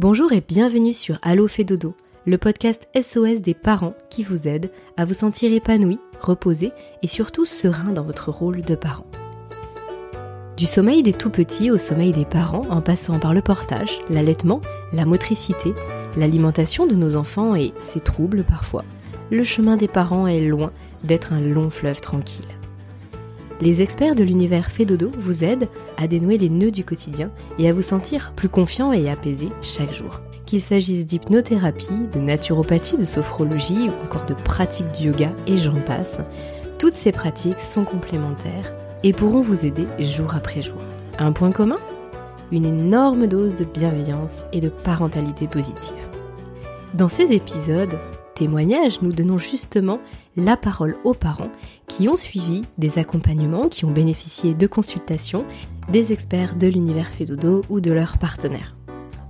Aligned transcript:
Bonjour 0.00 0.32
et 0.32 0.40
bienvenue 0.40 0.94
sur 0.94 1.18
Allo 1.20 1.46
fait 1.46 1.62
dodo, 1.62 1.94
le 2.24 2.38
podcast 2.38 2.88
SOS 2.98 3.42
des 3.42 3.52
parents 3.52 3.92
qui 4.08 4.22
vous 4.22 4.48
aide 4.48 4.70
à 4.96 5.04
vous 5.04 5.12
sentir 5.12 5.52
épanoui, 5.52 5.98
reposé 6.22 6.72
et 7.02 7.06
surtout 7.06 7.44
serein 7.44 7.92
dans 7.92 8.02
votre 8.02 8.30
rôle 8.30 8.62
de 8.62 8.74
parent. 8.74 9.04
Du 10.56 10.64
sommeil 10.64 11.02
des 11.02 11.12
tout 11.12 11.28
petits 11.28 11.70
au 11.70 11.76
sommeil 11.76 12.12
des 12.12 12.24
parents 12.24 12.64
en 12.70 12.80
passant 12.80 13.18
par 13.18 13.34
le 13.34 13.42
portage, 13.42 13.98
l'allaitement, 14.08 14.62
la 14.94 15.04
motricité, 15.04 15.74
l'alimentation 16.16 16.86
de 16.86 16.94
nos 16.94 17.14
enfants 17.14 17.54
et 17.54 17.74
ses 17.84 18.00
troubles 18.00 18.42
parfois, 18.42 18.86
le 19.30 19.44
chemin 19.44 19.76
des 19.76 19.86
parents 19.86 20.26
est 20.26 20.40
loin 20.40 20.72
d'être 21.04 21.34
un 21.34 21.40
long 21.40 21.68
fleuve 21.68 22.00
tranquille. 22.00 22.48
Les 23.62 23.82
experts 23.82 24.14
de 24.14 24.24
l'univers 24.24 24.70
Fédodo 24.70 25.10
vous 25.18 25.44
aident 25.44 25.68
à 25.98 26.06
dénouer 26.06 26.38
les 26.38 26.48
nœuds 26.48 26.70
du 26.70 26.82
quotidien 26.82 27.30
et 27.58 27.68
à 27.68 27.74
vous 27.74 27.82
sentir 27.82 28.32
plus 28.34 28.48
confiant 28.48 28.90
et 28.90 29.10
apaisé 29.10 29.50
chaque 29.60 29.92
jour. 29.92 30.20
Qu'il 30.46 30.62
s'agisse 30.62 31.04
d'hypnothérapie, 31.04 32.08
de 32.12 32.20
naturopathie, 32.20 32.96
de 32.96 33.04
sophrologie 33.04 33.88
ou 33.88 34.04
encore 34.04 34.24
de 34.24 34.32
pratiques 34.32 34.90
du 34.92 35.08
yoga 35.08 35.32
et 35.46 35.58
j'en 35.58 35.74
passe, 35.74 36.18
toutes 36.78 36.94
ces 36.94 37.12
pratiques 37.12 37.58
sont 37.58 37.84
complémentaires 37.84 38.72
et 39.02 39.12
pourront 39.12 39.42
vous 39.42 39.66
aider 39.66 39.86
jour 39.98 40.34
après 40.34 40.62
jour. 40.62 40.80
Un 41.18 41.32
point 41.32 41.52
commun? 41.52 41.78
Une 42.52 42.64
énorme 42.64 43.26
dose 43.26 43.54
de 43.54 43.64
bienveillance 43.64 44.44
et 44.54 44.60
de 44.60 44.70
parentalité 44.70 45.46
positive. 45.46 45.94
Dans 46.94 47.10
ces 47.10 47.32
épisodes, 47.32 47.98
nous 48.48 49.12
donnons 49.12 49.38
justement 49.38 49.98
la 50.36 50.56
parole 50.56 50.96
aux 51.04 51.14
parents 51.14 51.50
qui 51.86 52.08
ont 52.08 52.16
suivi 52.16 52.62
des 52.78 52.98
accompagnements, 52.98 53.68
qui 53.68 53.84
ont 53.84 53.90
bénéficié 53.90 54.54
de 54.54 54.66
consultations 54.66 55.44
des 55.90 56.12
experts 56.12 56.56
de 56.56 56.66
l'univers 56.66 57.08
Fédodo 57.08 57.62
ou 57.68 57.80
de 57.80 57.92
leurs 57.92 58.18
partenaires. 58.18 58.76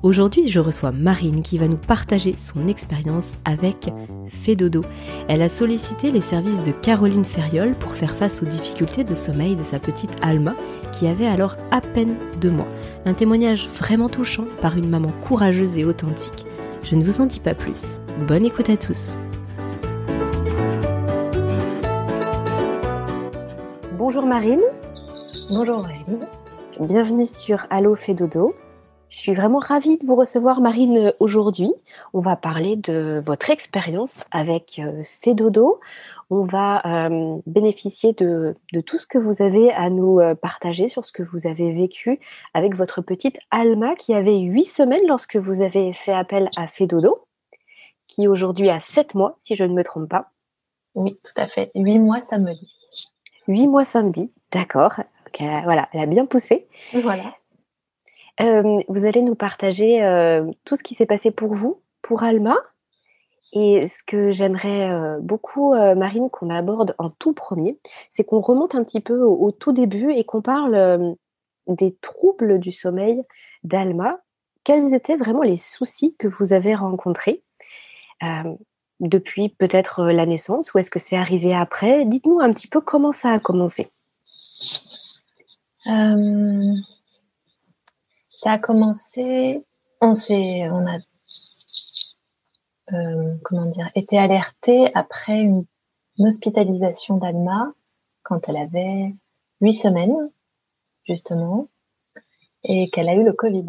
Aujourd'hui, 0.02 0.48
je 0.48 0.60
reçois 0.60 0.92
Marine 0.92 1.42
qui 1.42 1.59
va 1.59 1.68
nous 1.68 1.77
partager 1.77 2.34
son 2.38 2.68
expérience 2.68 3.37
avec 3.45 3.91
Fédodo. 4.28 4.82
Elle 5.29 5.43
a 5.43 5.51
sollicité 5.51 6.10
les 6.10 6.23
services 6.23 6.62
de 6.62 6.73
Caroline 6.73 7.24
Ferriol 7.24 7.74
pour 7.74 7.93
faire 7.93 8.15
face 8.15 8.43
aux 8.43 8.46
difficultés 8.46 9.04
de 9.04 9.15
sommeil 9.15 9.56
de 9.56 9.62
sa 9.62 9.79
petite 9.79 10.16
Alma 10.23 10.54
qui 10.93 11.06
avait 11.06 11.27
alors 11.27 11.56
à 11.71 11.82
peine 11.82 12.16
deux 12.40 12.51
mois. 12.51 12.68
Un 13.04 13.12
témoignage 13.12 13.68
vraiment 13.68 14.09
touchant 14.09 14.46
par 14.62 14.79
une 14.79 14.88
maman 14.88 15.12
courageuse 15.21 15.77
et 15.77 15.84
authentique. 15.84 16.46
Je 16.82 16.96
ne 16.96 17.04
vous 17.04 17.20
en 17.20 17.26
dis 17.26 17.40
pas 17.40 17.54
plus. 17.54 18.00
Bonne 18.26 18.45
écoute 18.45 18.70
à 18.70 18.76
tous. 18.76 19.14
Bonjour 23.92 24.26
Marine. 24.26 24.60
Bonjour 25.50 25.82
Marine. 25.82 26.26
Bienvenue 26.80 27.26
sur 27.26 27.66
Allo 27.70 27.95
fait 27.95 28.14
dodo. 28.14 28.54
Je 29.10 29.16
suis 29.18 29.34
vraiment 29.34 29.59
ravie 29.59 29.98
de 29.98 30.06
vous 30.06 30.14
recevoir 30.14 30.60
Marine 30.60 31.12
aujourd'hui. 31.20 31.72
On 32.12 32.20
va 32.20 32.37
parler 32.37 32.76
de 32.76 33.22
votre 33.26 33.50
expérience 33.50 34.24
avec 34.30 34.78
euh, 34.78 35.02
Fedodo. 35.22 35.80
On 36.30 36.45
va 36.45 36.80
euh, 36.86 37.40
bénéficier 37.46 38.12
de, 38.12 38.54
tout 38.86 38.98
ce 38.98 39.06
que 39.06 39.18
vous 39.18 39.42
avez 39.42 39.73
à 39.73 39.90
nous 39.90 40.20
euh, 40.20 40.34
partager 40.34 40.88
sur 40.88 41.04
ce 41.04 41.12
que 41.12 41.24
vous 41.24 41.46
avez 41.46 41.72
vécu 41.72 42.20
avec 42.54 42.74
votre 42.76 43.02
petite 43.02 43.37
Alma 43.50 43.96
qui 43.96 44.14
avait 44.14 44.38
huit 44.38 44.66
semaines 44.66 45.06
lorsque 45.09 45.37
vous 45.37 45.60
avez 45.60 45.92
fait 45.92 46.12
appel 46.12 46.48
à 46.56 46.68
Fedodo, 46.68 47.26
qui 48.06 48.28
aujourd'hui 48.28 48.70
a 48.70 48.78
sept 48.78 49.14
mois 49.14 49.37
si 49.40 49.56
je 49.56 49.64
ne 49.64 49.74
me 49.74 49.82
trompe 49.82 50.09
pas. 50.09 50.30
Oui, 50.95 51.18
tout 51.22 51.40
à 51.40 51.48
fait. 51.48 51.70
Huit 51.74 51.98
mois 51.98 52.22
samedi. 52.22 52.72
Huit 53.48 53.66
mois 53.66 53.84
samedi, 53.84 54.32
d'accord. 54.52 54.94
voilà, 55.38 55.88
elle 55.92 56.00
a 56.00 56.06
bien 56.06 56.26
poussé. 56.26 56.68
Voilà. 56.92 57.34
Euh, 58.40 58.80
vous 58.88 59.04
allez 59.04 59.22
nous 59.22 59.34
partager 59.34 60.02
euh, 60.02 60.50
tout 60.65 60.76
ce 60.76 60.82
qui 60.82 60.94
s'est 60.94 61.06
passé 61.06 61.30
pour 61.30 61.54
vous, 61.54 61.82
pour 62.02 62.22
Alma. 62.22 62.56
Et 63.52 63.88
ce 63.88 64.03
que 64.06 64.31
j'aimerais 64.31 64.91
euh, 64.91 65.19
beaucoup, 65.20 65.75
Marine, 65.75 66.31
qu'on 66.31 66.50
aborde 66.50 66.94
en 66.98 67.10
tout 67.10 67.32
premier, 67.32 67.78
c'est 68.10 68.25
qu'on 68.25 68.41
remonte 68.41 68.75
un 68.75 68.84
petit 68.84 69.00
peu 69.00 69.21
au, 69.21 69.50
tout 69.50 69.72
début 69.72 70.12
et 70.12 70.25
qu'on 70.25 70.43
parle 70.43 71.16
des 71.66 71.97
troubles 71.97 72.59
du 72.59 72.72
sommeil 72.72 73.22
d'Alma. 73.65 74.21
Quels 74.62 74.94
étaient 74.94 75.16
vraiment 75.16 75.43
les 75.43 75.56
soucis 75.56 76.15
que 76.19 76.28
vous 76.28 76.53
avez 76.53 76.75
rencontrés 76.75 77.43
depuis 79.00 79.49
peut-être 79.49 80.05
la 80.05 80.27
naissance 80.27 80.72
ou 80.72 80.78
est-ce 80.78 80.91
que 80.91 80.99
c'est 80.99 81.17
arrivé 81.17 81.55
après? 81.55 82.05
Dites-nous 82.05 82.38
un 82.38 82.53
petit 82.53 82.69
peu 82.69 82.81
comment 82.81 83.12
ça 83.12 83.31
a 83.31 83.38
commencé. 83.41 83.91
Euh, 85.87 86.75
ça 88.31 88.53
a 88.53 88.59
commencé, 88.59 89.65
on 90.00 90.12
on 90.12 90.87
a, 90.87 90.99
euh, 92.93 93.37
comment 93.43 93.67
dire, 93.67 93.91
été 93.95 94.19
alerté 94.19 94.91
après 94.95 95.41
une, 95.41 95.65
hospitalisation 96.19 97.17
d'Alma 97.17 97.73
quand 98.23 98.47
elle 98.49 98.59
avait 98.59 99.15
huit 99.62 99.73
semaines, 99.73 100.31
justement, 101.05 101.69
et 102.62 102.91
qu'elle 102.91 103.09
a 103.09 103.15
eu 103.15 103.25
le 103.25 103.33
Covid. 103.33 103.65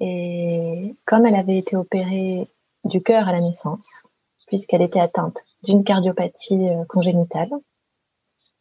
Et 0.00 0.96
comme 1.04 1.26
elle 1.26 1.34
avait 1.34 1.58
été 1.58 1.76
opérée 1.76 2.48
du 2.84 3.02
cœur 3.02 3.28
à 3.28 3.32
la 3.32 3.42
naissance, 3.42 4.08
puisqu'elle 4.46 4.80
était 4.80 5.00
atteinte 5.00 5.44
d'une 5.64 5.84
cardiopathie 5.84 6.70
euh, 6.70 6.84
congénitale, 6.86 7.50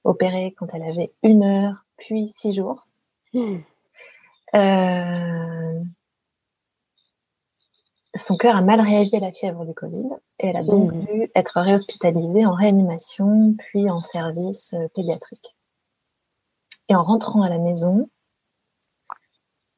opérée 0.03 0.53
quand 0.57 0.67
elle 0.73 0.83
avait 0.83 1.13
une 1.23 1.43
heure, 1.43 1.85
puis 1.97 2.27
six 2.27 2.53
jours. 2.53 2.85
Hmm. 3.33 3.59
Euh, 4.55 5.83
son 8.15 8.37
cœur 8.37 8.55
a 8.55 8.61
mal 8.61 8.81
réagi 8.81 9.15
à 9.15 9.19
la 9.19 9.31
fièvre 9.31 9.65
du 9.65 9.73
Covid 9.73 10.07
et 10.39 10.47
elle 10.47 10.57
a 10.57 10.63
donc 10.63 10.91
hmm. 10.91 11.05
dû 11.05 11.31
être 11.35 11.61
réhospitalisée 11.61 12.45
en 12.45 12.53
réanimation 12.53 13.55
puis 13.57 13.89
en 13.89 14.01
service 14.01 14.73
euh, 14.73 14.87
pédiatrique. 14.95 15.55
Et 16.87 16.95
en 16.95 17.03
rentrant 17.03 17.43
à 17.43 17.49
la 17.49 17.59
maison, 17.59 18.09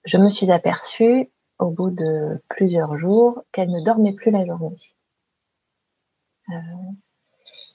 je 0.05 0.17
me 0.17 0.29
suis 0.29 0.49
aperçue 0.49 1.29
au 1.59 1.71
bout 1.71 1.91
de 1.91 2.41
plusieurs 2.47 2.97
jours 2.97 3.43
qu'elle 3.51 3.69
ne 3.69 3.83
dormait 3.83 4.13
plus 4.13 4.31
la 4.31 4.45
journée. 4.45 4.77
Euh, 6.49 6.53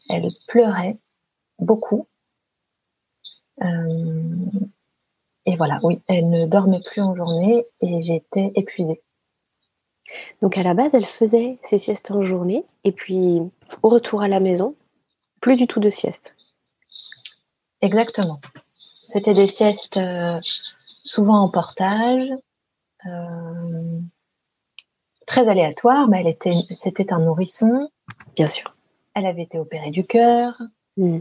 elle 0.08 0.30
pleurait 0.48 0.98
beaucoup. 1.58 2.08
Euh, 3.62 4.50
et 5.44 5.56
voilà, 5.56 5.78
oui, 5.82 6.02
elle 6.08 6.28
ne 6.28 6.46
dormait 6.46 6.80
plus 6.80 7.02
en 7.02 7.14
journée 7.14 7.66
et 7.80 8.02
j'étais 8.02 8.52
épuisée. 8.56 9.02
Donc 10.42 10.58
à 10.58 10.62
la 10.62 10.74
base, 10.74 10.94
elle 10.94 11.06
faisait 11.06 11.58
ses 11.64 11.78
siestes 11.78 12.10
en 12.10 12.22
journée 12.22 12.64
et 12.84 12.92
puis 12.92 13.40
au 13.82 13.88
retour 13.88 14.22
à 14.22 14.28
la 14.28 14.40
maison, 14.40 14.74
plus 15.40 15.56
du 15.56 15.66
tout 15.66 15.80
de 15.80 15.90
sieste. 15.90 16.34
Exactement. 17.80 18.40
C'était 19.04 19.34
des 19.34 19.46
siestes 19.46 19.96
euh, 19.96 20.40
souvent 21.02 21.40
en 21.40 21.48
portage, 21.48 22.28
euh, 23.06 24.00
très 25.26 25.48
aléatoire, 25.48 26.08
mais 26.08 26.20
elle 26.20 26.28
était, 26.28 26.54
c'était 26.74 27.12
un 27.12 27.20
nourrisson. 27.20 27.88
Bien 28.34 28.48
sûr. 28.48 28.74
Elle 29.14 29.26
avait 29.26 29.42
été 29.42 29.58
opérée 29.58 29.90
du 29.90 30.04
cœur. 30.04 30.60
Mm. 30.96 31.18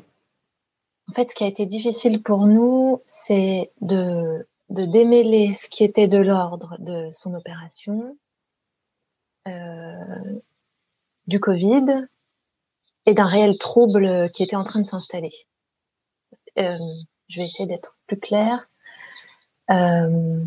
En 1.09 1.13
fait, 1.13 1.29
ce 1.29 1.35
qui 1.35 1.43
a 1.43 1.47
été 1.47 1.65
difficile 1.65 2.23
pour 2.23 2.47
nous, 2.47 3.01
c'est 3.05 3.71
de, 3.81 4.47
de 4.69 4.85
démêler 4.85 5.53
ce 5.53 5.69
qui 5.69 5.83
était 5.83 6.07
de 6.07 6.17
l'ordre 6.17 6.77
de 6.79 7.09
son 7.13 7.33
opération, 7.35 8.17
du 11.27 11.39
Covid 11.39 12.07
et 13.05 13.13
d'un 13.13 13.27
réel 13.27 13.57
trouble 13.57 14.29
qui 14.31 14.43
était 14.43 14.55
en 14.55 14.63
train 14.63 14.81
de 14.81 14.87
s'installer. 14.87 15.33
Euh, 16.57 16.77
je 17.27 17.39
vais 17.39 17.45
essayer 17.45 17.67
d'être 17.67 17.97
plus 18.07 18.19
claire. 18.19 18.67
Euh, 19.71 20.43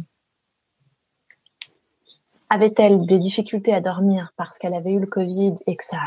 avait-elle 2.51 3.05
des 3.05 3.19
difficultés 3.19 3.75
à 3.75 3.81
dormir 3.81 4.33
parce 4.37 4.59
qu'elle 4.59 4.75
avait 4.75 4.93
eu 4.93 5.01
le 5.01 5.07
Covid 5.07 5.57
et 5.67 5.77
que 5.77 5.85
ça 5.85 6.01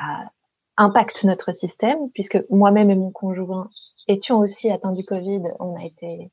impacte 0.77 1.23
notre 1.23 1.53
système, 1.53 2.09
puisque 2.11 2.39
moi-même 2.49 2.89
et 2.89 2.95
mon 2.95 3.11
conjoint 3.11 3.69
étions 4.07 4.39
aussi 4.39 4.71
atteints 4.71 4.93
du 4.93 5.05
Covid, 5.05 5.43
on 5.59 5.75
a 5.75 5.83
été 5.83 6.31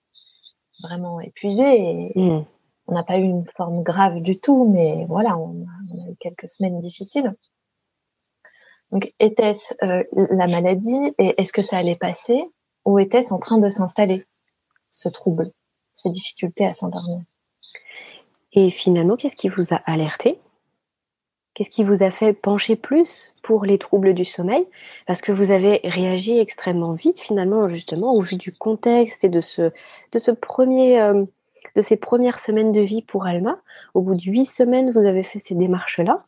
vraiment 0.82 1.20
épuisés 1.20 2.12
et 2.14 2.19
mm. 2.19 2.44
On 2.88 2.94
n'a 2.94 3.05
pas 3.05 3.19
eu 3.19 3.23
une 3.23 3.44
forme 3.56 3.82
grave 3.82 4.20
du 4.20 4.40
tout, 4.40 4.69
mais 4.69 5.05
voilà, 5.08 5.37
on 5.38 5.62
a, 5.62 6.11
eu 6.11 6.17
quelques 6.19 6.49
semaines 6.49 6.81
difficiles. 6.81 7.35
Donc, 8.90 9.12
était-ce 9.20 9.75
euh, 9.85 10.02
la 10.12 10.49
maladie 10.49 11.14
et 11.19 11.35
est-ce 11.37 11.52
que 11.52 11.61
ça 11.61 11.76
allait 11.76 11.96
passer 11.96 12.43
ou 12.87 12.99
était-ce 12.99 13.35
en 13.35 13.38
train 13.38 13.58
de 13.58 13.69
s'installer, 13.69 14.26
ce 14.90 15.11
trouble, 15.11 15.52
ces 15.93 16.08
difficultés 16.08 16.64
à 16.64 16.73
s'endormir? 16.73 17.20
Et 18.55 18.70
finalement, 18.70 19.17
qu'est-ce 19.17 19.37
qui 19.37 19.50
vous 19.50 19.75
a 19.75 19.76
alerté? 19.85 20.40
Qu'est-ce 21.52 21.70
qui 21.70 21.85
vous 21.85 22.02
a 22.02 22.11
fait 22.11 22.32
pencher 22.32 22.76
plus 22.76 23.35
pour 23.43 23.67
les 23.67 23.79
troubles 23.79 24.14
du 24.14 24.25
sommeil? 24.25 24.67
Parce 25.06 25.20
que 25.20 25.32
vous 25.32 25.50
avez 25.50 25.81
réagi 25.85 26.38
extrêmement 26.38 26.93
vite, 26.93 27.19
finalement, 27.19 27.69
justement, 27.69 28.14
au 28.14 28.23
vu 28.23 28.37
du 28.37 28.52
contexte 28.52 29.25
et 29.25 29.29
de 29.29 29.43
ce, 29.43 29.73
de 30.12 30.19
ce 30.19 30.31
premier, 30.31 31.00
euh, 31.00 31.25
de 31.78 31.82
ces 31.82 31.96
premières 31.96 32.40
semaines 32.40 32.72
de 32.72 32.80
vie 32.80 33.02
pour 33.02 33.26
Alma. 33.26 33.56
Au 33.94 34.02
bout 34.02 34.16
de 34.16 34.22
huit 34.22 34.46
semaines, 34.46 34.90
vous 34.90 35.06
avez 35.06 35.22
fait 35.22 35.38
ces 35.38 35.54
démarches-là. 35.54 36.25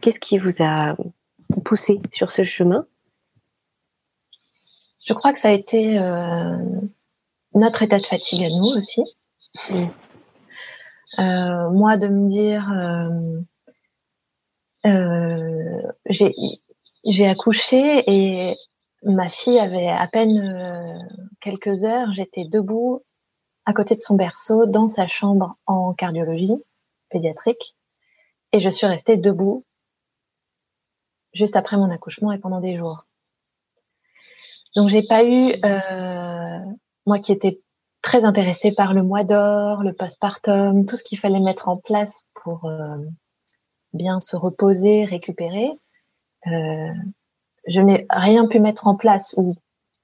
Qu'est-ce 0.00 0.20
qui 0.20 0.38
vous 0.38 0.54
a 0.60 0.94
poussé 1.64 1.98
sur 2.12 2.30
ce 2.30 2.44
chemin? 2.44 2.86
Je 5.04 5.12
crois 5.12 5.32
que 5.32 5.40
ça 5.40 5.48
a 5.48 5.52
été 5.52 5.98
euh, 5.98 6.56
notre 7.54 7.82
état 7.82 7.98
de 7.98 8.06
fatigue 8.06 8.44
à 8.44 8.48
nous 8.48 8.76
aussi. 8.76 9.02
Euh, 11.18 11.70
moi, 11.70 11.96
de 11.96 12.06
me 12.06 12.28
dire, 12.28 12.70
euh, 14.86 15.82
j'ai 17.04 17.26
accouché 17.26 18.04
et 18.06 18.56
ma 19.02 19.30
fille 19.30 19.58
avait 19.58 19.88
à 19.88 20.06
peine 20.06 21.08
quelques 21.40 21.82
heures. 21.82 22.12
J'étais 22.14 22.44
debout 22.44 23.02
à 23.66 23.72
côté 23.72 23.96
de 23.96 24.00
son 24.00 24.14
berceau 24.14 24.66
dans 24.66 24.88
sa 24.88 25.06
chambre 25.08 25.56
en 25.66 25.92
cardiologie 25.92 26.62
pédiatrique 27.10 27.76
et 28.52 28.60
je 28.60 28.70
suis 28.70 28.86
restée 28.86 29.16
debout 29.16 29.64
juste 31.34 31.56
après 31.56 31.76
mon 31.76 31.90
accouchement 31.90 32.32
et 32.32 32.38
pendant 32.38 32.60
des 32.60 32.76
jours. 32.76 33.04
Donc 34.74 34.88
j'ai 34.88 35.02
pas 35.02 35.24
eu, 35.24 35.52
euh, 35.64 36.60
moi 37.06 37.18
qui 37.18 37.32
étais 37.32 37.60
très 38.02 38.24
intéressée 38.24 38.72
par 38.72 38.94
le 38.94 39.02
mois 39.02 39.24
d'or, 39.24 39.82
le 39.82 39.92
postpartum, 39.92 40.86
tout 40.86 40.96
ce 40.96 41.04
qu'il 41.04 41.18
fallait 41.18 41.40
mettre 41.40 41.68
en 41.68 41.76
place 41.76 42.24
pour 42.34 42.66
euh, 42.66 42.96
bien 43.92 44.20
se 44.20 44.36
reposer, 44.36 45.04
récupérer. 45.04 45.70
Euh, 46.46 46.92
je 47.66 47.80
n'ai 47.80 48.06
rien 48.10 48.46
pu 48.46 48.60
mettre 48.60 48.86
en 48.86 48.94
place 48.94 49.34
ou 49.36 49.56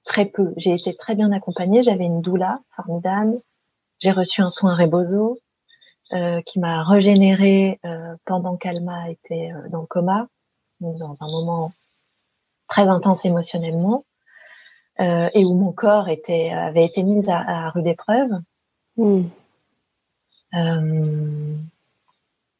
très 0.04 0.26
peu. 0.26 0.52
J'ai 0.56 0.74
été 0.74 0.96
très 0.96 1.14
bien 1.14 1.30
accompagnée. 1.32 1.82
J'avais 1.82 2.04
une 2.04 2.20
doula 2.20 2.60
formidable. 2.74 3.40
J'ai 4.02 4.10
reçu 4.10 4.42
un 4.42 4.50
soin 4.50 4.74
Rebozo 4.74 5.38
euh, 6.12 6.42
qui 6.42 6.58
m'a 6.58 6.82
régénéré 6.82 7.78
euh, 7.84 8.16
pendant 8.26 8.56
qu'Alma 8.56 9.08
était 9.08 9.52
euh, 9.54 9.68
dans 9.68 9.82
le 9.82 9.86
coma, 9.86 10.26
donc 10.80 10.98
dans 10.98 11.22
un 11.22 11.28
moment 11.28 11.72
très 12.66 12.88
intense 12.88 13.24
émotionnellement, 13.24 14.04
euh, 14.98 15.30
et 15.34 15.44
où 15.44 15.54
mon 15.54 15.70
corps 15.70 16.08
était 16.08 16.50
avait 16.50 16.84
été 16.84 17.04
mis 17.04 17.30
à, 17.30 17.66
à 17.66 17.70
rude 17.70 17.86
épreuve. 17.86 18.30
Hmm. 18.96 19.22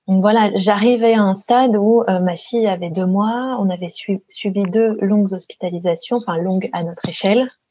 donc 0.06 0.20
voilà, 0.20 0.50
j'arrivais 0.54 1.14
à 1.14 1.22
un 1.22 1.34
stade 1.34 1.76
où 1.76 2.04
ma 2.08 2.36
fille 2.36 2.66
avait 2.66 2.88
deux 2.88 3.04
mois, 3.04 3.58
on 3.60 3.68
avait 3.68 3.90
subi 3.90 4.62
deux 4.62 4.96
longues 5.02 5.32
hospitalisations, 5.32 6.18
enfin 6.18 6.38
longues 6.38 6.70
à 6.72 6.84
notre 6.84 7.06
échelle, 7.06 7.50
euh, 7.50 7.61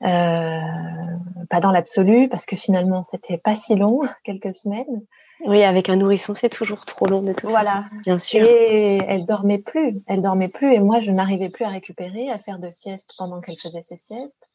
pas 0.00 1.60
dans 1.60 1.70
l'absolu, 1.70 2.28
parce 2.28 2.46
que 2.46 2.56
finalement, 2.56 3.02
c'était 3.02 3.38
pas 3.38 3.54
si 3.54 3.74
long, 3.76 4.00
quelques 4.24 4.54
semaines. 4.54 5.02
Oui, 5.46 5.62
avec 5.62 5.88
un 5.88 5.96
nourrisson, 5.96 6.34
c'est 6.34 6.48
toujours 6.48 6.84
trop 6.86 7.06
long 7.06 7.22
de 7.22 7.32
tout 7.32 7.48
Voilà, 7.48 7.84
bien 8.04 8.18
sûr. 8.18 8.44
Et 8.46 8.98
elle 9.08 9.24
dormait 9.24 9.58
plus, 9.58 10.02
elle 10.06 10.20
dormait 10.20 10.48
plus, 10.48 10.72
et 10.72 10.80
moi, 10.80 11.00
je 11.00 11.10
n'arrivais 11.10 11.50
plus 11.50 11.64
à 11.64 11.68
récupérer, 11.68 12.30
à 12.30 12.38
faire 12.38 12.58
de 12.58 12.70
sieste 12.70 13.12
pendant 13.18 13.40
qu'elle 13.40 13.58
faisait 13.58 13.82
ses 13.82 13.96
siestes. 13.96 14.48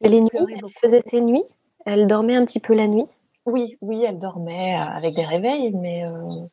Et 0.00 0.08
les 0.08 0.20
nuits, 0.20 0.30
elle 0.34 0.70
faisait 0.80 1.02
ses 1.06 1.20
nuits? 1.20 1.44
Elle 1.84 2.06
dormait 2.06 2.36
un 2.36 2.44
petit 2.44 2.60
peu 2.60 2.74
la 2.74 2.86
nuit? 2.86 3.06
Oui, 3.44 3.76
oui, 3.80 4.04
elle 4.04 4.18
dormait 4.18 4.76
euh, 4.76 4.84
avec 4.84 5.14
des 5.14 5.24
réveils, 5.24 5.72
mais 5.72 6.04
euh, 6.04 6.46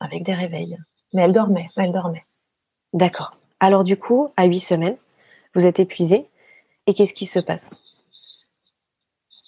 avec 0.00 0.22
des 0.24 0.34
réveils. 0.34 0.78
Mais 1.12 1.22
elle 1.22 1.32
dormait, 1.32 1.68
elle 1.76 1.92
dormait. 1.92 2.24
D'accord. 2.92 3.36
Alors 3.60 3.84
du 3.84 3.96
coup, 3.96 4.28
à 4.36 4.46
huit 4.46 4.60
semaines, 4.60 4.96
vous 5.54 5.66
êtes 5.66 5.80
épuisée 5.80 6.28
et 6.86 6.94
qu'est-ce 6.94 7.14
qui 7.14 7.26
se 7.26 7.38
passe? 7.38 7.70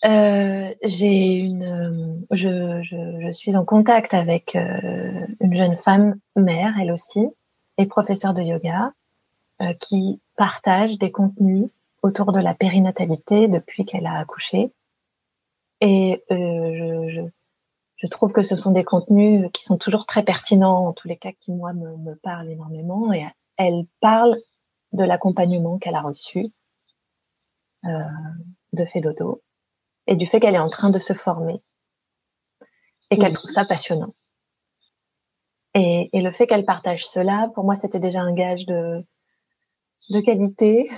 Euh, 0.04 0.74
j'ai 0.84 1.36
une, 1.36 2.26
je, 2.30 2.82
je, 2.82 3.32
suis 3.32 3.56
en 3.56 3.64
contact 3.64 4.14
avec 4.14 4.54
euh, 4.54 5.26
une 5.40 5.54
jeune 5.54 5.76
femme 5.78 6.16
mère, 6.36 6.74
elle 6.80 6.92
aussi, 6.92 7.26
et 7.78 7.86
professeure 7.86 8.34
de 8.34 8.42
yoga, 8.42 8.92
euh, 9.62 9.72
qui 9.80 10.20
partage 10.36 10.98
des 10.98 11.10
contenus 11.10 11.68
autour 12.02 12.32
de 12.32 12.40
la 12.40 12.54
périnatalité 12.54 13.48
depuis 13.48 13.84
qu'elle 13.84 14.06
a 14.06 14.18
accouché. 14.18 14.72
Et 15.80 16.22
je, 16.30 17.06
je, 17.08 17.20
je, 17.96 18.06
trouve 18.06 18.32
que 18.32 18.42
ce 18.42 18.56
sont 18.56 18.72
des 18.72 18.84
contenus 18.84 19.50
qui 19.52 19.64
sont 19.64 19.76
toujours 19.76 20.06
très 20.06 20.22
pertinents, 20.22 20.86
en 20.86 20.92
tous 20.92 21.08
les 21.08 21.16
cas 21.16 21.32
qui 21.38 21.52
moi 21.52 21.72
me, 21.72 21.96
me 21.96 22.14
parlent 22.14 22.50
énormément. 22.50 23.12
Et 23.12 23.24
elle 23.56 23.86
parle 24.00 24.36
de 24.92 25.04
l'accompagnement 25.04 25.78
qu'elle 25.78 25.96
a 25.96 26.02
reçu 26.02 26.52
euh, 27.86 27.98
de 28.72 28.84
fait 28.84 29.00
dodo 29.00 29.42
et 30.06 30.16
du 30.16 30.26
fait 30.26 30.40
qu'elle 30.40 30.54
est 30.54 30.58
en 30.58 30.68
train 30.68 30.90
de 30.90 30.98
se 30.98 31.12
former 31.12 31.62
et 33.10 33.18
qu'elle 33.18 33.32
trouve 33.32 33.50
ça 33.50 33.64
passionnant. 33.64 34.14
Et, 35.74 36.08
le 36.14 36.32
fait 36.32 36.46
qu'elle 36.46 36.64
partage 36.64 37.06
cela, 37.06 37.50
pour 37.54 37.64
moi, 37.64 37.76
c'était 37.76 38.00
déjà 38.00 38.20
un 38.20 38.32
gage 38.32 38.64
de, 38.64 39.04
de 40.08 40.20
qualité 40.20 40.88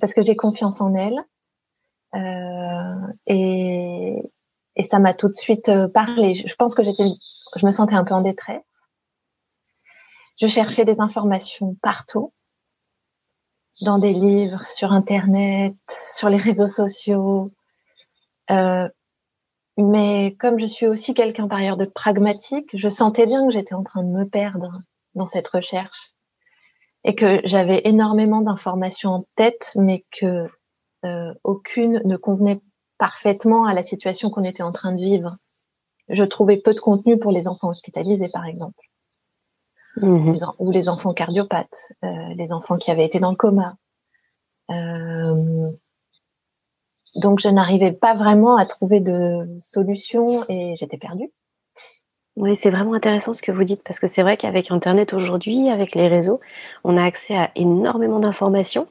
parce 0.00 0.14
que 0.14 0.22
j'ai 0.22 0.34
confiance 0.34 0.80
en 0.80 0.94
elle. 0.94 1.18
Euh, 2.14 3.12
et, 3.26 4.22
et 4.76 4.82
ça 4.82 4.98
m'a 4.98 5.14
tout 5.14 5.28
de 5.28 5.34
suite 5.34 5.68
euh, 5.68 5.88
parlé. 5.88 6.34
Je 6.34 6.54
pense 6.54 6.74
que 6.74 6.82
j'étais, 6.82 7.04
je 7.56 7.66
me 7.66 7.70
sentais 7.70 7.94
un 7.94 8.04
peu 8.04 8.14
en 8.14 8.22
détresse. 8.22 8.62
Je 10.40 10.46
cherchais 10.48 10.84
des 10.84 11.00
informations 11.00 11.76
partout 11.82 12.32
dans 13.82 13.98
des 13.98 14.12
livres, 14.12 14.64
sur 14.70 14.92
Internet, 14.92 15.76
sur 16.10 16.28
les 16.28 16.38
réseaux 16.38 16.68
sociaux. 16.68 17.52
Euh, 18.50 18.88
mais 19.76 20.34
comme 20.38 20.58
je 20.58 20.66
suis 20.66 20.86
aussi 20.86 21.12
quelqu'un 21.12 21.48
par 21.48 21.58
ailleurs 21.58 21.76
de 21.76 21.84
pragmatique, 21.84 22.70
je 22.72 22.88
sentais 22.88 23.26
bien 23.26 23.46
que 23.46 23.52
j'étais 23.52 23.74
en 23.74 23.84
train 23.84 24.02
de 24.02 24.08
me 24.08 24.26
perdre 24.26 24.80
dans 25.14 25.26
cette 25.26 25.48
recherche 25.48 26.12
et 27.04 27.14
que 27.14 27.40
j'avais 27.44 27.82
énormément 27.84 28.40
d'informations 28.40 29.10
en 29.10 29.26
tête, 29.36 29.72
mais 29.76 30.04
que 30.18 30.48
euh, 31.04 31.34
aucune 31.44 32.00
ne 32.04 32.16
convenait 32.16 32.60
parfaitement 32.98 33.66
à 33.66 33.74
la 33.74 33.82
situation 33.82 34.30
qu'on 34.30 34.44
était 34.44 34.62
en 34.62 34.72
train 34.72 34.92
de 34.92 35.02
vivre. 35.02 35.36
Je 36.08 36.24
trouvais 36.24 36.56
peu 36.56 36.74
de 36.74 36.80
contenu 36.80 37.18
pour 37.18 37.30
les 37.30 37.46
enfants 37.46 37.68
hospitalisés, 37.68 38.28
par 38.28 38.46
exemple. 38.46 38.80
Mhm. 39.96 40.36
ou 40.58 40.70
les 40.70 40.88
enfants 40.88 41.14
cardiopathes, 41.14 41.92
euh, 42.04 42.08
les 42.36 42.52
enfants 42.52 42.76
qui 42.76 42.90
avaient 42.90 43.04
été 43.06 43.18
dans 43.18 43.30
le 43.30 43.36
coma. 43.36 43.76
Euh, 44.70 45.70
donc 47.14 47.40
je 47.40 47.48
n'arrivais 47.48 47.92
pas 47.92 48.14
vraiment 48.14 48.56
à 48.56 48.66
trouver 48.66 49.00
de 49.00 49.46
solution 49.58 50.44
et 50.48 50.76
j'étais 50.76 50.98
perdue. 50.98 51.30
Oui, 52.36 52.54
c'est 52.54 52.70
vraiment 52.70 52.92
intéressant 52.92 53.32
ce 53.32 53.40
que 53.40 53.50
vous 53.52 53.64
dites 53.64 53.82
parce 53.82 53.98
que 53.98 54.08
c'est 54.08 54.20
vrai 54.22 54.36
qu'avec 54.36 54.70
Internet 54.70 55.14
aujourd'hui, 55.14 55.70
avec 55.70 55.94
les 55.94 56.08
réseaux, 56.08 56.40
on 56.84 56.98
a 56.98 57.04
accès 57.04 57.34
à 57.34 57.50
énormément 57.54 58.18
d'informations 58.18 58.88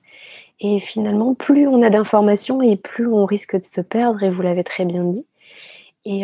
et 0.60 0.79
finalement, 0.79 1.36
plus 1.36 1.68
on 1.68 1.84
a 1.84 1.89
d'informations 1.91 2.62
et 2.62 2.75
plus 2.75 3.08
on 3.08 3.25
risque 3.25 3.56
de 3.56 3.63
se 3.63 3.82
perdre 3.82 4.24
et 4.24 4.29
vous 4.29 4.41
l'avez 4.41 4.63
très 4.63 4.86
bien 4.86 5.03
dit. 5.03 5.25
Et 6.07 6.21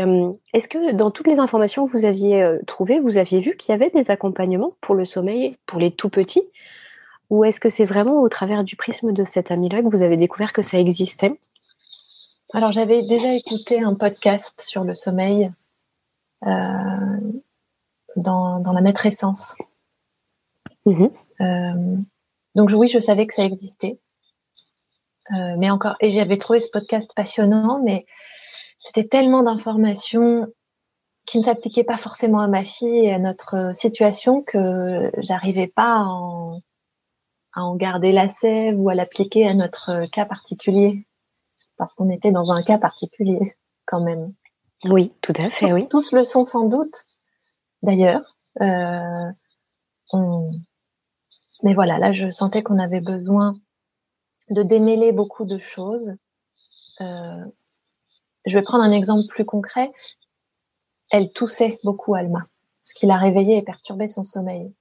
est-ce 0.54 0.68
que 0.68 0.92
dans 0.92 1.10
toutes 1.10 1.26
les 1.26 1.40
informations 1.40 1.88
que 1.88 1.92
vous 1.92 2.06
aviez 2.06 2.58
trouvées, 2.68 3.00
vous 3.00 3.18
aviez 3.18 3.40
vu 3.40 3.58
qu'il 3.58 3.72
y 3.72 3.76
avait 3.76 3.90
des 3.90 4.12
accompagnements 4.12 4.74
pour 4.80 4.94
le 4.94 5.06
sommeil 5.06 5.58
pour 5.66 5.80
les 5.80 5.90
tout 5.90 6.10
petits? 6.10 6.44
Ou 7.32 7.46
est-ce 7.46 7.60
que 7.60 7.70
c'est 7.70 7.86
vraiment 7.86 8.22
au 8.22 8.30
travers 8.30 8.64
du 8.64 8.76
prisme 8.76 9.14
de 9.14 9.24
cette 9.26 9.50
amie-là 9.50 9.82
que 9.82 9.88
vous 9.88 10.04
avez 10.04 10.18
découvert 10.18 10.54
que 10.54 10.62
ça 10.62 10.78
existait? 10.78 11.40
Alors 12.54 12.74
j'avais 12.74 13.02
déjà 13.04 13.34
écouté 13.34 13.82
un 13.82 13.96
podcast 13.96 14.62
sur 14.62 14.84
le 14.84 14.94
sommeil 14.94 15.50
euh, 16.46 16.50
dans, 18.18 18.60
dans, 18.60 18.74
la 18.74 18.82
maîtrescence. 18.82 19.56
Mmh 20.86 21.06
euh, 21.40 21.98
donc 22.54 22.70
oui, 22.74 22.90
je 22.90 23.00
savais 23.00 23.26
que 23.26 23.34
ça 23.34 23.46
existait. 23.46 23.98
Euh, 25.32 25.56
mais 25.58 25.72
encore, 25.72 25.96
et 26.02 26.12
j'avais 26.12 26.38
trouvé 26.38 26.60
ce 26.60 26.70
podcast 26.70 27.10
passionnant, 27.16 27.82
mais 27.84 28.06
c'était 28.82 29.08
tellement 29.08 29.44
d'informations 29.44 30.48
qui 31.26 31.38
ne 31.38 31.44
s'appliquaient 31.44 31.84
pas 31.84 31.98
forcément 31.98 32.40
à 32.42 32.48
ma 32.48 32.66
fille 32.66 33.06
et 33.06 33.14
à 33.14 33.20
notre 33.20 33.76
situation 33.76 34.42
que 34.42 35.12
j'arrivais 35.20 35.68
pas 35.68 35.94
à 35.94 36.06
en, 36.06 36.62
à 37.54 37.64
en 37.64 37.76
garder 37.76 38.12
la 38.12 38.28
sève 38.28 38.80
ou 38.80 38.90
à 38.90 38.96
l'appliquer 38.96 39.48
à 39.48 39.54
notre 39.54 40.06
cas 40.08 40.26
particulier. 40.26 41.06
Parce 41.78 41.96
qu'on 41.96 42.10
était 42.10 42.32
dans 42.32 42.52
un 42.52 42.64
cas 42.64 42.78
particulier 42.78 43.56
quand 43.86 44.02
même. 44.02 44.34
Oui, 44.86 45.14
tout 45.22 45.34
à 45.38 45.50
fait, 45.50 45.72
oui. 45.74 45.88
Tous 45.90 46.12
le 46.12 46.24
sont 46.24 46.44
sans 46.44 46.68
doute, 46.68 47.06
d'ailleurs. 47.84 48.36
Euh, 48.62 49.32
mais 51.64 51.74
voilà, 51.74 51.98
là, 51.98 52.12
je 52.12 52.30
sentais 52.30 52.64
qu'on 52.64 52.80
avait 52.80 53.02
besoin 53.02 53.56
de 54.50 54.64
démêler 54.64 55.12
beaucoup 55.12 55.46
de 55.46 55.60
choses. 55.60 56.16
Euh, 57.02 57.46
je 58.46 58.58
vais 58.58 58.64
prendre 58.64 58.84
un 58.84 58.92
exemple 58.92 59.28
plus 59.28 59.46
concret. 59.46 59.92
Elle 61.10 61.32
toussait 61.32 61.80
beaucoup, 61.84 62.16
Alma, 62.16 62.48
ce 62.84 62.94
qui 62.94 63.06
l'a 63.06 63.18
réveillée 63.18 63.58
et 63.58 63.64
perturbé 63.64 64.08
son 64.08 64.24
sommeil. 64.24 64.74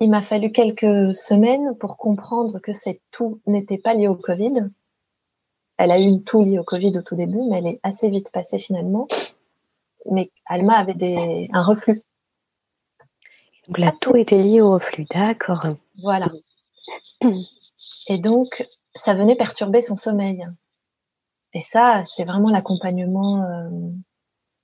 Il 0.00 0.10
m'a 0.10 0.22
fallu 0.22 0.52
quelques 0.52 1.14
semaines 1.14 1.76
pour 1.78 1.96
comprendre 1.96 2.58
que 2.60 2.72
cette 2.72 3.00
toux 3.10 3.40
n'était 3.46 3.78
pas 3.78 3.94
liée 3.94 4.08
au 4.08 4.14
Covid, 4.14 4.70
elle 5.78 5.92
a 5.92 5.98
eu 5.98 6.02
une 6.02 6.24
toux 6.24 6.42
liée 6.42 6.58
au 6.58 6.64
Covid 6.64 6.98
au 6.98 7.02
tout 7.02 7.14
début, 7.14 7.40
mais 7.48 7.58
elle 7.58 7.66
est 7.68 7.80
assez 7.84 8.10
vite 8.10 8.32
passée 8.32 8.58
finalement. 8.58 9.06
Mais 10.10 10.30
Alma 10.44 10.76
avait 10.76 10.94
des, 10.94 11.48
un 11.52 11.62
reflux. 11.62 12.02
Donc 13.68 13.78
la 13.78 13.92
toux 13.92 14.16
était 14.16 14.42
liée 14.42 14.60
au 14.60 14.72
reflux, 14.72 15.04
d'accord. 15.04 15.64
Voilà. 16.02 16.30
Et 18.08 18.18
donc, 18.18 18.66
ça 18.96 19.14
venait 19.14 19.36
perturber 19.36 19.80
son 19.80 19.96
sommeil. 19.96 20.46
Et 21.54 21.60
ça, 21.60 22.02
c'est 22.04 22.24
vraiment 22.24 22.50
l'accompagnement 22.50 23.42
euh, 23.42 23.68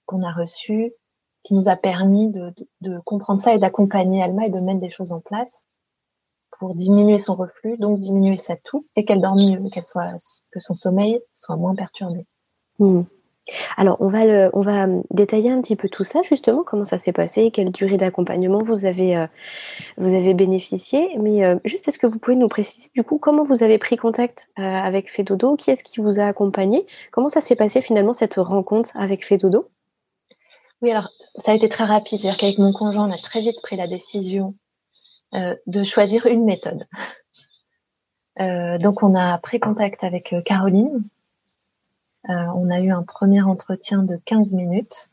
qu'on 0.07 0.23
a 0.23 0.33
reçu 0.33 0.93
qui 1.45 1.55
nous 1.55 1.69
a 1.69 1.77
permis 1.77 2.31
de, 2.31 2.53
comprendre 3.05 3.41
ça 3.41 3.55
et 3.55 3.59
d'accompagner 3.59 4.23
Alma 4.23 4.47
et 4.47 4.51
de 4.51 4.61
mettre 4.61 4.81
des 4.81 4.91
choses 4.91 5.13
en 5.13 5.21
place 5.21 5.67
pour 6.59 6.75
diminuer 6.75 7.19
son 7.19 7.35
reflux, 7.35 7.77
donc 7.79 7.99
diminuer 8.01 8.39
sa 8.39 8.57
toux 8.57 8.87
et 8.97 9.05
qu'elle 9.05 9.21
dorme 9.21 9.39
mieux, 9.39 9.71
qu'elle 9.71 9.85
soit, 9.85 10.13
que 10.51 10.61
son 10.61 10.75
sommeil 10.75 11.21
soit 11.33 11.57
moins 11.57 11.75
perturbé. 11.75 12.27
Hmm. 12.79 13.03
Alors, 13.77 13.99
on 14.01 14.09
va, 14.09 14.51
on 14.55 14.63
va 14.63 14.87
détailler 15.11 15.51
un 15.51 15.61
petit 15.61 15.77
peu 15.77 15.89
tout 15.91 16.05
ça, 16.05 16.21
justement, 16.23 16.63
comment 16.65 16.87
ça 16.87 16.99
s'est 16.99 17.13
passé, 17.13 17.51
quelle 17.51 17.71
durée 17.71 17.99
d'accompagnement 17.99 18.63
vous 18.63 18.87
avez, 18.87 19.17
euh, 19.17 20.33
bénéficié. 20.33 21.11
Mais 21.19 21.45
euh, 21.45 21.57
juste, 21.65 21.87
est-ce 21.87 21.99
que 21.99 22.07
vous 22.07 22.19
pouvez 22.19 22.37
nous 22.37 22.49
préciser, 22.49 22.91
du 22.95 23.03
coup, 23.05 23.19
comment 23.19 23.45
vous 23.45 23.63
avez 23.63 23.77
pris 23.77 23.97
contact 23.97 24.49
euh, 24.59 24.63
avec 24.63 25.11
Fedodo 25.11 25.57
Qui 25.57 25.71
est-ce 25.71 25.85
qui 25.85 26.01
vous 26.01 26.19
a 26.19 26.25
accompagné? 26.25 26.87
Comment 27.11 27.29
ça 27.29 27.43
s'est 27.43 27.57
passé, 27.57 27.83
finalement, 27.83 28.15
cette 28.15 28.37
rencontre 28.37 28.91
avec 28.95 29.27
Fedodo 29.27 29.69
Oui, 30.81 30.91
alors, 30.91 31.11
ça 31.37 31.53
a 31.53 31.55
été 31.55 31.69
très 31.69 31.85
rapide. 31.85 32.21
C'est-à-dire 32.21 32.39
qu'avec 32.39 32.59
mon 32.59 32.73
conjoint, 32.73 33.09
on 33.09 33.13
a 33.13 33.19
très 33.19 33.41
vite 33.41 33.61
pris 33.63 33.77
la 33.77 33.89
décision 33.89 34.55
de 35.67 35.83
choisir 35.83 36.27
une 36.27 36.45
méthode. 36.45 36.87
Donc 38.39 39.03
on 39.03 39.17
a 39.17 39.37
pris 39.39 39.59
contact 39.59 40.05
avec 40.05 40.33
Caroline. 40.45 41.03
On 42.29 42.71
a 42.71 42.81
eu 42.81 42.91
un 42.91 43.03
premier 43.03 43.43
entretien 43.43 44.03
de 44.03 44.17
15 44.25 44.53
minutes. 44.55 45.11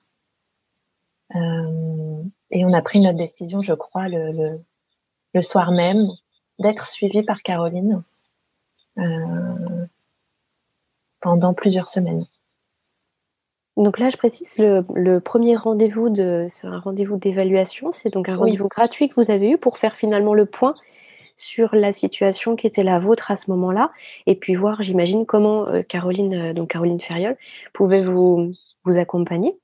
et 1.34 2.65
on 2.65 2.74
a 2.74 2.82
pris 2.82 3.00
notre 3.01 3.18
décision, 3.18 3.62
je 3.62 3.74
crois, 3.74 4.08
le, 4.08 4.60
le, 5.34 5.41
soir 5.41 5.72
même, 5.72 6.08
d'être 6.60 6.88
suivi 6.88 7.24
par 7.24 7.41
Caroline 7.41 8.03
pendant 11.22 11.53
plusieurs 11.53 11.88
semaines. 11.88 12.25
Donc 13.77 14.00
là, 14.00 14.10
je 14.10 14.18
précise, 14.18 14.58
le, 14.58 15.20
premier 15.20 15.56
rendez-vous, 15.56 16.10
de, 16.10 16.48
c'est 16.50 16.68
un 16.68 16.80
rendez-vous 16.80 17.18
d'évaluation, 17.18 17.91
c'est 17.91 18.10
donc 18.10 18.27
un 18.27 18.36
rendez-vous 18.36 18.68
gratuit 18.68 19.08
que 19.08 19.15
vous 19.15 19.32
avez 19.32 19.50
eu 19.50 19.58
pour 19.58 19.77
faire 19.77 19.96
finalement 19.96 20.34
le 20.34 20.46
point 20.46 20.75
sur 21.41 21.75
la 21.75 21.93
situation 21.93 22.55
qui 22.55 22.67
était 22.67 22.83
la 22.83 23.00
vôtre 23.00 23.31
à 23.31 23.38
ce 23.38 23.50
moment-là, 23.51 23.91
et 24.27 24.36
puis 24.36 24.55
voir, 24.55 24.81
j'imagine, 24.83 25.25
comment 25.25 25.67
euh, 25.67 25.81
Caroline, 25.81 26.33
euh, 26.33 26.53
donc 26.53 26.69
Caroline 26.69 27.00
Ferriol, 27.00 27.38
pouvait 27.74 28.03
vous, 28.03 28.53
vous 28.83 28.98
accompagner, 28.98 29.57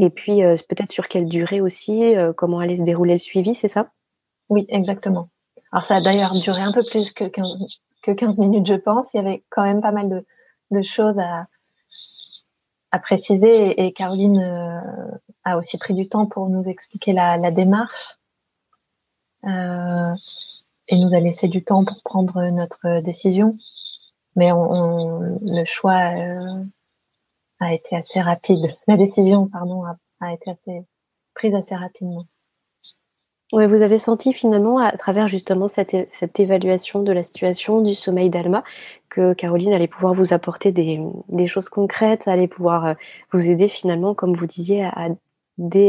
et 0.00 0.10
puis 0.10 0.42
euh, 0.42 0.56
peut-être 0.68 0.90
sur 0.90 1.08
quelle 1.08 1.28
durée 1.28 1.60
aussi, 1.60 2.14
comment 2.36 2.58
allait 2.58 2.76
se 2.76 2.82
dérouler 2.82 3.14
le 3.14 3.18
suivi, 3.18 3.54
c'est 3.54 3.68
ça? 3.68 3.90
Oui, 4.48 4.66
exactement. 4.68 5.28
Alors 5.72 5.84
ça 5.84 5.96
a 5.96 6.00
d'ailleurs 6.00 6.32
duré 6.32 6.62
un 6.62 6.72
peu 6.72 6.82
plus 6.82 7.12
que 7.12 7.24
15, 7.24 7.56
que 8.02 8.12
15 8.12 8.38
minutes, 8.38 8.66
je 8.66 8.74
pense. 8.74 9.12
Il 9.12 9.18
y 9.18 9.20
avait 9.20 9.42
quand 9.50 9.64
même 9.64 9.80
pas 9.80 9.92
mal 9.92 10.08
de, 10.08 10.24
de 10.70 10.82
choses 10.82 11.18
à, 11.18 11.46
à 12.94 13.00
préciser. 13.00 13.84
Et 13.84 13.92
Caroline 13.92 14.38
euh, 14.38 15.18
a 15.42 15.58
aussi 15.58 15.78
pris 15.78 15.94
du 15.94 16.08
temps 16.08 16.26
pour 16.26 16.48
nous 16.48 16.62
expliquer 16.68 17.12
la, 17.12 17.50
démarche. 17.50 18.16
Euh, 19.44 20.14
et 20.88 20.98
nous 20.98 21.14
a 21.14 21.20
laissé 21.20 21.48
du 21.48 21.64
temps 21.64 21.84
pour 21.84 22.02
prendre 22.02 22.42
notre 22.50 23.00
décision. 23.00 23.56
Mais 24.36 24.50
le 24.50 25.64
choix 25.64 26.12
euh, 26.16 26.64
a 27.60 27.72
été 27.72 27.96
assez 27.96 28.20
rapide. 28.20 28.76
La 28.88 28.96
décision, 28.96 29.48
pardon, 29.48 29.84
a, 30.20 30.32
été 30.32 30.50
assez 30.50 30.82
prise 31.34 31.54
assez 31.54 31.74
rapidement. 31.74 32.26
Oui, 33.52 33.66
vous 33.66 33.82
avez 33.82 33.98
senti 33.98 34.32
finalement, 34.32 34.78
à 34.78 34.96
travers 34.96 35.28
justement 35.28 35.68
cette, 35.68 36.40
évaluation 36.40 37.02
de 37.02 37.12
la 37.12 37.22
situation 37.22 37.82
du 37.82 37.94
sommeil 37.94 38.30
d'Alma, 38.30 38.64
que 39.10 39.32
Caroline 39.34 39.72
allait 39.72 39.86
pouvoir 39.86 40.14
vous 40.14 40.32
apporter 40.32 40.72
des, 40.72 41.00
des, 41.28 41.46
choses 41.46 41.68
concrètes, 41.68 42.26
allait 42.26 42.48
pouvoir 42.48 42.86
euh, 42.86 42.94
vous 43.32 43.48
aider 43.48 43.68
finalement, 43.68 44.14
comme 44.14 44.34
vous 44.34 44.46
disiez, 44.46 44.84
à, 44.84 45.08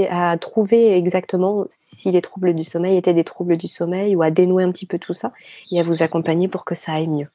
à 0.10 0.38
trouver 0.38 0.95
exactement 0.95 1.65
si 1.95 2.12
les 2.12 2.22
troubles 2.22 2.53
du 2.53 2.63
sommeil 2.63 2.98
étaient 2.98 3.13
des 3.13 3.24
troubles 3.24 3.57
du 3.57 3.67
sommeil 3.67 4.15
ou 4.15 4.22
à 4.22 4.31
dénouer 4.31 4.63
un 4.63 4.72
petit 4.72 4.86
peu 4.86 5.00
tout 5.00 5.13
ça 5.13 5.31
et 5.72 5.79
à 5.79 5.84
vous 5.84 6.03
accompagner 6.03 6.48
pour 6.48 6.65
que 6.65 6.75
ça 6.75 6.93
aille 6.93 7.07
mieux. 7.07 7.27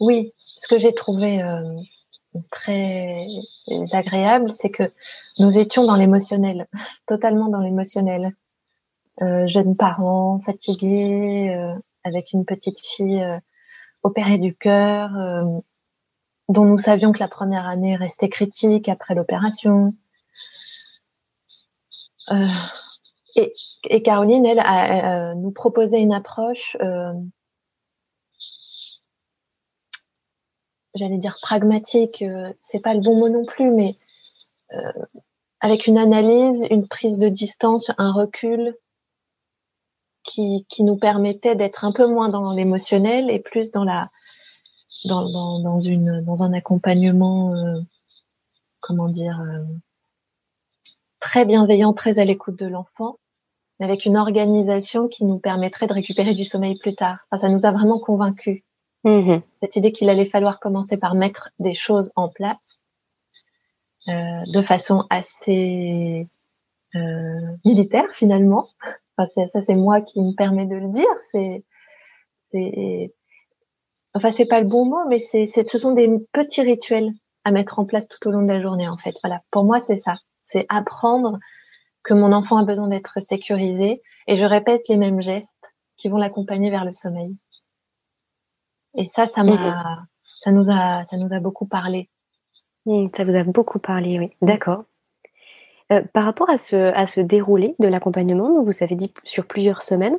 Oui, 0.00 0.32
ce 0.44 0.68
que 0.68 0.78
j'ai 0.78 0.94
trouvé 0.94 1.42
euh, 1.42 1.62
très 2.50 3.26
agréable, 3.92 4.52
c'est 4.52 4.70
que 4.70 4.92
nous 5.38 5.58
étions 5.58 5.86
dans 5.86 5.96
l'émotionnel, 5.96 6.66
totalement 7.06 7.48
dans 7.48 7.60
l'émotionnel. 7.60 8.32
Euh, 9.22 9.46
jeunes 9.46 9.76
parents 9.76 10.38
fatigués, 10.40 11.54
euh, 11.56 11.74
avec 12.04 12.32
une 12.32 12.44
petite 12.44 12.78
fille 12.80 13.24
opérée 14.02 14.38
du 14.38 14.54
cœur, 14.54 15.10
dont 16.48 16.64
nous 16.64 16.78
savions 16.78 17.10
que 17.10 17.18
la 17.18 17.26
première 17.26 17.66
année 17.66 17.96
restait 17.96 18.28
critique 18.28 18.88
après 18.88 19.16
l'opération. 19.16 19.94
Et, 23.38 23.52
et, 23.84 24.02
Caroline, 24.02 24.46
elle, 24.46 24.60
a, 24.60 25.34
nous 25.34 25.50
proposait 25.50 26.00
une 26.00 26.14
approche, 26.14 26.76
j'allais 30.94 31.18
dire 31.18 31.36
pragmatique, 31.42 32.24
c'est 32.62 32.80
pas 32.80 32.94
le 32.94 33.00
bon 33.00 33.18
mot 33.18 33.28
non 33.28 33.44
plus, 33.44 33.70
mais 33.70 33.98
avec 35.60 35.86
une 35.86 35.98
analyse, 35.98 36.66
une 36.70 36.88
prise 36.88 37.18
de 37.18 37.28
distance, 37.28 37.90
un 37.98 38.10
recul, 38.10 38.74
qui, 40.26 40.66
qui 40.68 40.82
nous 40.82 40.96
permettait 40.96 41.54
d'être 41.54 41.84
un 41.84 41.92
peu 41.92 42.06
moins 42.06 42.28
dans 42.28 42.52
l'émotionnel 42.52 43.30
et 43.30 43.38
plus 43.38 43.70
dans 43.70 43.84
la 43.84 44.10
dans, 45.06 45.30
dans, 45.30 45.60
dans 45.60 45.80
une 45.80 46.22
dans 46.22 46.42
un 46.42 46.52
accompagnement 46.52 47.54
euh, 47.54 47.80
comment 48.80 49.08
dire 49.08 49.40
euh, 49.40 49.64
très 51.26 51.44
bienveillant, 51.44 51.92
très 51.92 52.20
à 52.20 52.24
l'écoute 52.24 52.56
de 52.56 52.66
l'enfant, 52.66 53.18
avec 53.80 54.04
une 54.04 54.16
organisation 54.16 55.08
qui 55.08 55.24
nous 55.24 55.40
permettrait 55.40 55.88
de 55.88 55.92
récupérer 55.92 56.34
du 56.34 56.44
sommeil 56.44 56.78
plus 56.78 56.94
tard. 56.94 57.18
Enfin, 57.30 57.38
ça 57.38 57.48
nous 57.48 57.66
a 57.66 57.72
vraiment 57.72 57.98
convaincus. 57.98 58.62
Mmh 59.02 59.38
Cette 59.60 59.74
idée 59.74 59.90
qu'il 59.90 60.08
allait 60.08 60.30
falloir 60.30 60.60
commencer 60.60 60.96
par 60.96 61.16
mettre 61.16 61.50
des 61.58 61.74
choses 61.74 62.12
en 62.14 62.28
place 62.28 62.80
euh, 64.08 64.12
de 64.52 64.62
façon 64.62 65.04
assez 65.10 66.28
euh, 66.94 67.56
militaire 67.64 68.10
finalement, 68.12 68.68
Enfin, 69.18 69.46
ça, 69.46 69.62
c'est 69.62 69.74
moi 69.74 70.02
qui 70.02 70.20
me 70.20 70.34
permet 70.34 70.66
de 70.66 70.76
le 70.76 70.90
dire. 70.90 71.08
C'est, 71.30 71.64
c'est, 72.52 73.14
enfin, 74.12 74.30
c'est 74.30 74.44
pas 74.44 74.60
le 74.60 74.66
bon 74.66 74.84
mot, 74.84 75.08
mais 75.08 75.18
c'est, 75.18 75.46
ce 75.46 75.78
sont 75.78 75.92
des 75.92 76.08
petits 76.32 76.62
rituels 76.62 77.10
à 77.44 77.50
mettre 77.50 77.78
en 77.78 77.86
place 77.86 78.08
tout 78.08 78.28
au 78.28 78.30
long 78.30 78.42
de 78.42 78.52
la 78.52 78.60
journée, 78.60 78.88
en 78.88 78.98
fait. 78.98 79.14
Voilà. 79.22 79.40
Pour 79.50 79.64
moi, 79.64 79.80
c'est 79.80 79.98
ça. 79.98 80.16
C'est 80.46 80.64
apprendre 80.70 81.38
que 82.02 82.14
mon 82.14 82.32
enfant 82.32 82.56
a 82.56 82.64
besoin 82.64 82.88
d'être 82.88 83.20
sécurisé 83.20 84.00
et 84.26 84.36
je 84.36 84.44
répète 84.44 84.88
les 84.88 84.96
mêmes 84.96 85.20
gestes 85.20 85.74
qui 85.98 86.08
vont 86.08 86.16
l'accompagner 86.16 86.70
vers 86.70 86.84
le 86.84 86.92
sommeil. 86.92 87.36
Et 88.96 89.06
ça, 89.06 89.26
ça 89.26 89.44
m'a, 89.44 90.06
ça 90.42 90.52
nous 90.52 90.70
a, 90.70 91.04
ça 91.04 91.16
nous 91.18 91.34
a 91.34 91.40
beaucoup 91.40 91.66
parlé. 91.66 92.08
Mmh, 92.86 93.08
ça 93.16 93.24
vous 93.24 93.36
a 93.36 93.42
beaucoup 93.42 93.78
parlé, 93.78 94.18
oui. 94.18 94.30
D'accord. 94.40 94.84
Euh, 95.92 96.02
par 96.12 96.24
rapport 96.24 96.48
à 96.50 96.58
ce, 96.58 96.92
à 96.94 97.06
ce 97.06 97.20
déroulé 97.20 97.74
de 97.78 97.88
l'accompagnement, 97.88 98.62
vous 98.62 98.72
avez 98.80 98.94
dit 98.94 99.12
sur 99.24 99.46
plusieurs 99.46 99.82
semaines, 99.82 100.18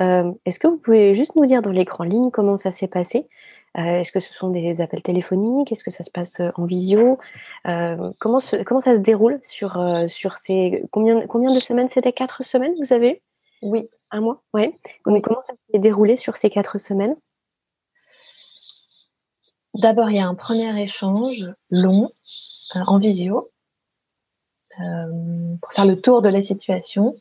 euh, 0.00 0.32
est-ce 0.44 0.58
que 0.58 0.66
vous 0.66 0.76
pouvez 0.76 1.14
juste 1.14 1.36
nous 1.36 1.46
dire 1.46 1.62
dans 1.62 1.70
les 1.70 1.84
grandes 1.84 2.12
lignes 2.12 2.30
comment 2.30 2.56
ça 2.56 2.72
s'est 2.72 2.88
passé? 2.88 3.28
Est-ce 3.74 4.12
que 4.12 4.20
ce 4.20 4.32
sont 4.32 4.50
des 4.50 4.80
appels 4.80 5.02
téléphoniques? 5.02 5.72
Est-ce 5.72 5.82
que 5.82 5.90
ça 5.90 6.04
se 6.04 6.10
passe 6.10 6.40
en 6.54 6.64
visio? 6.64 7.18
Comment, 7.64 8.38
comment 8.64 8.80
ça 8.80 8.96
se 8.96 9.00
déroule 9.00 9.40
sur, 9.42 9.76
sur 10.08 10.36
ces... 10.38 10.84
Combien, 10.92 11.26
combien 11.26 11.52
de 11.52 11.58
semaines? 11.58 11.88
C'était 11.92 12.12
quatre 12.12 12.44
semaines, 12.44 12.74
vous 12.80 12.92
avez 12.92 13.22
Oui. 13.62 13.88
Un 14.12 14.20
mois? 14.20 14.42
Oui. 14.52 14.76
Comment 15.02 15.42
ça 15.42 15.54
s'est 15.72 15.80
déroulé 15.80 16.16
sur 16.16 16.36
ces 16.36 16.50
quatre 16.50 16.78
semaines? 16.78 17.16
D'abord, 19.74 20.08
il 20.10 20.16
y 20.16 20.20
a 20.20 20.28
un 20.28 20.36
premier 20.36 20.80
échange 20.80 21.50
long 21.68 22.12
en 22.74 22.98
visio 22.98 23.50
euh, 24.80 25.56
pour 25.60 25.72
faire 25.72 25.86
le 25.86 26.00
tour 26.00 26.22
de 26.22 26.28
la 26.28 26.42
situation 26.42 27.16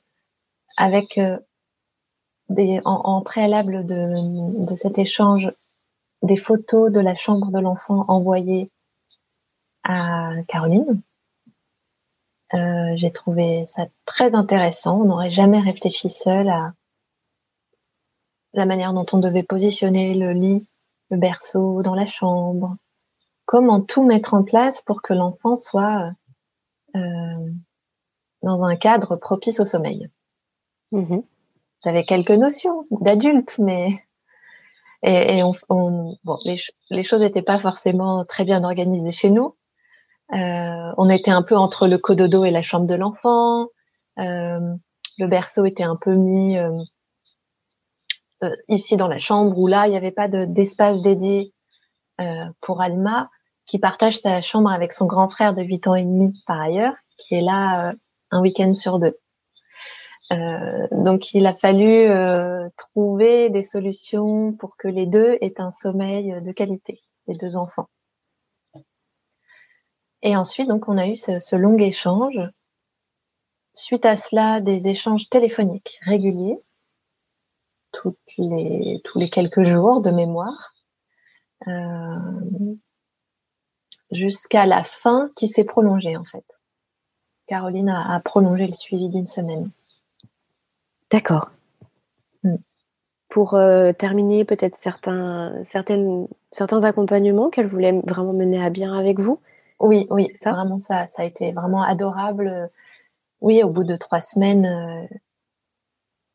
avec 0.78 1.18
euh, 1.18 1.40
des, 2.50 2.80
en, 2.86 3.22
préalable 3.22 3.86
de, 3.86 4.66
de, 4.66 4.76
cet 4.76 5.00
échange 5.00 5.52
des 6.24 6.38
photos 6.38 6.92
de 6.92 7.00
la 7.00 7.16
chambre 7.16 7.52
de 7.52 7.60
l'enfant 7.60 8.06
envoyées 8.08 8.72
à 9.84 10.32
Caroline. 10.48 11.02
Euh, 12.54 12.94
j'ai 12.96 13.12
trouvé 13.12 13.66
ça 13.68 13.88
très 14.06 14.36
intéressant. 14.36 15.02
On 15.02 15.06
n'aurait 15.06 15.32
jamais 15.32 15.60
réfléchi 15.60 16.10
seul 16.10 16.50
à 16.50 16.74
la 18.54 18.66
manière 18.66 18.94
dont 18.94 19.06
on 19.12 19.18
devait 19.18 19.44
positionner 19.44 20.14
le 20.14 20.32
lit, 20.34 20.66
le 21.10 21.18
berceau 21.18 21.82
dans 21.82 21.96
la 21.96 22.08
chambre, 22.08 22.78
comment 23.46 23.82
tout 23.82 24.04
mettre 24.04 24.34
en 24.34 24.44
place 24.44 24.82
pour 24.82 25.02
que 25.02 25.14
l'enfant 25.14 25.56
soit 25.56 26.12
dans 28.44 28.64
un 28.64 28.76
cadre 28.76 29.16
propice 29.16 29.60
au 29.60 29.66
sommeil. 29.66 30.10
Mmh 30.92 31.22
J'avais 31.84 32.04
quelques 32.04 32.32
notions 32.32 32.86
d'adulte, 32.92 33.58
mais 33.58 34.04
et, 35.04 35.38
et 35.38 35.44
on, 35.44 35.54
bon, 36.24 36.38
les, 36.46 36.58
les 36.90 37.04
choses 37.04 37.20
n'étaient 37.20 37.42
pas 37.42 37.60
forcément 37.60 38.26
très 38.26 38.46
bien 38.46 38.64
organisées 38.64 39.12
chez 39.12 39.30
nous. 39.30 39.56
Euh, 40.34 40.94
on 40.98 41.10
était 41.10 41.32
un 41.32 41.44
peu 41.44 41.56
entre 41.56 41.88
le 41.88 41.98
cododo 41.98 42.46
et 42.46 42.52
la 42.52 42.64
chambre 42.64 42.88
de 42.88 42.96
l'enfant. 42.96 43.68
Euh, 44.20 44.60
le 45.18 45.28
berceau 45.28 45.66
était 45.66 45.84
un 45.84 45.98
peu 45.98 46.14
mis 46.14 46.58
euh, 46.58 46.72
euh 48.44 48.56
ici 48.68 48.98
dans 48.98 49.08
la 49.08 49.20
chambre 49.20 49.58
ou 49.58 49.68
là, 49.68 49.88
il 49.88 49.92
n'y 49.92 49.98
avait 49.98 50.12
pas 50.12 50.28
d'espace 50.28 51.02
dédié 51.02 51.54
euh, 52.22 52.46
pour 52.62 52.82
Alma, 52.82 53.30
qui 53.66 53.80
partage 53.80 54.20
sa 54.20 54.42
chambre 54.42 54.72
avec 54.72 54.94
son 54.94 55.06
grand 55.06 55.30
frère 55.30 55.54
de 55.54 55.62
8 55.62 55.88
ans 55.88 55.96
et 55.96 56.04
demi 56.04 56.34
par 56.48 56.62
ailleurs, 56.62 56.96
qui 57.18 57.36
est 57.36 57.42
là 57.42 57.90
euh, 57.90 57.94
un 58.32 58.42
week-end 58.42 58.74
sur 58.74 59.00
deux. 59.00 59.18
Euh, 60.32 60.88
donc 60.92 61.34
il 61.34 61.46
a 61.46 61.56
fallu 61.56 61.90
euh, 61.90 62.70
trouver 62.78 63.50
des 63.50 63.64
solutions 63.64 64.54
pour 64.54 64.78
que 64.78 64.88
les 64.88 65.06
deux 65.06 65.38
aient 65.42 65.60
un 65.60 65.72
sommeil 65.72 66.42
de 66.42 66.52
qualité, 66.52 67.00
les 67.28 67.38
deux 67.38 67.58
enfants. 67.58 67.90
Et 70.24 70.38
ensuite, 70.38 70.70
donc, 70.70 70.88
on 70.88 70.98
a 70.98 71.08
eu 71.08 71.18
ce, 71.18 71.56
long 71.56 71.78
échange. 71.78 72.40
Suite 73.74 74.06
à 74.06 74.16
cela, 74.16 74.62
des 74.62 74.88
échanges 74.88 75.30
téléphoniques 75.30 76.00
réguliers, 76.04 76.60
tous 77.92 78.16
les 78.38 79.30
quelques 79.30 79.64
jours 79.64 80.02
de 80.02 80.12
mémoire, 80.12 80.74
euh, 81.68 82.76
jusqu'à 84.12 84.66
la 84.66 84.84
fin 84.84 85.30
qui 85.36 85.48
s'est 85.48 85.64
prolongée 85.64 86.16
en 86.18 86.24
fait. 86.24 86.46
Caroline 87.48 87.90
a 87.90 88.20
prolongé 88.20 88.68
le 88.68 88.74
suivi 88.74 89.10
d'une 89.10 89.28
semaine. 89.28 89.70
D'accord. 91.14 91.52
Mm. 92.44 92.56
Pour 93.30 93.54
euh, 93.54 93.94
terminer, 93.94 94.46
peut-être 94.46 94.76
certains, 94.78 95.64
certaines, 95.72 96.28
certains 96.50 96.84
accompagnements 96.84 97.52
qu'elle 97.52 97.68
voulait 97.68 98.02
vraiment 98.08 98.34
mener 98.34 98.64
à 98.64 98.72
bien 98.72 98.98
avec 98.98 99.20
vous 99.20 99.40
Oui, 99.80 100.08
oui, 100.10 100.30
ça? 100.44 100.54
vraiment 100.54 100.80
ça. 100.80 101.06
Ça 101.08 101.22
a 101.22 101.26
été 101.26 101.52
vraiment 101.52 101.84
adorable. 101.84 102.72
Oui, 103.42 103.62
au 103.62 103.70
bout 103.70 103.84
de 103.84 103.96
trois 103.96 104.22
semaines, 104.22 104.66
euh, 104.66 105.16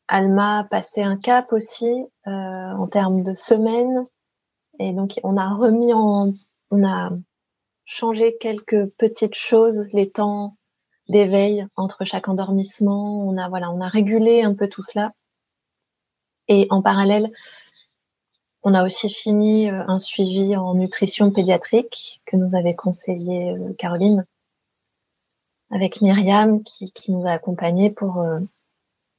Alma 0.07 0.59
a 0.59 0.63
passé 0.63 1.03
un 1.03 1.17
cap 1.17 1.51
aussi 1.51 2.05
euh, 2.27 2.31
en 2.31 2.87
termes 2.87 3.23
de 3.23 3.35
semaines. 3.35 4.05
Et 4.79 4.93
donc, 4.93 5.19
on 5.23 5.35
a 5.35 5.49
remis 5.49 5.93
en. 5.93 6.31
On 6.71 6.87
a 6.87 7.09
changé 7.83 8.37
quelques 8.39 8.85
petites 8.97 9.35
choses, 9.35 9.87
les 9.91 10.09
temps 10.09 10.55
d'éveil 11.09 11.67
entre 11.75 12.05
chaque 12.05 12.29
endormissement. 12.29 13.27
On 13.27 13.37
a 13.37 13.49
voilà, 13.49 13.71
on 13.71 13.81
a 13.81 13.87
régulé 13.87 14.43
un 14.43 14.53
peu 14.53 14.67
tout 14.69 14.83
cela. 14.83 15.11
Et 16.47 16.67
en 16.69 16.81
parallèle, 16.81 17.31
on 18.63 18.73
a 18.73 18.83
aussi 18.83 19.09
fini 19.09 19.69
euh, 19.69 19.83
un 19.87 19.99
suivi 19.99 20.55
en 20.55 20.73
nutrition 20.75 21.31
pédiatrique 21.31 22.21
que 22.25 22.37
nous 22.37 22.55
avait 22.55 22.75
conseillé 22.75 23.51
euh, 23.51 23.73
Caroline 23.77 24.25
avec 25.71 26.01
Myriam 26.01 26.63
qui, 26.63 26.91
qui 26.91 27.11
nous 27.11 27.27
a 27.27 27.31
accompagnés 27.31 27.91
pour 27.91 28.19
euh, 28.19 28.39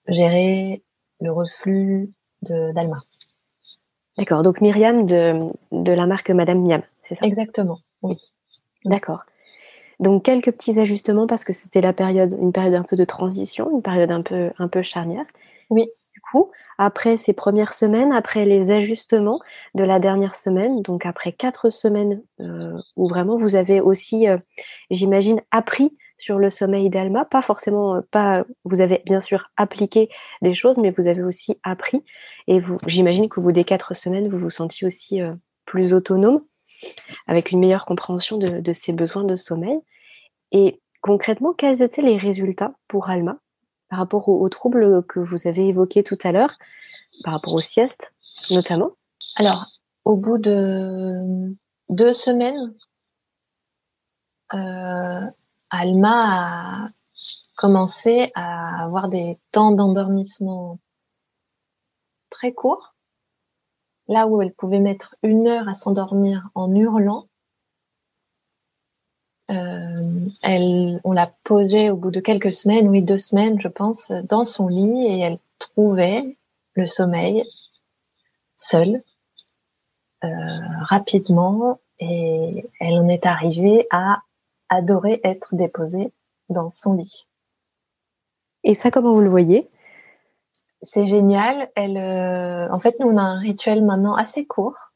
gérer 0.09 0.83
le 1.21 1.33
reflux 1.33 2.13
d'Alma. 2.43 3.03
D'accord, 4.19 4.43
donc 4.43 4.61
Myriam 4.61 5.07
de, 5.07 5.39
de 5.71 5.93
la 5.93 6.07
marque 6.07 6.31
Madame 6.31 6.67
Miam, 6.67 6.83
c'est 7.05 7.15
ça? 7.15 7.25
Exactement, 7.25 7.79
oui. 8.03 8.17
D'accord. 8.85 9.21
Donc 10.01 10.25
quelques 10.25 10.51
petits 10.51 10.81
ajustements 10.81 11.27
parce 11.27 11.45
que 11.45 11.53
c'était 11.53 11.83
la 11.83 11.93
période, 11.93 12.35
une 12.41 12.53
période 12.53 12.75
un 12.75 12.83
peu 12.83 12.97
de 12.97 13.05
transition, 13.05 13.71
une 13.71 13.83
période 13.83 14.11
un 14.11 14.23
peu, 14.23 14.51
un 14.59 14.67
peu 14.67 14.83
charnière. 14.83 15.27
Oui. 15.69 15.87
Du 16.15 16.21
coup, 16.33 16.51
après 16.79 17.19
ces 17.19 17.33
premières 17.35 17.75
semaines, 17.75 18.13
après 18.13 18.45
les 18.45 18.71
ajustements 18.71 19.41
de 19.75 19.85
la 19.85 20.01
dernière 20.01 20.35
semaine, 20.35 20.83
donc 20.83 21.07
après 21.07 21.33
quatre 21.33 21.71
semaines 21.71 22.23
euh, 22.41 22.79
où 22.97 23.09
vraiment 23.09 23.37
vous 23.37 23.55
avez 23.57 23.81
aussi, 23.81 24.27
euh, 24.27 24.39
j'imagine, 24.91 25.41
appris 25.51 25.97
sur 26.19 26.39
le 26.39 26.51
sommeil 26.51 26.91
d'Alma, 26.91 27.25
pas 27.25 27.43
forcément, 27.43 27.97
euh, 27.97 28.01
pas, 28.11 28.45
vous 28.65 28.81
avez 28.81 29.03
bien 29.07 29.21
sûr 29.21 29.51
appliqué 29.57 30.09
des 30.43 30.55
choses, 30.55 30.79
mais 30.79 30.91
vous 30.91 31.07
avez 31.07 31.23
aussi 31.23 31.59
appris. 31.63 32.03
Et 32.49 32.59
vous, 32.59 32.79
j'imagine 32.87 33.29
que 33.29 33.41
vous 33.41 33.53
des 33.53 33.65
quatre 33.65 33.95
semaines, 33.95 34.29
vous 34.29 34.39
vous 34.39 34.51
sentiez 34.51 34.87
aussi 34.87 35.21
plus 35.65 35.93
autonome 35.93 36.43
avec 37.27 37.51
une 37.51 37.61
meilleure 37.61 37.85
compréhension 37.85 38.39
de, 38.39 38.73
ses 38.73 38.93
besoins 38.93 39.25
de 39.25 39.37
sommeil. 39.37 39.79
Et 40.53 40.81
concrètement, 41.01 41.53
quels 41.53 41.83
étaient 41.83 42.03
les 42.03 42.19
résultats 42.19 42.73
pour 42.89 43.09
Alma 43.09 43.39
par 43.89 43.99
rapport 43.99 44.29
aux, 44.29 44.49
troubles 44.49 45.05
que 45.07 45.19
vous 45.19 45.49
avez 45.49 45.69
évoqués 45.69 46.05
tout 46.05 46.19
à 46.23 46.31
l'heure, 46.31 46.57
par 47.25 47.35
rapport 47.35 47.55
aux 47.55 47.59
siestes 47.59 48.13
notamment? 48.51 48.91
Alors, 49.37 49.67
au 50.05 50.17
bout 50.17 50.39
de 50.39 51.55
deux 51.89 52.13
semaines, 52.13 52.75
euh, 54.55 55.27
Alma 55.71 56.87
a 56.87 56.89
commencé 57.57 58.33
à 58.35 58.85
avoir 58.85 59.09
des 59.09 59.39
temps 59.53 59.73
d'endormissement 59.73 60.79
très 62.31 62.53
courts. 62.53 62.95
Là 64.11 64.27
où 64.27 64.43
elle 64.43 64.53
pouvait 64.53 64.81
mettre 64.81 65.15
une 65.23 65.47
heure 65.47 65.69
à 65.69 65.75
s'endormir 65.77 66.51
en 66.57 66.75
hurlant, 66.75 67.29
euh, 69.53 70.29
elle, 70.43 71.01
on 71.05 71.13
l'a 71.13 71.33
posée 71.45 71.91
au 71.91 71.97
bout 71.97 72.11
de 72.11 72.19
quelques 72.19 72.53
semaines, 72.53 72.89
oui 72.89 73.03
deux 73.03 73.19
semaines 73.19 73.61
je 73.61 73.69
pense, 73.69 74.11
dans 74.29 74.45
son 74.45 74.67
lit 74.67 75.07
et 75.07 75.21
elle 75.21 75.39
trouvait 75.61 76.37
le 76.75 76.87
sommeil 76.87 77.45
seule, 78.57 79.03
euh, 80.25 80.29
rapidement 80.83 81.79
et 82.01 82.69
elle 82.81 82.99
en 82.99 83.09
est 83.09 83.27
arrivée 83.27 83.87
à 83.93 84.23
adorer 84.69 85.21
être 85.23 85.55
déposée 85.55 86.13
dans 86.49 86.69
son 86.69 86.95
lit. 86.95 87.29
Et 88.65 88.75
ça, 88.75 88.91
comment 88.91 89.15
vous 89.15 89.21
le 89.21 89.31
voyez? 89.31 89.71
C'est 90.83 91.07
génial. 91.07 91.71
Elle, 91.77 91.97
euh, 91.97 92.73
en 92.73 92.81
fait, 92.81 92.97
nous 93.01 93.09
on 93.09 93.17
a 93.17 93.23
un 93.23 93.39
rituel 93.39 93.85
maintenant 93.85 94.15
assez 94.15 94.47
court 94.47 94.91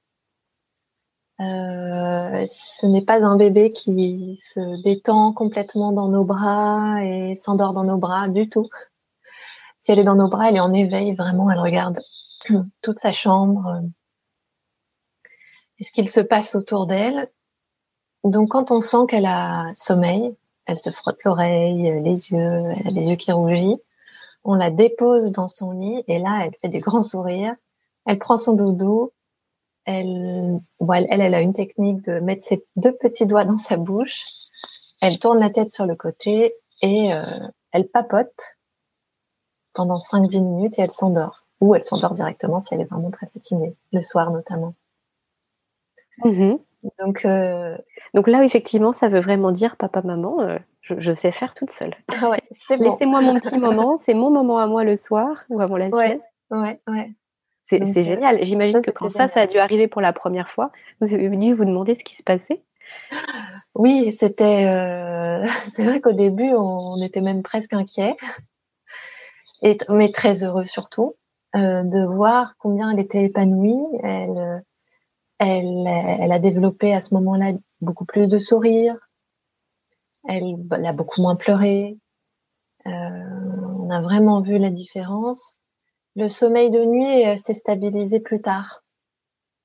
euh, 1.41 2.47
ce 2.47 2.87
n'est 2.87 3.03
pas 3.03 3.21
un 3.25 3.37
bébé 3.37 3.73
qui 3.73 4.39
se 4.41 4.83
détend 4.83 5.33
complètement 5.33 5.93
dans 5.93 6.09
nos 6.09 6.25
bras 6.25 7.05
et 7.05 7.35
s'endort 7.35 7.73
dans 7.73 7.85
nos 7.85 7.99
bras 7.99 8.29
du 8.29 8.49
tout. 8.49 8.69
Si 9.81 9.91
elle 9.91 9.99
est 9.99 10.05
dans 10.05 10.15
nos 10.15 10.29
bras, 10.29 10.49
elle 10.49 10.57
est 10.57 10.61
en 10.61 10.73
éveil, 10.73 11.15
vraiment, 11.15 11.51
elle 11.51 11.59
regarde 11.59 12.01
toute 12.83 12.99
sa 12.99 13.13
chambre 13.13 13.83
et 15.79 15.85
ce 15.85 15.93
qu'il 15.93 16.09
se 16.09 16.21
passe 16.21 16.55
autour 16.55 16.87
d'elle. 16.87 17.31
Donc 18.23 18.51
quand 18.51 18.71
on 18.71 18.81
sent 18.81 19.07
qu'elle 19.09 19.27
a 19.27 19.73
sommeil, 19.75 20.37
elle 20.67 20.79
se 20.79 20.91
frotte 20.91 21.23
l'oreille, 21.25 22.01
les 22.03 22.31
yeux, 22.31 22.63
elle 22.77 22.87
a 22.87 22.91
les 22.91 23.11
yeux 23.11 23.17
qui 23.17 23.33
rougissent, 23.33 23.81
on 24.45 24.55
la 24.55 24.71
dépose 24.71 25.33
dans 25.33 25.49
son 25.49 25.73
lit 25.73 26.05
et 26.07 26.19
là, 26.19 26.45
elle 26.45 26.55
fait 26.61 26.69
des 26.69 26.79
grands 26.79 27.03
sourires, 27.03 27.57
elle 28.07 28.19
prend 28.19 28.37
son 28.37 28.55
doudou, 28.55 29.13
elle, 29.85 30.61
elle, 30.81 31.07
elle 31.09 31.35
a 31.35 31.41
une 31.41 31.53
technique 31.53 32.03
de 32.03 32.21
mettre 32.21 32.45
ses 32.45 32.65
deux 32.77 32.93
petits 32.93 33.27
doigts 33.27 33.45
dans 33.45 33.59
sa 33.59 33.77
bouche. 33.77 34.25
Elle 35.01 35.19
tourne 35.19 35.39
la 35.39 35.51
tête 35.51 35.71
sur 35.71 35.87
le 35.87 35.95
côté 35.95 36.55
et 36.81 37.13
euh, 37.13 37.25
elle 37.73 37.89
papote 37.89 38.57
pendant 39.75 39.99
5-10 39.99 40.43
minutes 40.43 40.79
et 40.79 40.83
elle 40.83 40.91
s'endort. 40.91 41.47
Ou 41.61 41.75
elle 41.75 41.85
s'endort 41.85 42.15
directement 42.15 42.61
si 42.61 42.75
elle 42.75 42.81
est 42.81 42.91
vraiment 42.91 43.11
très 43.11 43.27
fatiguée, 43.27 43.77
le 43.93 44.03
soir 44.03 44.31
notamment. 44.31 44.75
Mm-hmm. 46.21 46.61
Donc, 46.99 47.25
euh... 47.25 47.77
Donc 48.15 48.29
là, 48.29 48.45
effectivement, 48.45 48.93
ça 48.93 49.09
veut 49.09 49.21
vraiment 49.21 49.53
dire 49.53 49.77
papa, 49.77 50.03
maman, 50.03 50.41
euh, 50.41 50.59
je, 50.85 51.15
sais 51.15 51.33
faire 51.33 51.55
toute 51.55 51.71
seule. 51.71 51.95
Ah 52.09 52.29
ouais, 52.29 52.43
c'est 52.51 52.77
bon. 52.77 52.91
Laissez-moi 52.91 53.23
mon 53.23 53.41
petit 53.41 53.57
moment, 53.57 53.99
c'est 54.05 54.15
mon 54.15 54.31
moment 54.31 54.59
à 54.59 54.67
moi 54.67 54.85
le 54.85 54.97
soir 54.97 55.45
ou 55.49 55.61
avant 55.61 55.77
la 55.77 55.91
sieste. 55.91 56.23
Ouais, 56.51 56.81
ouais. 56.87 57.13
C'est 57.69 57.83
euh, 57.83 58.03
génial. 58.03 58.45
J'imagine 58.45 58.83
que 58.83 58.91
quand 58.91 59.09
ça, 59.09 59.29
ça 59.29 59.41
a 59.41 59.47
dû 59.47 59.59
arriver 59.59 59.89
pour 59.89 60.03
la 60.03 60.13
première 60.13 60.51
fois, 60.51 60.71
vous 61.01 61.13
avez 61.15 61.29
dû 61.31 61.55
vous 61.55 61.65
demander 61.65 61.95
ce 61.95 62.05
qui 62.05 62.15
se 62.17 62.23
passait. 62.23 62.63
Oui, 63.75 64.15
c'était. 64.21 64.67
Euh... 64.67 65.49
C'est 65.75 65.85
vrai 65.85 66.01
qu'au 66.01 66.13
début, 66.13 66.53
on 66.55 67.01
était 67.03 67.23
même 67.23 67.43
presque 67.43 67.73
inquiet, 67.73 68.17
et 69.63 69.79
mais 69.89 70.13
très 70.13 70.45
heureux 70.45 70.67
surtout 70.67 71.15
euh, 71.57 71.83
de 71.83 72.05
voir 72.05 72.55
combien 72.59 72.91
elle 72.91 73.01
était 73.01 73.25
épanouie. 73.25 73.87
Elle, 74.03 74.63
elle, 75.39 75.87
elle 76.21 76.33
a 76.33 76.39
développé 76.39 76.95
à 76.95 77.01
ce 77.01 77.15
moment-là 77.15 77.53
beaucoup 77.81 78.05
plus 78.05 78.29
de 78.29 78.39
sourires. 78.39 78.99
Elle, 80.27 80.57
a 80.87 80.93
beaucoup 80.93 81.21
moins 81.23 81.37
pleuré. 81.37 81.99
Euh, 82.87 82.91
on 82.91 83.91
a 83.91 84.01
vraiment 84.03 84.41
vu 84.41 84.59
la 84.59 84.71
différence. 84.71 85.59
Le 86.17 86.29
sommeil 86.29 86.71
de 86.71 86.85
nuit 86.85 87.27
euh, 87.27 87.37
s'est 87.37 87.55
stabilisé 87.55 88.21
plus 88.21 88.41
tard. 88.41 88.83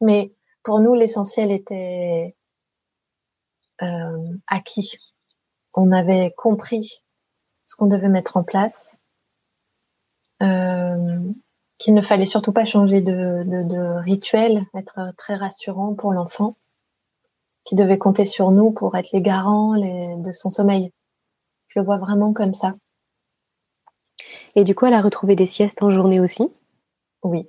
Mais 0.02 0.34
pour 0.64 0.80
nous, 0.80 0.94
l'essentiel 0.94 1.52
était 1.52 2.36
euh, 3.82 4.38
acquis. 4.48 4.98
On 5.74 5.92
avait 5.92 6.34
compris 6.36 7.04
ce 7.66 7.76
qu'on 7.76 7.88
devait 7.88 8.10
mettre 8.10 8.36
en 8.36 8.44
place, 8.44 8.98
qu'il 10.40 11.94
ne 11.94 12.02
fallait 12.02 12.26
surtout 12.26 12.52
pas 12.52 12.66
changer 12.66 13.02
de 13.02 14.00
rituel, 14.02 14.64
être 14.74 15.14
très 15.18 15.36
rassurant 15.36 15.94
pour 15.94 16.12
l'enfant, 16.12 16.58
qui 17.70 17.76
devait 17.76 18.00
compter 18.00 18.26
sur 18.26 18.50
nous 18.50 18.72
pour 18.72 18.98
être 18.98 19.12
les 19.14 19.22
garants 19.22 19.76
les, 19.76 20.16
de 20.18 20.32
son 20.32 20.50
sommeil. 20.50 20.92
Je 21.68 21.78
le 21.78 21.86
vois 21.86 22.00
vraiment 22.00 22.34
comme 22.34 22.56
ça. 22.56 22.74
Et 24.56 24.64
du 24.64 24.74
coup, 24.74 24.88
elle 24.88 24.96
a 24.96 25.04
retrouvé 25.04 25.36
des 25.36 25.46
siestes 25.46 25.84
en 25.84 25.92
journée 25.92 26.20
aussi? 26.20 26.48
Oui. 27.22 27.48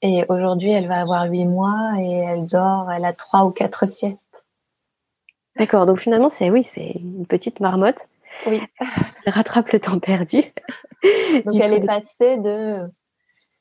Et 0.00 0.24
aujourd'hui, 0.30 0.70
elle 0.70 0.88
va 0.88 1.02
avoir 1.02 1.26
huit 1.26 1.44
mois 1.44 1.92
et 1.98 2.12
elle 2.12 2.46
dort, 2.46 2.90
elle 2.90 3.04
a 3.04 3.12
trois 3.12 3.44
ou 3.44 3.50
quatre 3.50 3.86
siestes. 3.86 4.46
D'accord, 5.56 5.84
donc 5.84 5.98
finalement, 5.98 6.30
c'est 6.30 6.48
oui, 6.48 6.64
c'est 6.64 6.92
une 6.92 7.26
petite 7.26 7.60
marmotte. 7.60 8.08
Oui. 8.46 8.62
Elle 9.26 9.34
rattrape 9.34 9.68
le 9.68 9.80
temps 9.80 9.98
perdu. 9.98 10.38
donc 11.44 11.56
elle 11.56 11.74
est 11.74 11.86
passée 11.86 12.38
de 12.38 12.90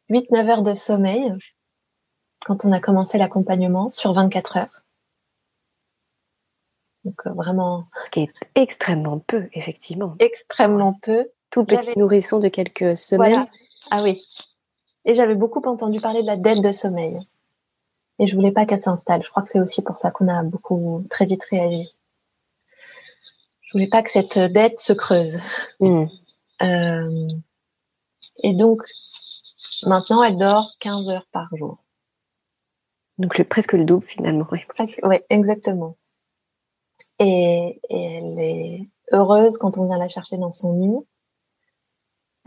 8-9 0.09 0.49
heures 0.49 0.63
de 0.63 0.73
sommeil 0.73 1.35
quand 2.45 2.63
on 2.63 2.71
a 2.71 2.79
commencé 2.79 3.17
l'accompagnement 3.17 3.91
sur 3.91 4.13
24 4.13 4.55
heures. 4.55 4.80
Donc 7.05 7.21
euh, 7.25 7.33
vraiment. 7.33 7.85
Ce 8.05 8.09
qui 8.11 8.19
est 8.21 8.33
extrêmement 8.55 9.19
peu, 9.19 9.47
effectivement. 9.53 10.15
Extrêmement 10.19 10.93
peu. 11.01 11.27
Tout 11.49 11.65
petit 11.65 11.97
nourrisson 11.97 12.39
de 12.39 12.47
quelques 12.47 12.95
semaines. 12.95 13.33
Voilà. 13.33 13.47
Ah 13.89 14.03
oui. 14.03 14.25
Et 15.05 15.15
j'avais 15.15 15.35
beaucoup 15.35 15.61
entendu 15.67 15.99
parler 15.99 16.21
de 16.21 16.27
la 16.27 16.37
dette 16.37 16.61
de 16.61 16.71
sommeil. 16.71 17.19
Et 18.19 18.27
je 18.27 18.35
voulais 18.35 18.51
pas 18.51 18.65
qu'elle 18.65 18.79
s'installe. 18.79 19.23
Je 19.23 19.29
crois 19.29 19.43
que 19.43 19.49
c'est 19.49 19.59
aussi 19.59 19.81
pour 19.81 19.97
ça 19.97 20.11
qu'on 20.11 20.27
a 20.27 20.43
beaucoup 20.43 21.05
très 21.09 21.25
vite 21.25 21.43
réagi. 21.49 21.97
Je 23.61 23.73
voulais 23.73 23.87
pas 23.87 24.03
que 24.03 24.11
cette 24.11 24.37
dette 24.37 24.79
se 24.79 24.93
creuse. 24.93 25.39
Mmh. 25.79 26.05
Euh, 26.61 27.27
et 28.43 28.53
donc, 28.53 28.83
maintenant, 29.85 30.23
elle 30.23 30.37
dort 30.37 30.71
15 30.79 31.09
heures 31.09 31.27
par 31.31 31.47
jour. 31.55 31.79
Donc 33.17 33.37
le, 33.37 33.43
presque 33.43 33.73
le 33.73 33.85
double 33.85 34.05
finalement. 34.05 34.47
Oui. 34.51 34.59
Presque, 34.67 34.99
ouais, 35.03 35.25
exactement. 35.29 35.95
Et, 37.23 37.79
elle 37.89 38.39
est 38.39 38.89
heureuse 39.11 39.57
quand 39.57 39.77
on 39.77 39.85
vient 39.85 39.97
la 39.97 40.07
chercher 40.07 40.37
dans 40.37 40.51
son 40.51 40.73
lit. 40.73 41.05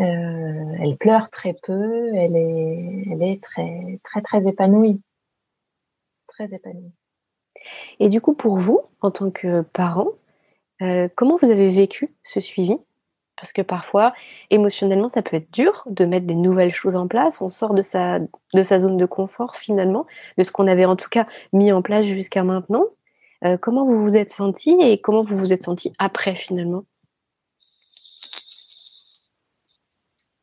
Euh, 0.00 0.76
elle 0.80 0.96
pleure 0.96 1.30
très 1.30 1.54
peu, 1.54 2.12
elle 2.16 2.36
est, 2.36 3.04
elle 3.12 3.22
est 3.22 3.42
très, 3.42 4.00
très, 4.02 4.20
très 4.22 4.48
épanouie. 4.48 5.00
Très 6.26 6.52
épanouie. 6.52 6.92
Et 8.00 8.08
du 8.08 8.20
coup, 8.20 8.34
pour 8.34 8.58
vous, 8.58 8.80
en 9.00 9.12
tant 9.12 9.30
que 9.30 9.62
parent, 9.62 10.08
euh, 10.82 11.08
comment 11.14 11.36
vous 11.40 11.50
avez 11.50 11.70
vécu 11.70 12.12
ce 12.24 12.40
suivi? 12.40 12.76
Parce 13.36 13.52
que 13.52 13.62
parfois, 13.62 14.12
émotionnellement, 14.50 15.08
ça 15.08 15.22
peut 15.22 15.36
être 15.36 15.52
dur 15.52 15.84
de 15.86 16.04
mettre 16.04 16.26
des 16.26 16.34
nouvelles 16.34 16.72
choses 16.72 16.96
en 16.96 17.06
place. 17.06 17.40
On 17.40 17.48
sort 17.48 17.74
de 17.74 17.82
sa, 17.82 18.18
de 18.18 18.62
sa 18.64 18.80
zone 18.80 18.96
de 18.96 19.06
confort 19.06 19.56
finalement, 19.56 20.06
de 20.38 20.42
ce 20.42 20.50
qu'on 20.50 20.66
avait 20.66 20.84
en 20.84 20.96
tout 20.96 21.08
cas 21.08 21.26
mis 21.52 21.70
en 21.70 21.82
place 21.82 22.06
jusqu'à 22.06 22.42
maintenant. 22.42 22.84
Euh, 23.44 23.58
comment 23.58 23.84
vous 23.84 24.02
vous 24.02 24.16
êtes 24.16 24.32
senti 24.32 24.70
et 24.80 25.00
comment 25.00 25.22
vous 25.22 25.36
vous 25.36 25.52
êtes 25.52 25.64
senti 25.64 25.92
après 25.98 26.34
finalement? 26.34 26.84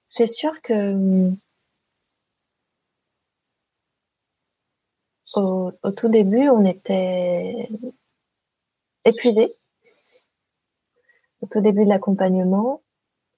C'est 0.10 0.28
sûr 0.28 0.62
que 0.62 1.32
au, 5.36 5.72
tout 5.96 6.10
début, 6.10 6.50
on 6.50 6.66
était 6.66 7.70
épuisé 9.06 9.56
au 11.42 11.48
tout 11.48 11.62
début 11.62 11.86
de 11.86 11.90
l'accompagnement. 11.90 12.84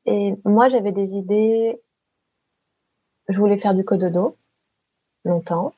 Et 0.05 0.33
moi, 0.45 0.67
j'avais 0.67 0.91
des 0.91 1.15
idées. 1.15 1.81
Je 3.29 3.39
voulais 3.39 3.57
faire 3.57 3.75
du 3.75 3.85
cododo 3.85 4.37
longtemps. 5.23 5.73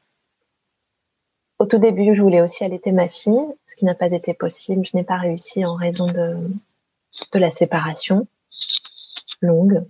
Au 1.60 1.65
tout 1.65 1.78
début, 1.78 2.15
je 2.15 2.22
voulais 2.22 2.41
aussi 2.41 2.63
allaiter 2.63 2.91
ma 2.91 3.08
fille, 3.08 3.46
ce 3.65 3.76
qui 3.76 3.86
n'a 3.86 3.96
pas 3.96 4.12
été 4.12 4.34
possible. 4.34 4.86
Je 4.86 4.98
n'ai 4.98 5.04
pas 5.04 5.18
réussi 5.18 5.65
en 5.65 5.76
raison 5.76 6.08
de, 6.08 6.38
de 7.32 7.39
la 7.39 7.52
séparation 7.52 8.28
longue 9.41 9.86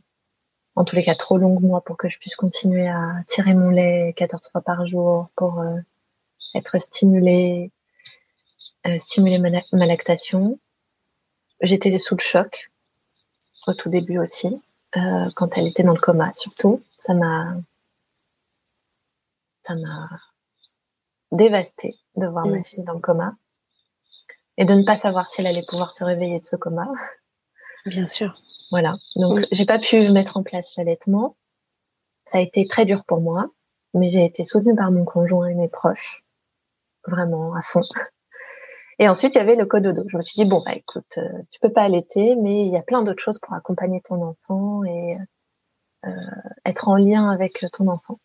en 0.75 0.83
tous 0.83 0.95
les 0.95 1.03
cas 1.03 1.15
trop 1.15 1.37
longue 1.37 1.61
moi 1.61 1.81
pour 1.81 1.97
que 1.97 2.09
je 2.09 2.19
puisse 2.19 2.35
continuer 2.35 2.87
à 2.87 3.23
tirer 3.27 3.53
mon 3.53 3.69
lait 3.69 4.13
14 4.17 4.49
fois 4.51 4.61
par 4.61 4.85
jour 4.85 5.29
pour 5.35 5.59
euh, 5.61 5.77
être 6.53 6.79
stimulée, 6.79 7.71
euh, 8.87 8.99
stimuler 8.99 9.39
ma, 9.39 9.49
ma 9.71 9.85
lactation. 9.85 10.59
J'étais 11.61 11.97
sous 11.97 12.15
le 12.15 12.21
choc 12.21 12.71
au 13.67 13.73
tout 13.73 13.89
début 13.89 14.19
aussi, 14.19 14.61
euh, 14.97 15.29
quand 15.35 15.57
elle 15.57 15.67
était 15.67 15.83
dans 15.83 15.93
le 15.93 15.99
coma 15.99 16.33
surtout. 16.33 16.83
Ça 16.97 17.13
m'a, 17.13 17.55
ça 19.65 19.75
m'a 19.75 20.09
dévastée 21.31 21.95
de 22.15 22.27
voir 22.27 22.45
ma 22.45 22.59
mm. 22.59 22.63
fille 22.63 22.83
dans 22.83 22.93
le 22.93 22.99
coma 22.99 23.35
et 24.57 24.65
de 24.65 24.73
ne 24.73 24.83
pas 24.83 24.97
savoir 24.97 25.29
si 25.29 25.41
elle 25.41 25.47
allait 25.47 25.65
pouvoir 25.67 25.93
se 25.93 26.03
réveiller 26.03 26.39
de 26.39 26.45
ce 26.45 26.55
coma. 26.55 26.87
Bien 27.85 28.07
sûr. 28.07 28.41
Voilà. 28.71 28.97
Donc, 29.15 29.45
j'ai 29.51 29.65
pas 29.65 29.79
pu 29.79 30.09
mettre 30.11 30.37
en 30.37 30.43
place 30.43 30.75
l'allaitement. 30.75 31.37
Ça 32.25 32.39
a 32.39 32.41
été 32.41 32.67
très 32.67 32.85
dur 32.85 33.03
pour 33.05 33.21
moi, 33.21 33.49
mais 33.93 34.09
j'ai 34.09 34.25
été 34.25 34.43
soutenue 34.43 34.75
par 34.75 34.91
mon 34.91 35.05
conjoint 35.05 35.47
et 35.47 35.53
mes 35.53 35.67
proches. 35.67 36.23
Vraiment, 37.07 37.53
à 37.53 37.61
fond. 37.61 37.81
Et 38.97 39.09
ensuite, 39.09 39.35
il 39.35 39.37
y 39.37 39.41
avait 39.41 39.55
le 39.55 39.65
cododo. 39.65 40.03
Je 40.07 40.17
me 40.17 40.21
suis 40.21 40.41
dit, 40.41 40.49
bon, 40.49 40.63
bah, 40.65 40.73
écoute, 40.73 41.17
euh, 41.17 41.41
tu 41.51 41.59
peux 41.59 41.71
pas 41.71 41.83
allaiter, 41.83 42.35
mais 42.37 42.65
il 42.65 42.71
y 42.71 42.77
a 42.77 42.81
plein 42.81 43.03
d'autres 43.03 43.21
choses 43.21 43.39
pour 43.39 43.53
accompagner 43.53 44.01
ton 44.01 44.23
enfant 44.23 44.83
et 44.85 45.17
euh, 46.05 46.09
être 46.65 46.87
en 46.87 46.95
lien 46.95 47.29
avec 47.29 47.65
ton 47.73 47.87
enfant. 47.87 48.19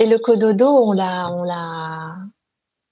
Et 0.00 0.06
le 0.06 0.18
cododo, 0.18 0.66
on 0.66 0.92
l'a, 0.92 1.30
on 1.30 1.42
l'a, 1.42 2.16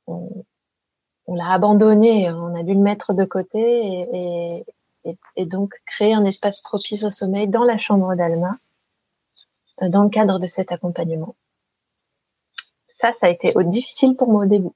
on 0.06 1.34
l'a 1.34 1.50
abandonné, 1.50 2.30
on 2.30 2.54
a 2.54 2.62
dû 2.62 2.74
le 2.74 2.80
mettre 2.80 3.14
de 3.14 3.24
côté 3.24 3.58
et, 4.12 4.66
et, 5.36 5.46
donc 5.46 5.72
créer 5.86 6.12
un 6.12 6.26
espace 6.26 6.60
propice 6.60 7.02
au 7.04 7.10
sommeil 7.10 7.48
dans 7.48 7.64
la 7.64 7.78
chambre 7.78 8.14
d'Alma 8.14 8.58
euh, 9.80 9.88
dans 9.88 10.02
le 10.02 10.10
cadre 10.10 10.38
de 10.38 10.46
cet 10.46 10.70
accompagnement. 10.70 11.34
Ça, 13.00 13.14
ça 13.20 13.28
a 13.28 13.30
été 13.30 13.54
difficile 13.64 14.14
pour 14.14 14.30
moi 14.30 14.44
au 14.44 14.48
début 14.48 14.74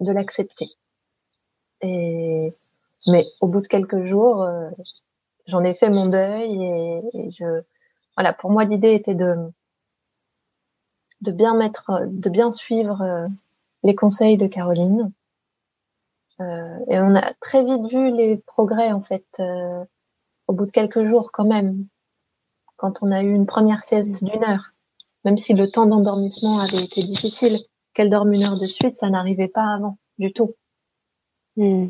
de 0.00 0.12
l'accepter. 0.12 0.70
Et 1.82 2.54
mais 3.06 3.26
au 3.40 3.48
bout 3.48 3.60
de 3.60 3.68
quelques 3.68 4.02
jours, 4.04 4.42
euh, 4.42 4.70
j'en 5.46 5.62
ai 5.62 5.74
fait 5.74 5.90
mon 5.90 6.06
deuil 6.06 6.62
et, 6.62 7.02
et, 7.12 7.30
je 7.32 7.60
voilà. 8.16 8.32
Pour 8.32 8.50
moi, 8.50 8.64
l'idée 8.64 8.94
était 8.94 9.14
de 9.14 9.52
de 11.20 11.32
bien 11.32 11.54
mettre, 11.54 12.06
de 12.06 12.30
bien 12.30 12.50
suivre 12.50 13.02
euh, 13.02 13.26
les 13.82 13.94
conseils 13.94 14.36
de 14.36 14.46
Caroline 14.46 15.12
euh, 16.40 16.78
et 16.88 16.98
on 16.98 17.14
a 17.14 17.32
très 17.40 17.64
vite 17.64 17.86
vu 17.86 18.10
les 18.10 18.36
progrès 18.36 18.92
en 18.92 19.00
fait 19.00 19.24
euh, 19.40 19.84
au 20.46 20.52
bout 20.52 20.66
de 20.66 20.70
quelques 20.70 21.04
jours 21.04 21.32
quand 21.32 21.46
même. 21.46 21.86
Quand 22.76 23.02
on 23.02 23.10
a 23.10 23.22
eu 23.22 23.32
une 23.32 23.46
première 23.46 23.82
sieste 23.82 24.22
d'une 24.22 24.44
heure, 24.44 24.72
même 25.24 25.38
si 25.38 25.54
le 25.54 25.70
temps 25.70 25.86
d'endormissement 25.86 26.58
avait 26.58 26.84
été 26.84 27.02
difficile, 27.02 27.58
qu'elle 27.94 28.10
dorme 28.10 28.34
une 28.34 28.44
heure 28.44 28.58
de 28.58 28.66
suite, 28.66 28.96
ça 28.96 29.08
n'arrivait 29.08 29.48
pas 29.48 29.72
avant 29.72 29.96
du 30.18 30.32
tout. 30.34 30.54
Hmm. 31.56 31.88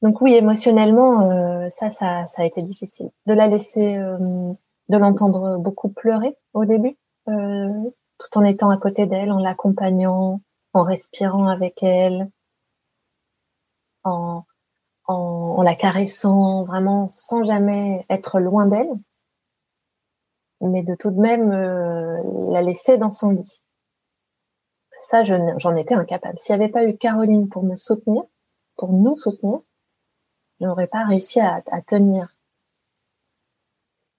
Donc 0.00 0.22
oui, 0.22 0.34
émotionnellement, 0.34 1.30
euh, 1.30 1.68
ça, 1.70 1.90
ça, 1.90 2.26
ça 2.26 2.42
a 2.42 2.44
été 2.46 2.62
difficile. 2.62 3.10
De 3.26 3.34
la 3.34 3.46
laisser, 3.46 3.98
de 3.98 4.96
l'entendre 4.96 5.58
beaucoup 5.58 5.90
pleurer 5.90 6.34
au 6.54 6.64
début, 6.64 6.96
tout 7.26 8.38
en 8.38 8.44
étant 8.44 8.70
à 8.70 8.78
côté 8.78 9.06
d'elle, 9.06 9.32
en 9.32 9.38
l'accompagnant, 9.38 10.40
en 10.72 10.82
respirant 10.82 11.48
avec 11.48 11.82
elle, 11.82 12.30
en, 14.04 14.44
en, 15.06 15.62
la 15.62 15.74
caressant 15.74 16.64
vraiment 16.64 17.08
sans 17.08 17.44
jamais 17.44 18.04
être 18.08 18.40
loin 18.40 18.66
d'elle, 18.66 18.90
mais 20.60 20.82
de 20.82 20.94
tout 20.94 21.10
de 21.10 21.20
même 21.20 21.52
euh, 21.52 22.22
la 22.50 22.62
laisser 22.62 22.98
dans 22.98 23.10
son 23.10 23.30
lit. 23.30 23.62
Ça, 25.00 25.24
j'en 25.24 25.76
étais 25.76 25.94
incapable. 25.94 26.38
S'il 26.38 26.56
n'y 26.56 26.62
avait 26.62 26.72
pas 26.72 26.84
eu 26.84 26.96
Caroline 26.96 27.48
pour 27.48 27.62
me 27.62 27.76
soutenir, 27.76 28.22
pour 28.76 28.92
nous 28.92 29.14
soutenir, 29.14 29.60
je 30.60 30.66
n'aurais 30.66 30.86
pas 30.86 31.04
réussi 31.04 31.38
à, 31.40 31.62
à 31.70 31.82
tenir. 31.82 32.28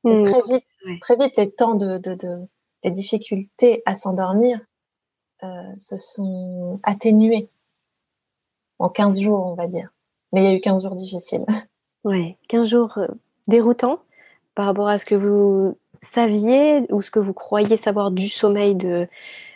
Hmm. 0.03 0.21
très 0.21 0.41
vite, 0.43 0.65
très 1.01 1.15
vite, 1.17 1.37
les 1.37 1.51
temps 1.51 1.75
de, 1.75 1.97
de, 1.97 2.13
de 2.13 2.47
les 2.83 2.91
difficultés 2.91 3.81
à 3.85 3.93
s'endormir 3.93 4.59
euh, 5.43 5.47
se 5.77 5.97
sont 5.97 6.79
atténués 6.83 7.49
en 8.79 8.89
15 8.89 9.19
jours, 9.19 9.45
on 9.45 9.55
va 9.55 9.67
dire. 9.67 9.89
Mais 10.31 10.41
il 10.41 10.43
y 10.45 10.53
a 10.53 10.55
eu 10.55 10.61
15 10.61 10.83
jours 10.83 10.95
difficiles. 10.95 11.45
Oui, 12.03 12.37
15 12.47 12.69
jours 12.69 12.97
euh, 12.99 13.07
déroutants 13.47 13.99
par 14.55 14.67
rapport 14.67 14.87
à 14.87 14.97
ce 14.97 15.03
que 15.03 15.15
vous 15.15 15.77
saviez 16.01 16.85
ou 16.89 17.01
ce 17.01 17.11
que 17.11 17.19
vous 17.19 17.33
croyiez 17.33 17.75
savoir 17.75 18.11
du 18.11 18.29
sommeil 18.29 18.75
de 18.75 19.09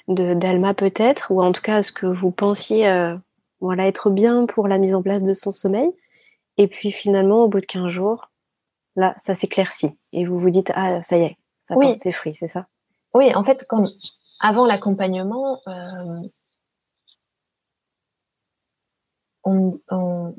d'Alma 0.07 0.73
peut-être, 0.73 1.31
ou 1.31 1.41
en 1.41 1.53
tout 1.53 1.61
cas 1.61 1.81
ce 1.81 1.93
que 1.93 2.07
vous 2.07 2.31
pensiez 2.31 2.89
euh, 2.89 3.15
voilà, 3.61 3.87
être 3.87 4.09
bien 4.09 4.47
pour 4.47 4.67
la 4.67 4.79
mise 4.79 4.93
en 4.93 5.01
place 5.01 5.21
de 5.21 5.33
son 5.33 5.51
sommeil. 5.51 5.91
Et 6.57 6.67
puis 6.67 6.91
finalement, 6.91 7.43
au 7.43 7.47
bout 7.47 7.61
de 7.61 7.65
15 7.65 7.87
jours, 7.87 8.31
là, 8.95 9.15
ça 9.23 9.35
s'éclaircit. 9.35 9.97
Et 10.11 10.25
vous 10.25 10.37
vous 10.37 10.49
dites, 10.49 10.71
ah, 10.75 11.01
ça 11.03 11.17
y 11.17 11.23
est, 11.23 11.37
ça 11.67 11.75
oui. 11.77 11.85
porte 11.85 12.03
ses 12.03 12.11
fruits, 12.11 12.35
c'est 12.35 12.49
ça? 12.49 12.67
Oui, 13.13 13.33
en 13.35 13.43
fait, 13.43 13.65
avant 14.39 14.65
l'accompagnement, 14.65 15.61
euh, 15.67 16.29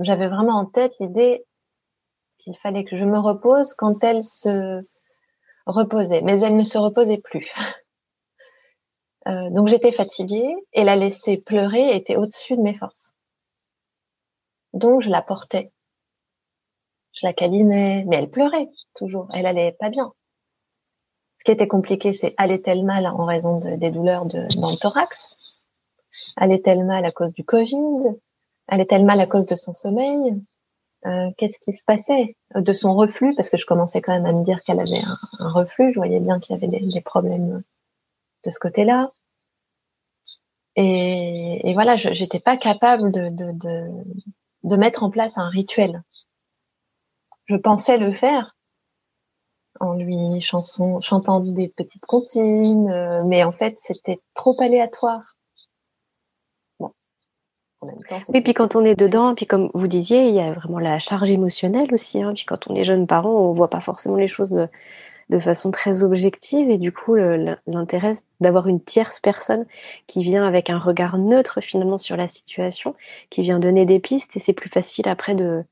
j'avais 0.00 0.28
vraiment 0.28 0.54
en 0.54 0.66
tête 0.66 0.94
l'idée 1.00 1.44
qu'il 2.38 2.56
fallait 2.56 2.84
que 2.84 2.96
je 2.96 3.04
me 3.04 3.18
repose 3.18 3.74
quand 3.74 4.02
elle 4.04 4.22
se 4.22 4.82
reposait. 5.66 6.22
Mais 6.22 6.40
elle 6.40 6.56
ne 6.56 6.64
se 6.64 6.78
reposait 6.78 7.18
plus. 7.18 7.50
Euh, 9.28 9.50
donc 9.50 9.68
j'étais 9.68 9.92
fatiguée 9.92 10.52
et 10.72 10.82
la 10.82 10.96
laisser 10.96 11.36
pleurer 11.36 11.94
était 11.94 12.16
au-dessus 12.16 12.56
de 12.56 12.60
mes 12.60 12.74
forces. 12.74 13.12
Donc 14.72 15.00
je 15.00 15.10
la 15.10 15.22
portais. 15.22 15.70
Je 17.12 17.24
la 17.28 17.32
câlinais, 17.32 18.04
mais 18.08 18.16
elle 18.16 18.30
pleurait 18.30 18.68
toujours. 18.96 19.28
Elle 19.32 19.46
allait 19.46 19.76
pas 19.78 19.90
bien. 19.90 20.12
Ce 21.42 21.44
qui 21.44 21.50
était 21.50 21.66
compliqué, 21.66 22.12
c'est 22.12 22.36
allait-elle 22.36 22.84
mal 22.84 23.04
en 23.04 23.24
raison 23.24 23.58
des 23.58 23.90
douleurs 23.90 24.26
dans 24.26 24.70
le 24.70 24.76
thorax 24.76 25.36
Allait-elle 26.36 26.84
mal 26.84 27.04
à 27.04 27.10
cause 27.10 27.34
du 27.34 27.42
Covid 27.42 28.14
Allait-elle 28.68 29.04
mal 29.04 29.18
à 29.18 29.26
cause 29.26 29.46
de 29.46 29.56
son 29.56 29.72
sommeil 29.72 30.40
euh, 31.04 31.30
Qu'est-ce 31.36 31.58
qui 31.58 31.72
se 31.72 31.82
passait? 31.84 32.36
De 32.54 32.72
son 32.72 32.94
reflux 32.94 33.34
Parce 33.34 33.50
que 33.50 33.56
je 33.56 33.66
commençais 33.66 34.00
quand 34.00 34.12
même 34.12 34.26
à 34.26 34.32
me 34.32 34.44
dire 34.44 34.62
qu'elle 34.62 34.78
avait 34.78 35.02
un, 35.40 35.50
reflux. 35.50 35.92
Je 35.92 35.98
voyais 35.98 36.20
bien 36.20 36.38
qu'il 36.38 36.54
y 36.54 36.64
avait 36.64 36.68
des, 36.68 37.00
problèmes 37.00 37.64
de 38.44 38.50
ce 38.50 38.60
côté-là. 38.60 39.10
Et, 40.76 41.68
et, 41.68 41.74
voilà, 41.74 41.96
j'étais 41.96 42.38
pas 42.38 42.56
capable 42.56 43.10
de 43.10 44.76
mettre 44.76 45.02
en 45.02 45.10
place 45.10 45.38
un 45.38 45.48
rituel. 45.48 46.04
Je 47.46 47.56
pensais 47.56 47.98
le 47.98 48.12
faire 48.12 48.54
en 49.82 49.94
lui 49.94 50.40
chanson, 50.40 51.00
chantant 51.00 51.40
des 51.40 51.68
petites 51.68 52.06
comptines, 52.06 52.88
euh, 52.88 53.24
mais 53.24 53.42
en 53.44 53.52
fait, 53.52 53.74
c'était 53.78 54.20
trop 54.34 54.56
aléatoire. 54.60 55.36
Bon. 56.78 56.92
En 57.80 57.86
même 57.86 58.02
temps, 58.08 58.18
oui, 58.32 58.40
puis 58.40 58.54
quand 58.54 58.76
on 58.76 58.84
est 58.84 58.94
dedans, 58.94 59.34
puis 59.34 59.46
comme 59.46 59.70
vous 59.74 59.88
disiez, 59.88 60.28
il 60.28 60.34
y 60.34 60.40
a 60.40 60.52
vraiment 60.52 60.78
la 60.78 60.98
charge 60.98 61.30
émotionnelle 61.30 61.92
aussi. 61.92 62.22
Hein, 62.22 62.32
puis 62.34 62.44
quand 62.44 62.68
on 62.68 62.74
est 62.76 62.84
jeune 62.84 63.06
parent, 63.06 63.30
on 63.30 63.52
voit 63.52 63.70
pas 63.70 63.80
forcément 63.80 64.16
les 64.16 64.28
choses 64.28 64.50
de, 64.50 64.68
de 65.30 65.40
façon 65.40 65.70
très 65.70 66.04
objective 66.04 66.70
et 66.70 66.78
du 66.78 66.92
coup 66.92 67.16
l'intérêt 67.66 68.16
d'avoir 68.40 68.68
une 68.68 68.80
tierce 68.80 69.18
personne 69.18 69.66
qui 70.06 70.22
vient 70.22 70.46
avec 70.46 70.70
un 70.70 70.78
regard 70.78 71.18
neutre 71.18 71.60
finalement 71.60 71.98
sur 71.98 72.16
la 72.16 72.28
situation, 72.28 72.94
qui 73.30 73.42
vient 73.42 73.58
donner 73.58 73.86
des 73.86 73.98
pistes 73.98 74.36
et 74.36 74.40
c'est 74.40 74.52
plus 74.52 74.70
facile 74.70 75.08
après 75.08 75.34
de 75.34 75.64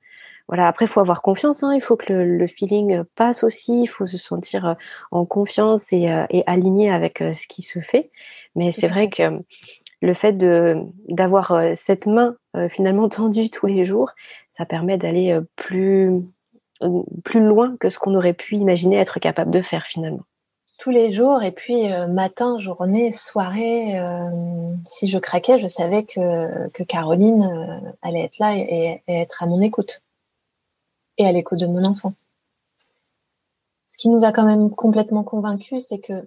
voilà 0.51 0.67
après 0.67 0.87
faut 0.87 1.01
avoir 1.01 1.23
confiance, 1.23 1.63
hein, 1.63 1.73
il 1.75 1.81
faut 1.81 1.97
que 1.97 2.13
le, 2.13 2.47
feeling 2.47 3.05
passe 3.15 3.43
aussi, 3.45 3.83
il 3.83 3.87
faut 3.87 4.07
se 4.07 4.19
sentir 4.19 4.67
euh, 4.67 4.75
en 5.11 5.25
confiance 5.25 5.93
et, 5.93 6.11
euh, 6.11 6.27
et 6.29 6.43
aligné 6.47 6.91
avec 6.91 7.23
euh, 7.23 7.33
ce 7.33 7.47
qui 7.47 7.63
se 7.63 7.81
fait. 7.81 8.11
Mais 8.55 8.73
c'est 8.73 8.89
vrai 8.89 9.09
que 9.09 9.23
le 10.03 10.15
fait 10.15 10.37
d'avoir 11.09 11.63
cette 11.77 12.07
main 12.07 12.35
finalement 12.71 13.09
tendue 13.11 13.49
tous 13.51 13.67
les 13.67 13.87
jours, 13.87 14.11
ça 14.53 14.67
permet 14.67 14.99
d'aller 14.99 15.39
plus 15.57 16.11
plus 17.25 17.41
loin 17.41 17.77
que 17.79 17.91
ce 17.91 17.99
qu'on 17.99 18.15
aurait 18.15 18.33
pu 18.33 18.57
imaginer 18.57 18.97
être 18.97 19.21
capable 19.21 19.51
de 19.51 19.63
faire 19.63 19.85
finalement. 19.87 20.25
Tous 20.81 20.91
les 20.91 21.13
jours, 21.13 21.43
et 21.43 21.53
puis 21.53 21.93
euh, 21.93 22.07
matin, 22.07 22.59
journée, 22.59 23.13
soirée, 23.13 24.01
euh, 24.01 24.75
si 24.87 25.09
je 25.09 25.19
craquais, 25.19 25.59
je 25.59 25.67
savais 25.67 26.05
que, 26.05 26.69
que 26.71 26.83
Caroline 26.83 27.43
euh, 27.43 27.91
allait 28.01 28.25
être 28.25 28.39
là 28.39 28.57
et, 28.57 29.03
être 29.07 29.43
à 29.43 29.47
mon 29.47 29.61
écoute. 29.61 30.01
Et 31.21 31.27
à 31.27 31.33
l'écoute 31.33 31.61
de 31.61 31.67
mon 31.67 31.85
enfant. 31.85 32.15
Ce 33.89 33.99
qui 33.99 34.09
nous 34.09 34.25
a 34.25 34.33
quand 34.33 34.47
même 34.47 34.71
complètement 34.71 35.23
convaincus, 35.23 35.85
c'est 35.87 35.99
que 35.99 36.27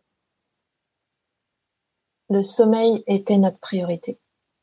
le 2.29 2.43
sommeil 2.43 3.03
était 3.07 3.39
notre 3.39 3.57
priorité. 3.57 4.19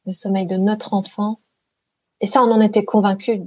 Le 0.06 0.12
sommeil 0.12 0.46
de 0.46 0.56
notre 0.56 0.94
enfant. 0.94 1.40
Et 2.20 2.26
ça, 2.26 2.44
on 2.44 2.52
en 2.52 2.60
était 2.60 2.84
convaincus 2.84 3.40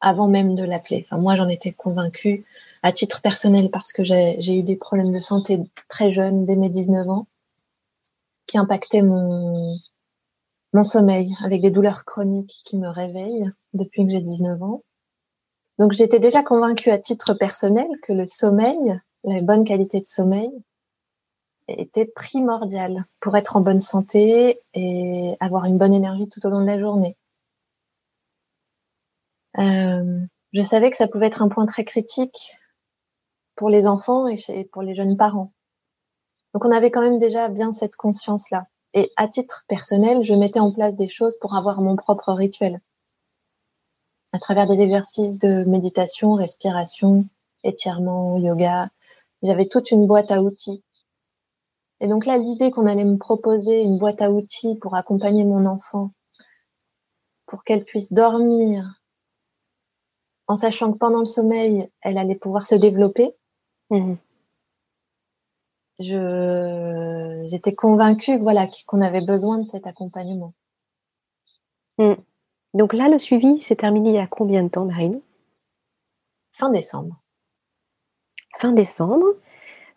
avant 0.00 0.26
même 0.26 0.54
de 0.54 0.64
l'appeler. 0.64 1.06
Moi, 1.12 1.36
j'en 1.36 1.48
étais 1.48 1.72
convaincue 1.72 2.46
à 2.82 2.92
titre 2.92 3.20
personnel 3.20 3.68
parce 3.70 3.92
que 3.92 4.02
j'ai 4.02 4.56
eu 4.56 4.62
des 4.62 4.76
problèmes 4.76 5.12
de 5.12 5.20
santé 5.20 5.58
très 5.90 6.14
jeunes, 6.14 6.46
dès 6.46 6.56
mes 6.56 6.70
19 6.70 7.10
ans, 7.10 7.26
qui 8.46 8.56
impactaient 8.56 9.02
mon, 9.02 9.78
mon 10.72 10.84
sommeil 10.84 11.36
avec 11.44 11.60
des 11.60 11.70
douleurs 11.70 12.06
chroniques 12.06 12.62
qui 12.64 12.78
me 12.78 12.88
réveillent 12.88 13.50
depuis 13.74 14.06
que 14.06 14.12
j'ai 14.12 14.22
19 14.22 14.62
ans. 14.62 14.82
Donc, 15.78 15.92
j'étais 15.92 16.20
déjà 16.20 16.42
convaincue 16.42 16.90
à 16.90 16.98
titre 16.98 17.34
personnel 17.34 17.88
que 18.02 18.12
le 18.12 18.26
sommeil, 18.26 19.00
la 19.24 19.42
bonne 19.42 19.64
qualité 19.64 20.00
de 20.00 20.06
sommeil, 20.06 20.50
était 21.68 22.06
primordial 22.06 23.04
pour 23.20 23.36
être 23.36 23.56
en 23.56 23.60
bonne 23.60 23.80
santé 23.80 24.60
et 24.74 25.36
avoir 25.40 25.64
une 25.64 25.78
bonne 25.78 25.94
énergie 25.94 26.28
tout 26.28 26.44
au 26.46 26.50
long 26.50 26.60
de 26.60 26.66
la 26.66 26.78
journée. 26.78 27.16
Euh, 29.58 30.20
je 30.52 30.62
savais 30.62 30.90
que 30.90 30.96
ça 30.96 31.08
pouvait 31.08 31.26
être 31.26 31.42
un 31.42 31.48
point 31.48 31.66
très 31.66 31.84
critique 31.84 32.56
pour 33.56 33.70
les 33.70 33.86
enfants 33.86 34.28
et 34.28 34.64
pour 34.72 34.82
les 34.82 34.94
jeunes 34.94 35.16
parents. 35.16 35.52
Donc 36.54 36.64
on 36.64 36.70
avait 36.70 36.90
quand 36.90 37.02
même 37.02 37.18
déjà 37.18 37.48
bien 37.48 37.72
cette 37.72 37.96
conscience-là. 37.96 38.66
Et 38.94 39.12
à 39.16 39.28
titre 39.28 39.64
personnel, 39.68 40.22
je 40.22 40.34
mettais 40.34 40.60
en 40.60 40.72
place 40.72 40.96
des 40.96 41.08
choses 41.08 41.36
pour 41.40 41.54
avoir 41.54 41.80
mon 41.80 41.96
propre 41.96 42.32
rituel. 42.32 42.80
À 44.36 44.38
travers 44.38 44.66
des 44.66 44.82
exercices 44.82 45.38
de 45.38 45.64
méditation, 45.64 46.34
respiration, 46.34 47.24
étirement, 47.64 48.36
yoga, 48.36 48.90
j'avais 49.42 49.66
toute 49.66 49.92
une 49.92 50.06
boîte 50.06 50.30
à 50.30 50.42
outils. 50.42 50.84
Et 52.00 52.06
donc 52.06 52.26
là, 52.26 52.36
l'idée 52.36 52.70
qu'on 52.70 52.84
allait 52.84 53.06
me 53.06 53.16
proposer 53.16 53.80
une 53.80 53.96
boîte 53.96 54.20
à 54.20 54.30
outils 54.30 54.76
pour 54.76 54.94
accompagner 54.94 55.44
mon 55.44 55.64
enfant, 55.64 56.10
pour 57.46 57.64
qu'elle 57.64 57.86
puisse 57.86 58.12
dormir 58.12 59.00
en 60.48 60.56
sachant 60.56 60.92
que 60.92 60.98
pendant 60.98 61.20
le 61.20 61.24
sommeil, 61.24 61.90
elle 62.02 62.18
allait 62.18 62.36
pouvoir 62.36 62.66
se 62.66 62.74
développer. 62.74 63.34
Mhm. 63.88 64.18
Je, 65.98 67.46
j'étais 67.46 67.74
convaincue 67.74 68.38
voilà, 68.38 68.68
qu'on 68.86 69.00
avait 69.00 69.24
besoin 69.24 69.56
de 69.60 69.66
cet 69.66 69.86
accompagnement. 69.86 70.52
Mhm. 71.96 72.16
Donc 72.76 72.92
là, 72.92 73.08
le 73.08 73.16
suivi 73.16 73.58
s'est 73.58 73.76
terminé 73.76 74.10
il 74.10 74.14
y 74.16 74.18
a 74.18 74.26
combien 74.26 74.62
de 74.62 74.68
temps, 74.68 74.84
Marine? 74.84 75.22
Fin 76.52 76.68
décembre. 76.68 77.16
Fin 78.58 78.72
décembre. 78.72 79.24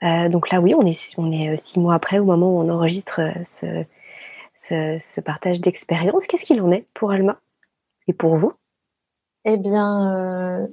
Euh, 0.01 0.29
donc 0.29 0.49
là, 0.49 0.61
oui, 0.61 0.73
on 0.73 0.85
est, 0.85 1.13
on 1.17 1.29
est 1.29 1.49
euh, 1.49 1.57
six 1.61 1.77
mois 1.77 1.93
après 1.93 2.19
au 2.19 2.23
moment 2.23 2.55
où 2.55 2.61
on 2.61 2.69
enregistre 2.69 3.19
euh, 3.19 3.85
ce, 4.53 4.97
ce 5.13 5.19
partage 5.19 5.59
d'expérience. 5.59 6.25
Qu'est-ce 6.25 6.45
qu'il 6.45 6.61
en 6.61 6.71
est 6.71 6.87
pour 6.93 7.11
Alma? 7.11 7.41
Et 8.07 8.13
pour 8.13 8.37
vous? 8.37 8.53
Eh 9.43 9.57
bien, 9.57 10.63
euh, 10.63 10.67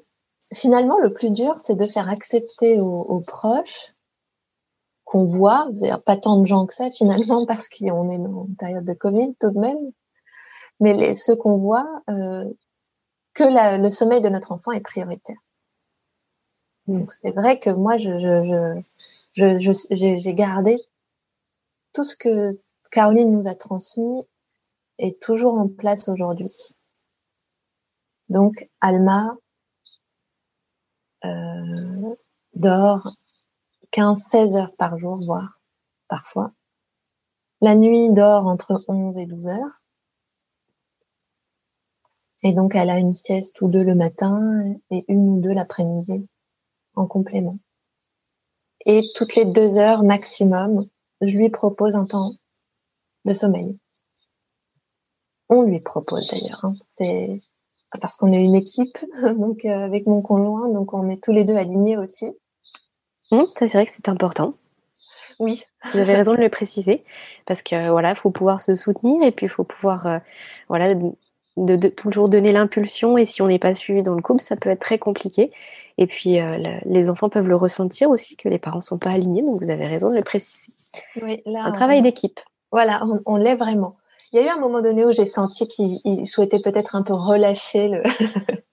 finalement, 0.54 1.00
le 1.00 1.12
plus 1.12 1.32
dur, 1.32 1.58
c'est 1.58 1.74
de 1.74 1.88
faire 1.88 2.08
accepter 2.08 2.80
aux, 2.80 3.20
proches 3.20 3.94
qu'on 5.04 5.26
voit, 5.26 5.68
pas 6.04 6.16
tant 6.16 6.40
de 6.40 6.46
gens 6.46 6.66
que 6.66 6.74
ça 6.74 6.88
finalement, 6.92 7.46
parce 7.48 7.68
qu'on 7.68 8.10
est 8.12 8.18
dans 8.18 8.46
une 8.46 8.56
période 8.56 8.84
de 8.84 8.94
Covid 8.94 9.34
tout 9.40 9.50
de 9.50 9.58
même, 9.58 9.90
mais 10.80 10.94
les, 10.94 11.14
ceux 11.14 11.36
qu'on 11.36 11.58
voit, 11.58 12.02
euh, 12.10 12.44
que 13.34 13.44
le 13.80 13.90
sommeil 13.90 14.20
de 14.20 14.28
notre 14.28 14.52
enfant 14.52 14.72
est 14.72 14.80
prioritaire. 14.80 15.36
Mm. 16.86 16.98
Donc 16.98 17.12
c'est 17.12 17.32
vrai 17.32 17.58
que 17.58 17.70
moi, 17.70 17.96
je, 17.98 18.18
je, 18.18 19.58
je, 19.58 20.16
j'ai 20.16 20.34
gardé 20.34 20.78
tout 21.92 22.04
ce 22.04 22.16
que 22.16 22.50
Caroline 22.90 23.32
nous 23.32 23.48
a 23.48 23.54
transmis 23.54 24.26
est 24.98 25.20
toujours 25.20 25.54
en 25.54 25.68
place 25.68 26.08
aujourd'hui. 26.08 26.52
Donc 28.28 28.68
Alma 28.80 29.36
euh, 31.24 32.14
dort 32.54 33.16
15-16 33.92 34.56
heures 34.56 34.76
par 34.76 34.98
jour, 34.98 35.18
voire 35.24 35.60
parfois. 36.08 36.52
La 37.60 37.74
nuit 37.74 38.10
dort 38.10 38.46
entre 38.46 38.84
11 38.88 39.16
et 39.18 39.26
12 39.26 39.48
heures. 39.48 39.80
Et 42.46 42.52
donc 42.52 42.76
elle 42.76 42.90
a 42.90 42.98
une 42.98 43.12
sieste 43.12 43.60
ou 43.60 43.66
deux 43.66 43.82
le 43.82 43.96
matin 43.96 44.72
et 44.92 45.04
une 45.08 45.30
ou 45.30 45.40
deux 45.40 45.52
l'après-midi 45.52 46.28
en 46.94 47.08
complément. 47.08 47.58
Et 48.84 49.02
toutes 49.16 49.34
les 49.34 49.44
deux 49.44 49.78
heures 49.78 50.04
maximum, 50.04 50.86
je 51.22 51.36
lui 51.36 51.50
propose 51.50 51.96
un 51.96 52.04
temps 52.04 52.34
de 53.24 53.32
sommeil. 53.32 53.76
On 55.48 55.62
lui 55.62 55.80
propose 55.80 56.28
d'ailleurs. 56.28 56.64
Hein. 56.64 56.74
C'est 56.92 57.42
parce 58.00 58.16
qu'on 58.16 58.32
est 58.32 58.44
une 58.44 58.54
équipe, 58.54 58.96
donc 59.36 59.64
euh, 59.64 59.84
avec 59.84 60.06
mon 60.06 60.22
conjoint, 60.22 60.68
donc 60.72 60.94
on 60.94 61.08
est 61.08 61.20
tous 61.20 61.32
les 61.32 61.42
deux 61.42 61.56
alignés 61.56 61.96
aussi. 61.96 62.30
Mmh, 63.32 63.42
c'est 63.58 63.72
vrai 63.72 63.86
que 63.86 63.92
c'est 63.96 64.08
important. 64.08 64.54
Oui. 65.40 65.64
Vous 65.92 65.98
avez 65.98 66.14
raison 66.14 66.34
de 66.34 66.40
le 66.40 66.48
préciser, 66.48 67.02
parce 67.44 67.60
que 67.62 67.90
voilà, 67.90 68.10
il 68.10 68.16
faut 68.16 68.30
pouvoir 68.30 68.60
se 68.60 68.76
soutenir 68.76 69.20
et 69.24 69.32
puis 69.32 69.46
il 69.46 69.50
faut 69.50 69.64
pouvoir, 69.64 70.06
euh, 70.06 70.18
voilà, 70.68 70.94
de, 71.56 71.88
toujours 71.88 72.28
donner 72.28 72.52
l'impulsion 72.52 73.16
et 73.18 73.26
si 73.26 73.42
on 73.42 73.48
n'est 73.48 73.58
pas 73.58 73.74
suivi 73.74 74.02
dans 74.02 74.14
le 74.14 74.22
couple, 74.22 74.42
ça 74.42 74.56
peut 74.56 74.70
être 74.70 74.80
très 74.80 74.98
compliqué. 74.98 75.52
Et 75.98 76.06
puis, 76.06 76.40
euh, 76.40 76.78
les 76.84 77.08
enfants 77.08 77.28
peuvent 77.28 77.48
le 77.48 77.56
ressentir 77.56 78.10
aussi, 78.10 78.36
que 78.36 78.48
les 78.48 78.58
parents 78.58 78.78
ne 78.78 78.82
sont 78.82 78.98
pas 78.98 79.10
alignés, 79.10 79.42
donc 79.42 79.62
vous 79.62 79.70
avez 79.70 79.86
raison 79.86 80.10
de 80.10 80.16
le 80.16 80.22
préciser. 80.22 80.72
Oui, 81.22 81.42
là, 81.46 81.64
un 81.64 81.72
travail 81.72 82.02
d'équipe. 82.02 82.40
Voilà, 82.70 83.02
on, 83.24 83.36
l'est 83.36 83.56
vraiment. 83.56 83.96
Il 84.32 84.40
y 84.40 84.42
a 84.42 84.46
eu 84.46 84.48
un 84.48 84.58
moment 84.58 84.82
donné 84.82 85.04
où 85.04 85.12
j'ai 85.12 85.24
senti 85.24 85.66
qu'il 85.68 86.26
souhaitait 86.26 86.60
peut-être 86.60 86.94
un 86.94 87.02
peu 87.02 87.14
relâcher 87.14 87.88
le 87.88 88.02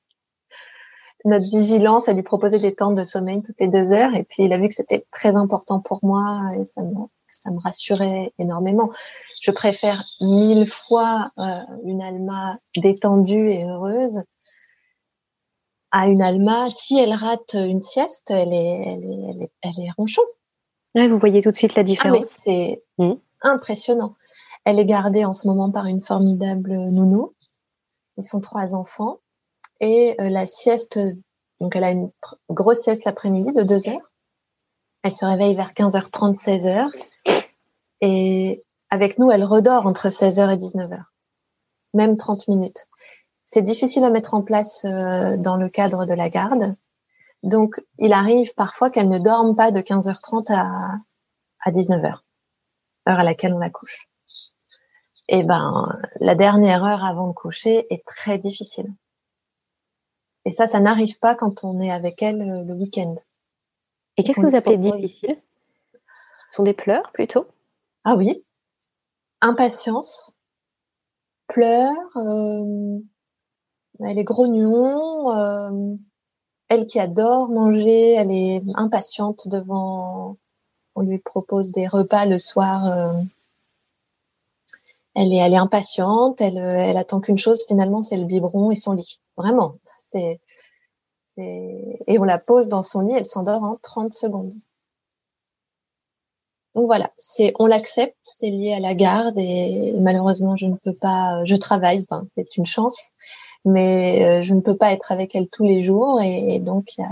notre 1.25 1.49
vigilance, 1.49 2.09
à 2.09 2.13
lui 2.13 2.23
proposer 2.23 2.59
des 2.59 2.75
temps 2.75 2.91
de 2.91 3.05
sommeil 3.05 3.41
toutes 3.41 3.59
les 3.59 3.67
deux 3.69 3.93
heures. 3.93 4.13
Et 4.13 4.23
puis, 4.23 4.43
il 4.43 4.51
a 4.51 4.57
vu 4.57 4.67
que 4.67 4.73
c'était 4.73 5.05
très 5.11 5.37
important 5.37 5.79
pour 5.79 5.99
moi 6.03 6.41
et 6.59 6.65
ça 6.65 6.81
me, 6.81 6.93
ça 7.33 7.51
me 7.51 7.59
rassurait 7.59 8.33
énormément. 8.39 8.91
Je 9.41 9.51
préfère 9.51 10.03
mille 10.21 10.69
fois 10.69 11.31
euh, 11.37 11.61
une 11.83 12.01
Alma 12.01 12.57
détendue 12.75 13.49
et 13.49 13.65
heureuse 13.65 14.23
à 15.91 16.07
une 16.07 16.21
Alma. 16.21 16.69
Si 16.69 16.97
elle 16.97 17.13
rate 17.13 17.53
une 17.53 17.81
sieste, 17.81 18.31
elle 18.31 18.53
est, 18.53 18.83
elle 18.87 19.03
est, 19.03 19.29
elle 19.29 19.41
est, 19.43 19.51
elle 19.61 19.85
est 19.85 19.91
ronchon. 19.97 20.23
Ouais, 20.95 21.07
vous 21.07 21.17
voyez 21.17 21.41
tout 21.41 21.51
de 21.51 21.55
suite 21.55 21.75
la 21.75 21.83
différence. 21.83 22.23
Ah, 22.23 22.41
c'est 22.43 22.83
mmh. 22.97 23.13
impressionnant. 23.41 24.15
Elle 24.65 24.79
est 24.79 24.85
gardée 24.85 25.25
en 25.25 25.33
ce 25.33 25.47
moment 25.47 25.71
par 25.71 25.85
une 25.85 26.01
formidable 26.01 26.73
nounou. 26.73 27.33
Ils 28.17 28.23
sont 28.23 28.41
trois 28.41 28.75
enfants. 28.75 29.19
Et 29.79 30.15
euh, 30.21 30.29
la 30.29 30.47
sieste, 30.47 30.99
donc 31.59 31.75
elle 31.75 31.83
a 31.83 31.91
une 31.91 32.11
grosse 32.49 32.81
sieste 32.81 33.05
l'après-midi 33.05 33.51
de 33.53 33.63
deux 33.63 33.87
heures. 33.89 34.11
Elle 35.03 35.11
se 35.11 35.25
réveille 35.25 35.55
vers 35.55 35.73
15h30, 35.73 36.35
16h. 36.35 36.89
Et 38.01 38.63
avec 38.89 39.19
nous, 39.19 39.31
elle 39.31 39.43
redort 39.43 39.85
entre 39.85 40.07
16h 40.07 40.53
et 40.53 40.57
19h. 40.57 41.03
Même 41.93 42.17
30 42.17 42.47
minutes. 42.47 42.87
C'est 43.43 43.61
difficile 43.61 44.05
à 44.05 44.09
mettre 44.09 44.33
en 44.33 44.41
place 44.41 44.85
euh, 44.85 45.37
dans 45.37 45.57
le 45.57 45.69
cadre 45.69 46.05
de 46.05 46.13
la 46.13 46.29
garde. 46.29 46.75
Donc, 47.43 47.83
il 47.99 48.13
arrive 48.13 48.55
parfois 48.55 48.89
qu'elle 48.89 49.09
ne 49.09 49.19
dorme 49.19 49.55
pas 49.55 49.71
de 49.71 49.81
15h30 49.81 50.53
à, 50.53 50.69
à 51.59 51.71
19h, 51.71 52.19
heure 53.09 53.19
à 53.19 53.23
laquelle 53.23 53.53
on 53.53 53.59
la 53.59 53.69
couche. 53.69 54.07
Et 55.27 55.43
ben, 55.43 55.99
la 56.21 56.35
dernière 56.35 56.85
heure 56.85 57.03
avant 57.03 57.27
de 57.27 57.33
coucher 57.33 57.87
est 57.93 58.05
très 58.05 58.37
difficile. 58.37 58.93
Et 60.45 60.51
ça, 60.51 60.67
ça 60.67 60.79
n'arrive 60.79 61.19
pas 61.19 61.35
quand 61.35 61.63
on 61.65 61.81
est 61.81 61.91
avec 61.91 62.21
elle 62.21 62.41
euh, 62.41 62.63
le 62.63 62.73
week-end. 62.73 63.15
Et 64.17 64.23
qu'est-ce 64.23 64.39
que 64.39 64.47
vous 64.47 64.55
appelez 64.55 64.77
difficile? 64.77 65.41
Ce 66.49 66.55
sont 66.57 66.63
des 66.63 66.73
pleurs 66.73 67.11
plutôt? 67.13 67.47
Ah 68.03 68.15
oui. 68.15 68.43
Impatience, 69.41 70.35
pleurs, 71.47 72.17
euh, 72.17 72.99
elle 73.99 74.17
est 74.17 74.23
grognon, 74.23 75.31
euh, 75.31 75.95
elle 76.69 76.85
qui 76.85 76.99
adore 76.99 77.49
manger, 77.49 78.13
elle 78.13 78.31
est 78.31 78.61
impatiente 78.75 79.47
devant. 79.47 80.37
On 80.95 81.01
lui 81.01 81.19
propose 81.19 81.71
des 81.71 81.87
repas 81.87 82.25
le 82.25 82.37
soir. 82.37 82.85
Euh, 82.85 83.13
elle 85.15 85.33
est, 85.33 85.37
elle 85.37 85.53
est 85.53 85.57
impatiente. 85.57 86.39
Elle, 86.39 86.57
elle 86.57 86.97
attend 86.97 87.19
qu'une 87.19 87.37
chose 87.37 87.63
finalement, 87.67 88.01
c'est 88.01 88.17
le 88.17 88.25
biberon 88.25 88.71
et 88.71 88.75
son 88.75 88.93
lit. 88.93 89.19
Vraiment, 89.37 89.75
c'est, 89.99 90.39
et 91.37 92.19
on 92.19 92.23
la 92.23 92.39
pose 92.39 92.67
dans 92.67 92.83
son 92.83 93.01
lit, 93.01 93.13
elle 93.13 93.25
s'endort 93.25 93.63
en 93.63 93.77
30 93.81 94.13
secondes. 94.13 94.53
Donc 96.75 96.87
voilà, 96.87 97.11
c'est 97.17 97.53
on 97.59 97.67
l'accepte, 97.67 98.17
c'est 98.23 98.49
lié 98.49 98.73
à 98.73 98.79
la 98.79 98.95
garde 98.95 99.35
et 99.37 99.93
malheureusement 99.99 100.55
je 100.55 100.65
ne 100.65 100.75
peux 100.75 100.93
pas, 100.93 101.45
je 101.45 101.55
travaille, 101.55 102.05
c'est 102.35 102.57
une 102.57 102.65
chance, 102.65 103.09
mais 103.63 104.39
euh, 104.39 104.43
je 104.43 104.55
ne 104.55 104.61
peux 104.61 104.75
pas 104.75 104.91
être 104.91 105.11
avec 105.11 105.35
elle 105.35 105.47
tous 105.49 105.63
les 105.65 105.83
jours 105.83 106.19
et, 106.21 106.59
donc 106.59 106.97
il 106.97 107.05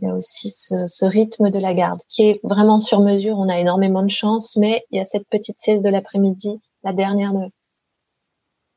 y 0.00 0.06
a, 0.06 0.14
aussi 0.14 0.50
ce, 0.50 0.86
ce, 0.86 1.04
rythme 1.04 1.50
de 1.50 1.58
la 1.58 1.74
garde 1.74 2.00
qui 2.08 2.28
est 2.28 2.40
vraiment 2.44 2.80
sur 2.80 3.00
mesure. 3.00 3.38
On 3.38 3.48
a 3.48 3.58
énormément 3.58 4.02
de 4.02 4.10
chance, 4.10 4.56
mais 4.56 4.84
il 4.90 4.98
y 4.98 5.00
a 5.00 5.04
cette 5.04 5.28
petite 5.28 5.58
sieste 5.58 5.84
de 5.84 5.90
l'après-midi, 5.90 6.58
la 6.84 6.92
dernière 6.92 7.32
de, 7.32 7.50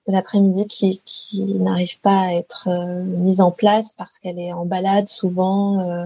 de 0.07 0.11
l'après-midi 0.11 0.67
qui, 0.67 1.01
qui 1.05 1.59
n'arrive 1.59 1.99
pas 2.01 2.21
à 2.21 2.33
être 2.33 2.67
euh, 2.67 3.03
mise 3.03 3.41
en 3.41 3.51
place 3.51 3.93
parce 3.93 4.19
qu'elle 4.19 4.39
est 4.39 4.53
en 4.53 4.65
balade 4.65 5.07
souvent. 5.07 5.79
Euh, 5.79 6.05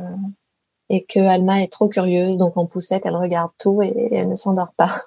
et 0.91 1.03
que 1.03 1.19
Alma 1.19 1.61
est 1.61 1.71
trop 1.71 1.87
curieuse, 1.87 2.39
donc 2.39 2.57
en 2.57 2.65
poussette, 2.65 3.03
elle 3.05 3.15
regarde 3.15 3.51
tout 3.59 3.83
et, 3.83 4.09
elle 4.11 4.29
ne 4.29 4.35
s'endort 4.35 4.73
pas. 4.75 5.03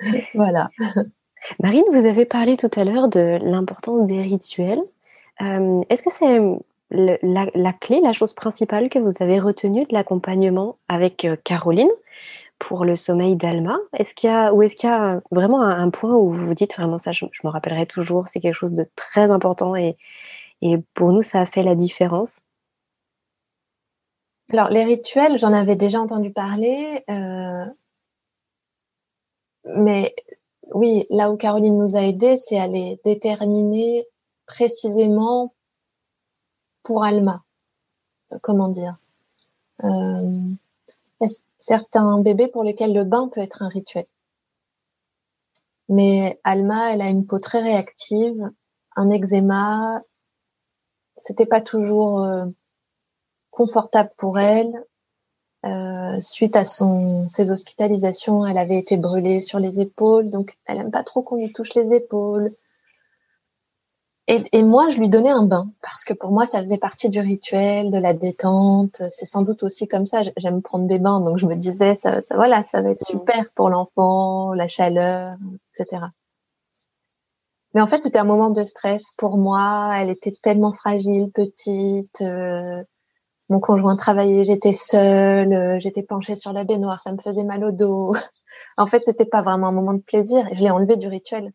voilà. 0.34 0.70
Marine, 1.62 1.84
vous 1.92 2.04
avez 2.04 2.24
parlé 2.24 2.56
tout 2.56 2.70
à 2.74 2.82
l'heure 2.82 3.08
de 3.08 3.38
l'importance 3.42 4.06
des 4.08 4.20
rituels. 4.22 4.82
Euh, 5.42 5.82
est-ce 5.90 6.02
que 6.02 6.10
c'est 6.18 6.40
la, 6.90 7.72
clé, 7.74 8.00
la 8.00 8.12
chose 8.12 8.32
principale 8.32 8.88
que 8.88 8.98
vous 8.98 9.12
avez 9.20 9.38
retenue 9.38 9.84
de 9.84 9.92
l'accompagnement 9.92 10.76
avec 10.88 11.24
Caroline? 11.44 11.90
Pour 12.58 12.84
le 12.84 12.96
sommeil 12.96 13.36
d'Alma 13.36 13.78
Est-ce 13.92 14.14
qu'il 14.14 14.30
y 14.30 14.32
a 14.32 14.52
ou 14.52 14.62
est-ce 14.62 14.76
qu'il 14.76 14.88
y 14.88 14.92
a 14.92 15.20
vraiment 15.30 15.62
un, 15.62 15.90
point 15.90 16.14
où 16.14 16.32
vous 16.32 16.46
vous 16.46 16.54
dites 16.54 16.74
vraiment 16.74 16.98
ça 16.98 17.12
Je, 17.12 17.24
me 17.44 17.48
rappellerai 17.48 17.86
toujours, 17.86 18.28
c'est 18.28 18.40
quelque 18.40 18.54
chose 18.54 18.72
de 18.72 18.88
très 18.96 19.30
important 19.30 19.76
et, 19.76 19.96
et 20.62 20.78
pour 20.94 21.12
nous 21.12 21.22
ça 21.22 21.40
a 21.40 21.46
fait 21.46 21.62
la 21.62 21.74
différence? 21.74 22.40
Alors, 24.52 24.68
les 24.68 24.84
rituels, 24.84 25.38
j'en 25.38 25.52
avais 25.52 25.74
déjà 25.74 26.00
entendu 26.00 26.32
parler. 26.32 27.02
Euh, 27.10 27.64
mais 29.76 30.14
oui, 30.72 31.06
là 31.10 31.32
où 31.32 31.36
Caroline 31.36 31.76
nous 31.76 31.96
a 31.96 32.02
aidés, 32.02 32.36
c'est 32.36 32.58
à 32.58 32.68
les 32.68 33.00
déterminer 33.04 34.06
précisément 34.46 35.52
pour 36.84 37.02
Alma. 37.02 37.42
Comment 38.42 38.68
dire 38.68 38.96
euh, 39.84 40.40
Certains 41.58 42.20
bébés 42.20 42.48
pour 42.48 42.64
lesquels 42.64 42.94
le 42.94 43.04
bain 43.04 43.28
peut 43.28 43.40
être 43.40 43.62
un 43.62 43.68
rituel. 43.68 44.06
Mais 45.88 46.40
Alma, 46.44 46.92
elle 46.92 47.00
a 47.00 47.08
une 47.08 47.26
peau 47.26 47.38
très 47.38 47.60
réactive, 47.60 48.50
un 48.96 49.10
eczéma. 49.10 50.02
C'était 51.16 51.46
pas 51.46 51.60
toujours 51.60 52.26
confortable 53.50 54.10
pour 54.16 54.38
elle. 54.38 54.84
Euh, 55.64 56.20
suite 56.20 56.54
à 56.54 56.64
son 56.64 57.26
ses 57.26 57.50
hospitalisations, 57.50 58.46
elle 58.46 58.58
avait 58.58 58.78
été 58.78 58.96
brûlée 58.96 59.40
sur 59.40 59.58
les 59.58 59.80
épaules, 59.80 60.30
donc 60.30 60.56
elle 60.66 60.78
aime 60.78 60.90
pas 60.92 61.02
trop 61.02 61.22
qu'on 61.22 61.36
lui 61.36 61.52
touche 61.52 61.74
les 61.74 61.92
épaules. 61.94 62.54
Et, 64.28 64.42
et, 64.52 64.62
moi, 64.64 64.88
je 64.88 64.98
lui 64.98 65.08
donnais 65.08 65.30
un 65.30 65.44
bain 65.44 65.70
parce 65.82 66.04
que 66.04 66.12
pour 66.12 66.32
moi, 66.32 66.46
ça 66.46 66.60
faisait 66.60 66.78
partie 66.78 67.08
du 67.08 67.20
rituel, 67.20 67.90
de 67.90 67.98
la 67.98 68.12
détente. 68.12 69.00
C'est 69.08 69.24
sans 69.24 69.42
doute 69.42 69.62
aussi 69.62 69.86
comme 69.86 70.04
ça. 70.04 70.22
J'aime 70.36 70.62
prendre 70.62 70.86
des 70.86 70.98
bains, 70.98 71.20
donc 71.20 71.38
je 71.38 71.46
me 71.46 71.54
disais, 71.54 71.94
ça, 71.94 72.22
ça 72.22 72.34
voilà, 72.34 72.64
ça 72.64 72.80
va 72.82 72.90
être 72.90 73.02
mm. 73.02 73.12
super 73.12 73.50
pour 73.54 73.70
l'enfant, 73.70 74.52
la 74.52 74.66
chaleur, 74.66 75.36
etc. 75.78 76.06
Mais 77.74 77.82
en 77.82 77.86
fait, 77.86 78.02
c'était 78.02 78.18
un 78.18 78.24
moment 78.24 78.50
de 78.50 78.64
stress 78.64 79.12
pour 79.16 79.36
moi. 79.36 79.92
Elle 80.00 80.10
était 80.10 80.34
tellement 80.42 80.72
fragile, 80.72 81.30
petite. 81.32 82.22
Euh, 82.22 82.82
mon 83.48 83.60
conjoint 83.60 83.96
travaillait, 83.96 84.44
j'étais 84.44 84.72
seule, 84.72 85.52
euh, 85.52 85.78
j'étais 85.78 86.02
penchée 86.02 86.34
sur 86.34 86.52
la 86.52 86.64
baignoire, 86.64 87.02
ça 87.02 87.12
me 87.12 87.18
faisait 87.18 87.44
mal 87.44 87.62
au 87.64 87.70
dos. 87.70 88.14
en 88.76 88.86
fait, 88.86 89.02
c'était 89.06 89.26
pas 89.26 89.42
vraiment 89.42 89.68
un 89.68 89.72
moment 89.72 89.94
de 89.94 90.00
plaisir. 90.00 90.48
Je 90.52 90.62
l'ai 90.62 90.70
enlevé 90.70 90.96
du 90.96 91.06
rituel. 91.06 91.52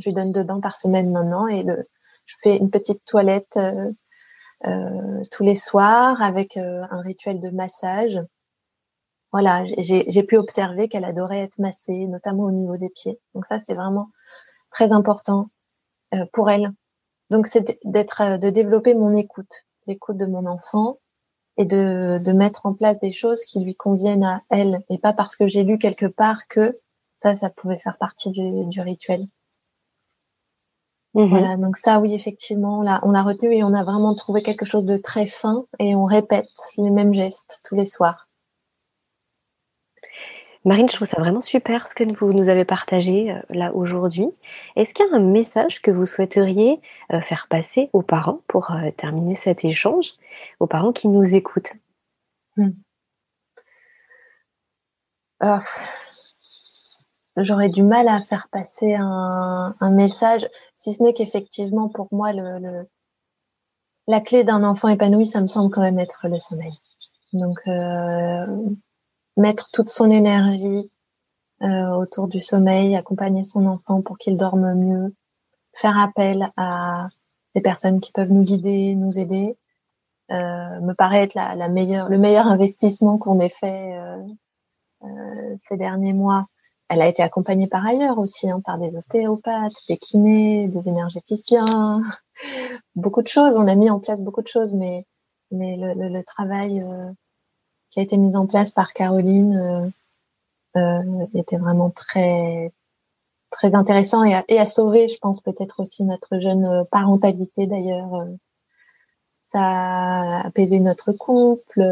Je 0.00 0.08
lui 0.08 0.14
donne 0.14 0.32
deux 0.32 0.42
bains 0.42 0.60
par 0.60 0.76
semaine 0.76 1.10
maintenant 1.10 1.46
et 1.46 1.62
le, 1.62 1.88
je 2.26 2.36
fais 2.42 2.56
une 2.56 2.70
petite 2.70 3.04
toilette 3.04 3.56
euh, 3.56 3.90
euh, 4.66 5.22
tous 5.30 5.44
les 5.44 5.54
soirs 5.54 6.20
avec 6.22 6.56
un 6.56 7.00
rituel 7.00 7.40
de 7.40 7.50
massage. 7.50 8.20
Voilà, 9.32 9.64
j'ai 9.78 10.22
pu 10.24 10.36
observer 10.36 10.88
qu'elle 10.88 11.04
adorait 11.04 11.40
être 11.40 11.60
massée, 11.60 12.06
notamment 12.06 12.44
au 12.44 12.50
niveau 12.50 12.76
des 12.76 12.90
pieds. 12.90 13.20
Donc 13.34 13.46
ça, 13.46 13.60
c'est 13.60 13.74
vraiment 13.74 14.10
très 14.70 14.92
important 14.92 15.50
pour 16.32 16.50
elle. 16.50 16.72
Donc 17.30 17.46
c'est 17.46 17.78
d'être, 17.84 18.38
de 18.38 18.50
développer 18.50 18.94
mon 18.94 19.14
écoute, 19.14 19.66
l'écoute 19.86 20.16
de 20.16 20.26
mon 20.26 20.46
enfant, 20.46 20.98
et 21.60 21.66
de, 21.66 22.32
mettre 22.32 22.64
en 22.64 22.72
place 22.72 23.00
des 23.00 23.12
choses 23.12 23.44
qui 23.44 23.60
lui 23.60 23.74
conviennent 23.74 24.24
à 24.24 24.42
elle 24.48 24.82
et 24.88 24.98
pas 24.98 25.12
parce 25.12 25.36
que 25.36 25.46
j'ai 25.46 25.62
lu 25.62 25.78
quelque 25.78 26.06
part 26.06 26.48
que 26.48 26.80
ça, 27.18 27.34
ça 27.34 27.50
pouvait 27.50 27.78
faire 27.78 27.98
partie 27.98 28.30
du 28.30 28.80
rituel. 28.80 29.26
Mhm. 31.14 31.28
Voilà, 31.28 31.56
donc 31.56 31.76
ça, 31.76 32.00
oui, 32.00 32.14
effectivement, 32.14 32.80
on 32.80 32.82
l'a, 32.82 33.00
on 33.02 33.10
l'a 33.10 33.22
retenu 33.22 33.52
et 33.52 33.64
on 33.64 33.74
a 33.74 33.82
vraiment 33.82 34.14
trouvé 34.14 34.42
quelque 34.42 34.64
chose 34.64 34.86
de 34.86 34.96
très 34.96 35.26
fin 35.26 35.64
et 35.78 35.94
on 35.94 36.04
répète 36.04 36.48
les 36.78 36.90
mêmes 36.90 37.14
gestes 37.14 37.60
tous 37.64 37.74
les 37.74 37.84
soirs. 37.84 38.28
Marine, 40.66 40.90
je 40.90 40.96
trouve 40.96 41.08
ça 41.08 41.18
vraiment 41.18 41.40
super 41.40 41.88
ce 41.88 41.94
que 41.94 42.04
vous 42.04 42.34
nous 42.34 42.50
avez 42.50 42.66
partagé 42.66 43.32
euh, 43.32 43.40
là 43.48 43.74
aujourd'hui. 43.74 44.28
Est-ce 44.76 44.92
qu'il 44.92 45.06
y 45.06 45.08
a 45.08 45.14
un 45.16 45.20
message 45.20 45.80
que 45.80 45.90
vous 45.90 46.04
souhaiteriez 46.04 46.80
euh, 47.12 47.20
faire 47.22 47.46
passer 47.48 47.88
aux 47.94 48.02
parents 48.02 48.40
pour 48.46 48.70
euh, 48.70 48.90
terminer 48.90 49.36
cet 49.36 49.64
échange, 49.64 50.12
aux 50.60 50.66
parents 50.66 50.92
qui 50.92 51.08
nous 51.08 51.34
écoutent? 51.34 51.72
Hmm. 52.56 52.70
J'aurais 57.36 57.68
du 57.68 57.82
mal 57.82 58.08
à 58.08 58.20
faire 58.20 58.48
passer 58.50 58.94
un, 58.94 59.74
message, 59.92 60.48
si 60.74 60.92
ce 60.92 61.02
n'est 61.02 61.12
qu'effectivement, 61.12 61.88
pour 61.88 62.08
moi, 62.12 62.32
le, 62.32 62.86
la 64.06 64.20
clé 64.20 64.44
d'un 64.44 64.64
enfant 64.64 64.88
épanoui, 64.88 65.26
ça 65.26 65.40
me 65.40 65.46
semble 65.46 65.72
quand 65.72 65.82
même 65.82 65.98
être 65.98 66.28
le 66.28 66.38
sommeil. 66.38 66.72
Donc, 67.32 67.60
euh, 67.66 68.46
mettre 69.36 69.70
toute 69.72 69.88
son 69.88 70.10
énergie 70.10 70.90
euh, 71.62 71.90
autour 71.94 72.28
du 72.28 72.40
sommeil, 72.40 72.96
accompagner 72.96 73.44
son 73.44 73.66
enfant 73.66 74.02
pour 74.02 74.18
qu'il 74.18 74.36
dorme 74.36 74.74
mieux, 74.74 75.14
faire 75.72 75.98
appel 75.98 76.50
à 76.56 77.08
des 77.54 77.60
personnes 77.60 78.00
qui 78.00 78.12
peuvent 78.12 78.32
nous 78.32 78.42
guider, 78.42 78.94
nous 78.94 79.18
aider, 79.18 79.56
euh, 80.30 80.80
me 80.80 80.92
paraît 80.94 81.22
être 81.22 81.34
la, 81.34 81.54
la, 81.54 81.68
meilleure, 81.68 82.08
le 82.08 82.18
meilleur 82.18 82.46
investissement 82.48 83.18
qu'on 83.18 83.38
ait 83.38 83.48
fait 83.48 83.96
ces 85.66 85.78
derniers 85.78 86.12
mois 86.12 86.46
elle 86.90 87.02
a 87.02 87.06
été 87.06 87.22
accompagnée 87.22 87.68
par 87.68 87.86
ailleurs 87.86 88.18
aussi, 88.18 88.50
hein, 88.50 88.60
par 88.64 88.76
des 88.76 88.96
ostéopathes, 88.96 89.76
des 89.88 89.96
kinés, 89.96 90.66
des 90.66 90.88
énergéticiens, 90.88 92.02
beaucoup 92.96 93.22
de 93.22 93.28
choses. 93.28 93.56
On 93.56 93.68
a 93.68 93.76
mis 93.76 93.88
en 93.88 94.00
place 94.00 94.20
beaucoup 94.22 94.42
de 94.42 94.48
choses, 94.48 94.74
mais, 94.74 95.06
le, 95.52 96.22
travail 96.22 96.82
euh, 96.82 97.10
qui 97.90 98.00
a 98.00 98.02
été 98.02 98.16
mis 98.16 98.36
en 98.36 98.46
place 98.46 98.72
par 98.72 98.92
Caroline 98.92 99.54
euh, 99.56 100.80
euh, 100.80 101.26
était 101.34 101.58
vraiment 101.58 101.90
très 101.90 102.72
très 103.50 103.74
intéressant 103.74 104.22
et 104.24 104.34
a, 104.34 104.66
sauvé, 104.66 105.08
je 105.08 105.18
pense, 105.18 105.40
peut-être 105.40 105.80
aussi 105.80 106.04
notre 106.04 106.38
jeune 106.38 106.84
parentalité 106.92 107.66
d'ailleurs. 107.66 108.28
ça 109.42 109.60
a 109.60 110.46
apaisé 110.46 110.78
notre 110.78 111.10
couple, 111.10 111.82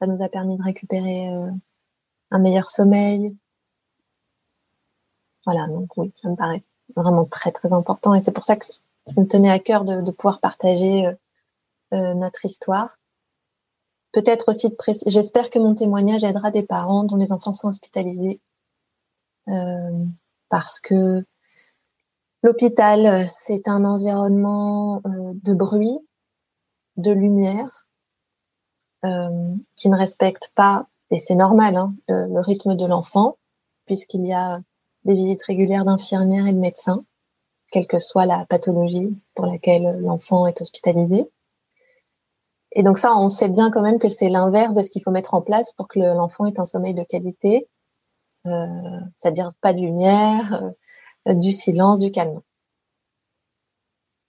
ça 0.00 0.08
nous 0.08 0.22
a 0.22 0.28
permis 0.28 0.56
de 0.56 0.62
récupérer 0.62 1.28
un 2.32 2.38
meilleur 2.40 2.68
sommeil, 2.68 3.36
voilà, 5.48 5.66
donc 5.66 5.96
oui, 5.96 6.12
ça 6.14 6.28
me 6.28 6.36
paraît 6.36 6.62
vraiment 6.94 7.24
très 7.24 7.52
très 7.52 7.72
important 7.72 8.14
et 8.14 8.20
c'est 8.20 8.32
pour 8.32 8.44
ça 8.44 8.54
que 8.56 8.66
ça 8.66 8.74
me 9.16 9.26
tenait 9.26 9.50
à 9.50 9.58
cœur 9.58 9.86
de, 9.86 10.10
pouvoir 10.10 10.40
partager 10.40 11.06
euh, 11.06 11.14
euh, 11.94 12.12
notre 12.12 12.44
histoire. 12.44 12.98
Peut-être 14.12 14.50
aussi 14.50 14.68
de 14.68 14.76
J'espère 15.06 15.48
que 15.48 15.58
mon 15.58 15.74
témoignage 15.74 16.22
aidera 16.22 16.50
des 16.50 16.64
parents 16.64 17.04
dont 17.04 17.16
les 17.16 17.32
enfants 17.32 17.54
sont 17.54 17.68
hospitalisés 17.68 18.42
euh, 19.48 20.04
parce 20.50 20.80
que 20.80 21.24
l'hôpital 22.42 23.26
c'est 23.26 23.68
un 23.68 23.86
environnement 23.86 25.00
de 25.06 25.54
bruit, 25.54 25.98
de 26.98 27.12
lumière 27.12 27.86
qui 29.02 29.88
ne 29.88 29.96
respecte 29.96 30.52
pas 30.54 30.88
et 31.10 31.18
c'est 31.18 31.36
normal 31.36 31.76
hein, 31.76 31.94
le 32.08 32.40
rythme 32.40 32.76
de 32.76 32.84
l'enfant 32.84 33.38
puisqu'il 33.86 34.26
y 34.26 34.34
a 34.34 34.60
des 35.08 35.14
visites 35.14 35.42
régulières 35.42 35.86
d'infirmières 35.86 36.46
et 36.46 36.52
de 36.52 36.58
médecins, 36.58 37.02
quelle 37.72 37.86
que 37.86 37.98
soit 37.98 38.26
la 38.26 38.44
pathologie 38.44 39.08
pour 39.34 39.46
laquelle 39.46 39.98
l'enfant 40.00 40.46
est 40.46 40.60
hospitalisé. 40.60 41.30
Et 42.72 42.82
donc 42.82 42.98
ça, 42.98 43.16
on 43.16 43.28
sait 43.28 43.48
bien 43.48 43.70
quand 43.70 43.80
même 43.80 43.98
que 43.98 44.10
c'est 44.10 44.28
l'inverse 44.28 44.74
de 44.74 44.82
ce 44.82 44.90
qu'il 44.90 45.02
faut 45.02 45.10
mettre 45.10 45.32
en 45.32 45.40
place 45.40 45.72
pour 45.72 45.88
que 45.88 45.98
l'enfant 45.98 46.44
ait 46.44 46.60
un 46.60 46.66
sommeil 46.66 46.92
de 46.92 47.02
qualité, 47.02 47.66
euh, 48.46 48.66
c'est-à-dire 49.16 49.52
pas 49.62 49.72
de 49.72 49.80
lumière, 49.80 50.62
euh, 51.26 51.34
du 51.34 51.52
silence, 51.52 52.00
du 52.00 52.10
calme. 52.10 52.42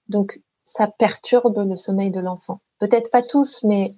Donc 0.07 0.41
ça 0.63 0.88
perturbe 0.88 1.57
le 1.67 1.75
sommeil 1.75 2.09
de 2.09 2.21
l'enfant. 2.21 2.61
Peut-être 2.80 3.11
pas 3.11 3.21
tous, 3.21 3.63
mais 3.63 3.95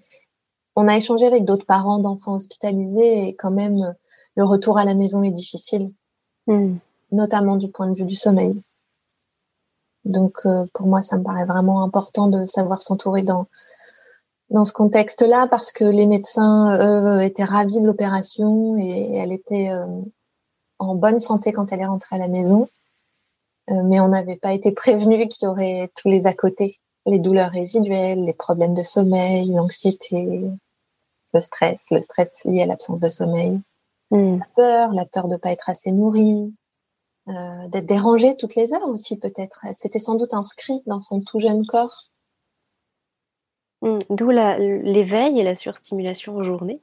on 0.76 0.88
a 0.88 0.98
échangé 0.98 1.28
avec 1.28 1.46
d'autres 1.46 1.68
parents 1.68 2.00
d'enfants 2.00 2.36
hospitalisés 2.36 3.28
et 3.28 3.36
quand 3.36 3.52
même 3.52 3.96
le 4.36 4.44
retour 4.44 4.80
à 4.80 4.86
la 4.86 4.96
maison 4.96 5.22
est 5.22 5.32
difficile. 5.32 5.94
Hmm. 6.48 6.78
notamment 7.12 7.56
du 7.56 7.70
point 7.70 7.88
de 7.88 7.96
vue 7.96 8.06
du 8.06 8.16
sommeil. 8.16 8.62
Donc 10.06 10.40
euh, 10.46 10.66
pour 10.74 10.88
moi, 10.88 11.02
ça 11.02 11.18
me 11.18 11.24
paraît 11.24 11.46
vraiment 11.46 11.84
important 11.84 12.28
de 12.28 12.46
savoir 12.46 12.82
s'entourer 12.82 13.22
dans 13.22 13.46
ce 14.66 14.74
contexte-là 14.74 15.48
parce 15.48 15.72
que 15.72 15.84
les 15.84 16.08
médecins 16.08 16.78
eux 16.80 17.24
étaient 17.24 17.44
ravis 17.44 17.80
de 17.80 17.86
l'opération 17.86 18.76
et, 18.78 19.14
elle 19.16 19.32
était 19.32 19.70
euh, 19.70 19.86
en 20.80 20.96
bonne 20.96 21.20
santé 21.20 21.54
quand 21.54 21.72
elle 21.72 21.82
est 21.82 21.86
rentrée 21.86 22.16
à 22.16 22.20
la 22.20 22.28
maison. 22.28 22.68
Euh, 23.70 23.84
mais 23.86 24.00
on 24.00 24.08
n'avait 24.08 24.38
pas 24.38 24.54
été 24.54 24.72
prévenu 24.72 25.28
qu'il 25.28 25.48
y 25.48 25.50
aurait 25.50 25.92
tous 25.96 26.10
les 26.10 26.26
à 26.26 26.34
côté, 26.34 26.80
les 27.06 27.20
douleurs 27.20 27.52
résiduelles, 27.52 28.26
les 28.26 28.34
problèmes 28.34 28.74
de 28.74 28.84
sommeil, 28.84 29.52
l'anxiété, 29.52 30.50
le 31.34 31.42
stress, 31.42 31.92
le 31.92 32.02
stress 32.02 32.44
lié 32.46 32.64
à 32.64 32.66
l'absence 32.66 33.00
de 33.00 33.10
sommeil. 33.10 33.62
Hmm. 34.12 34.40
La 34.40 34.46
peur, 34.56 34.94
la 34.94 35.06
peur 35.06 35.28
de 35.28 35.38
pas 35.38 35.52
être 35.52 35.70
assez 35.70 35.92
nourrie, 35.92 36.54
euh, 37.30 37.68
d'être 37.70 37.86
dérangée 37.86 38.36
toutes 38.38 38.56
les 38.56 38.74
heures 38.74 38.88
aussi 38.88 39.18
peut-être. 39.18 39.66
C'était 39.74 40.00
sans 40.00 40.16
doute 40.16 40.34
inscrit 40.34 40.84
dans 40.86 41.00
son 41.00 41.22
tout 41.22 41.40
jeune 41.40 41.66
corps. 41.66 42.10
Hmm. 43.82 44.00
D'où 44.10 44.30
l'éveil 44.30 45.40
et 45.40 45.44
la 45.44 45.56
surstimulation 45.56 46.36
en 46.36 46.44
journée. 46.44 46.82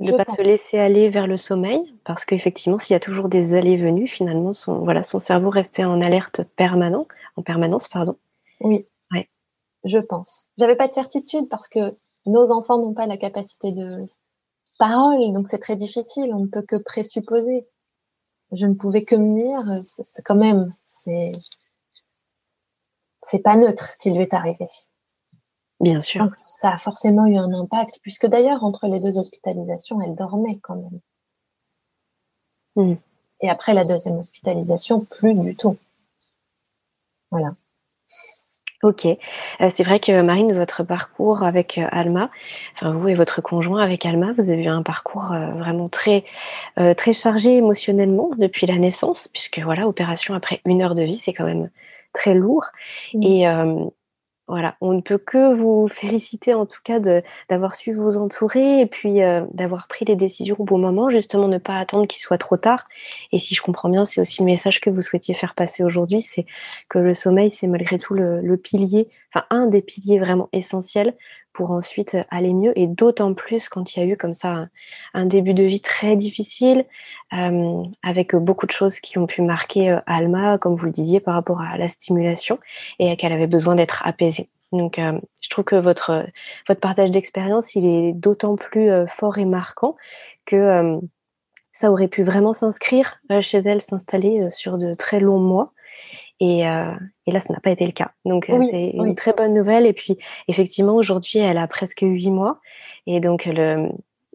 De 0.00 0.12
ne 0.12 0.16
pas 0.16 0.34
se 0.34 0.42
laisser 0.46 0.78
aller 0.78 1.10
vers 1.10 1.26
le 1.26 1.36
sommeil, 1.36 1.94
parce 2.04 2.24
qu'effectivement, 2.24 2.78
s'il 2.78 2.94
y 2.94 2.96
a 2.96 3.00
toujours 3.00 3.28
des 3.28 3.52
allées-venues, 3.52 4.08
finalement, 4.08 4.54
son, 4.54 4.78
voilà, 4.78 5.04
son 5.04 5.18
cerveau 5.18 5.50
restait 5.50 5.84
en 5.84 6.00
alerte 6.00 6.42
permanent, 6.56 7.06
en 7.36 7.42
permanence. 7.42 7.86
Pardon. 7.86 8.16
Oui, 8.60 8.86
ouais. 9.12 9.28
je 9.84 9.98
pense. 9.98 10.48
J'avais 10.56 10.76
pas 10.76 10.88
de 10.88 10.94
certitude 10.94 11.50
parce 11.50 11.68
que 11.68 11.98
nos 12.24 12.50
enfants 12.50 12.78
n'ont 12.78 12.94
pas 12.94 13.06
la 13.06 13.18
capacité 13.18 13.72
de, 13.72 14.08
parole, 14.80 15.32
donc 15.32 15.46
c'est 15.46 15.58
très 15.58 15.76
difficile, 15.76 16.32
on 16.34 16.40
ne 16.40 16.46
peut 16.48 16.64
que 16.66 16.76
présupposer. 16.76 17.68
Je 18.50 18.66
ne 18.66 18.74
pouvais 18.74 19.04
que 19.04 19.14
me 19.14 19.34
dire, 19.34 19.84
c'est 19.84 20.22
quand 20.22 20.34
même, 20.34 20.74
c'est 20.86 21.32
c'est 23.28 23.38
pas 23.38 23.54
neutre 23.54 23.88
ce 23.88 23.96
qui 23.96 24.10
lui 24.10 24.22
est 24.22 24.34
arrivé. 24.34 24.66
Bien 25.78 26.02
sûr. 26.02 26.24
Donc 26.24 26.34
ça 26.34 26.72
a 26.72 26.78
forcément 26.78 27.26
eu 27.26 27.36
un 27.36 27.52
impact, 27.52 28.00
puisque 28.02 28.26
d'ailleurs 28.26 28.64
entre 28.64 28.86
les 28.88 28.98
deux 28.98 29.16
hospitalisations, 29.16 30.00
elle 30.00 30.16
dormait 30.16 30.58
quand 30.58 30.76
même. 30.76 31.00
Hmm. 32.74 32.94
Et 33.40 33.48
après 33.48 33.74
la 33.74 33.84
deuxième 33.84 34.18
hospitalisation, 34.18 35.04
plus 35.04 35.34
du 35.34 35.54
tout. 35.54 35.76
Voilà. 37.30 37.54
Ok, 38.82 39.04
euh, 39.04 39.70
c'est 39.76 39.82
vrai 39.82 40.00
que 40.00 40.22
Marine, 40.22 40.54
votre 40.54 40.84
parcours 40.84 41.42
avec 41.42 41.76
euh, 41.76 41.84
Alma, 41.92 42.30
enfin 42.76 42.92
vous 42.92 43.08
et 43.08 43.14
votre 43.14 43.42
conjoint 43.42 43.82
avec 43.82 44.06
Alma, 44.06 44.32
vous 44.38 44.48
avez 44.50 44.64
eu 44.64 44.68
un 44.68 44.82
parcours 44.82 45.32
euh, 45.32 45.50
vraiment 45.52 45.90
très 45.90 46.24
très 46.96 47.12
chargé 47.12 47.56
émotionnellement 47.58 48.30
depuis 48.38 48.66
la 48.66 48.78
naissance, 48.78 49.28
puisque 49.28 49.58
voilà, 49.58 49.86
opération 49.86 50.34
après 50.34 50.62
une 50.64 50.80
heure 50.80 50.94
de 50.94 51.02
vie, 51.02 51.20
c'est 51.22 51.34
quand 51.34 51.44
même 51.44 51.68
très 52.14 52.32
lourd. 52.34 52.64
Et 53.20 53.46
voilà, 54.50 54.74
on 54.80 54.94
ne 54.94 55.00
peut 55.00 55.16
que 55.16 55.54
vous 55.54 55.86
féliciter 55.86 56.54
en 56.54 56.66
tout 56.66 56.80
cas 56.82 56.98
d'avoir 57.48 57.76
su 57.76 57.94
vous 57.94 58.16
entourer 58.16 58.80
et 58.80 58.86
puis 58.86 59.22
euh, 59.22 59.44
d'avoir 59.54 59.86
pris 59.86 60.04
les 60.04 60.16
décisions 60.16 60.56
au 60.58 60.64
bon 60.64 60.76
moment, 60.76 61.08
justement 61.08 61.46
ne 61.46 61.58
pas 61.58 61.78
attendre 61.78 62.08
qu'il 62.08 62.20
soit 62.20 62.36
trop 62.36 62.56
tard. 62.56 62.88
Et 63.30 63.38
si 63.38 63.54
je 63.54 63.62
comprends 63.62 63.88
bien, 63.88 64.04
c'est 64.06 64.20
aussi 64.20 64.42
le 64.42 64.46
message 64.46 64.80
que 64.80 64.90
vous 64.90 65.02
souhaitiez 65.02 65.34
faire 65.34 65.54
passer 65.54 65.84
aujourd'hui, 65.84 66.20
c'est 66.22 66.46
que 66.88 66.98
le 66.98 67.14
sommeil, 67.14 67.52
c'est 67.52 67.68
malgré 67.68 68.00
tout 68.00 68.14
le, 68.14 68.56
pilier, 68.56 69.08
enfin 69.32 69.46
un 69.50 69.66
des 69.66 69.82
piliers 69.82 70.18
vraiment 70.18 70.48
essentiels 70.52 71.14
pour 71.52 71.70
ensuite 71.72 72.16
aller 72.30 72.52
mieux 72.52 72.78
et 72.78 72.86
d'autant 72.86 73.34
plus 73.34 73.68
quand 73.68 73.94
il 73.94 74.00
y 74.00 74.02
a 74.02 74.06
eu 74.06 74.16
comme 74.16 74.34
ça 74.34 74.68
un, 75.14 75.26
début 75.26 75.54
de 75.54 75.62
vie 75.64 75.80
très 75.80 76.16
difficile 76.16 76.84
euh, 77.32 77.82
avec 78.02 78.34
beaucoup 78.34 78.66
de 78.66 78.72
choses 78.72 79.00
qui 79.00 79.18
ont 79.18 79.26
pu 79.26 79.42
marquer 79.42 79.90
euh, 79.90 80.00
Alma, 80.06 80.58
comme 80.58 80.76
vous 80.76 80.86
le 80.86 80.92
disiez, 80.92 81.20
par 81.20 81.34
rapport 81.34 81.60
à 81.60 81.76
la 81.78 81.88
stimulation 81.88 82.58
et 82.98 83.16
qu'elle 83.16 83.32
avait 83.32 83.46
besoin 83.46 83.74
d'être 83.74 84.06
apaisée. 84.06 84.48
Donc, 84.72 84.98
euh, 84.98 85.18
je 85.40 85.48
trouve 85.48 85.64
que 85.64 85.76
votre, 85.76 86.26
votre 86.68 86.80
partage 86.80 87.10
d'expérience, 87.10 87.74
il 87.74 87.86
est 87.86 88.12
d'autant 88.12 88.56
plus 88.56 88.88
fort 89.08 89.38
et 89.38 89.44
marquant 89.44 89.96
que 90.46 91.00
ça 91.72 91.90
aurait 91.90 92.08
pu 92.08 92.22
vraiment 92.22 92.52
s'inscrire 92.52 93.20
chez 93.40 93.58
elle, 93.58 93.80
s'installer 93.80 94.48
sur 94.50 94.78
de 94.78 94.94
très 94.94 95.18
longs 95.18 95.40
mois. 95.40 95.72
Et, 96.40 96.66
euh, 96.66 96.94
et, 97.26 97.32
là, 97.32 97.40
ça 97.40 97.52
n'a 97.52 97.60
pas 97.60 97.70
été 97.70 97.84
le 97.84 97.92
cas. 97.92 98.12
Donc, 98.24 98.48
euh, 98.48 98.62
c'est 98.70 98.90
une 98.94 99.14
très 99.14 99.34
bonne 99.34 99.52
nouvelle. 99.52 99.84
Et 99.84 99.92
puis, 99.92 100.16
effectivement, 100.48 100.96
aujourd'hui, 100.96 101.38
elle 101.38 101.58
a 101.58 101.68
presque 101.68 102.00
huit 102.00 102.30
mois. 102.30 102.60
Et 103.06 103.20
donc, 103.20 103.44
le, 103.44 103.90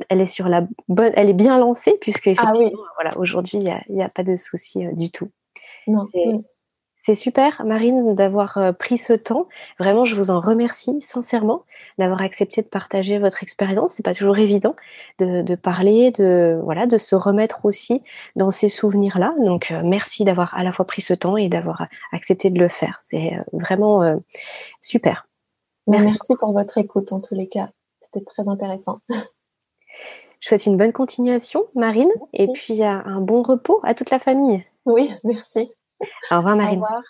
elle 0.10 0.22
est 0.22 0.28
sur 0.28 0.48
la 0.48 0.68
bonne, 0.88 1.14
elle 1.16 1.30
est 1.30 1.34
bien 1.34 1.58
lancée 1.58 1.98
puisque 2.02 2.28
ah 2.28 2.32
effectivement, 2.32 2.84
voilà, 2.96 3.18
aujourd'hui, 3.18 3.58
il 3.58 3.64
n'y 3.90 4.02
a, 4.02 4.06
a, 4.06 4.10
pas 4.10 4.24
de 4.24 4.36
souci 4.36 4.86
euh, 4.86 4.92
du 4.94 5.10
tout. 5.10 5.32
Non. 5.88 6.08
C'est 7.06 7.14
super, 7.14 7.64
Marine, 7.64 8.16
d'avoir 8.16 8.58
euh, 8.58 8.72
pris 8.72 8.98
ce 8.98 9.14
temps. 9.14 9.48
Vraiment, 9.78 10.06
je 10.06 10.16
vous 10.16 10.32
en 10.32 10.40
remercie 10.40 11.00
sincèrement 11.04 11.62
d'avoir 12.00 12.24
accepté 12.24 12.64
de 12.64 12.68
partager 12.68 13.20
votre 13.20 13.44
expérience. 13.44 13.94
C'est 13.94 14.02
pas 14.02 14.16
toujours 14.16 14.40
évident 14.40 14.76
de, 15.20 15.54
parler, 15.54 16.10
de 16.10 16.60
voilà, 16.64 16.88
de 16.88 16.98
se 16.98 17.16
remettre 17.16 17.64
aussi 17.64 18.02
dans 18.36 18.50
ces 18.50 18.70
souvenirs-là. 18.70 19.36
Donc, 19.38 19.70
euh, 19.70 19.82
merci 19.84 20.24
d'avoir 20.24 20.58
à 20.58 20.64
la 20.64 20.72
fois 20.72 20.86
pris 20.86 21.04
ce 21.04 21.14
temps 21.14 21.38
et 21.38 21.48
d'avoir 21.48 21.86
accepté 22.12 22.50
de 22.50 22.58
le 22.58 22.70
faire. 22.70 23.00
C'est 23.06 23.36
euh, 23.36 23.44
vraiment 23.54 24.20
super. 24.82 25.28
Merci. 25.86 26.06
merci 26.06 26.36
pour 26.40 26.54
votre 26.54 26.80
écoute 26.80 27.14
en 27.14 27.22
tous 27.22 27.36
les 27.36 27.48
cas. 27.48 27.70
C'était 28.02 28.26
très 28.26 28.48
intéressant. 28.48 29.02
Je 30.40 30.48
souhaite 30.48 30.66
une 30.66 30.78
bonne 30.78 30.92
continuation, 30.92 31.66
Marine, 31.76 32.12
et 32.34 32.48
puis 32.48 32.84
un 32.84 33.22
bon 33.22 33.44
repos 33.44 33.80
à 33.84 33.94
toute 33.94 34.10
la 34.10 34.20
famille. 34.20 34.66
Oui, 34.86 35.12
merci. 35.24 35.72
Au 36.32 36.38
revoir, 36.38 36.56
Marine. 36.56 36.80
Au 36.80 36.82
revoir. 36.82 37.04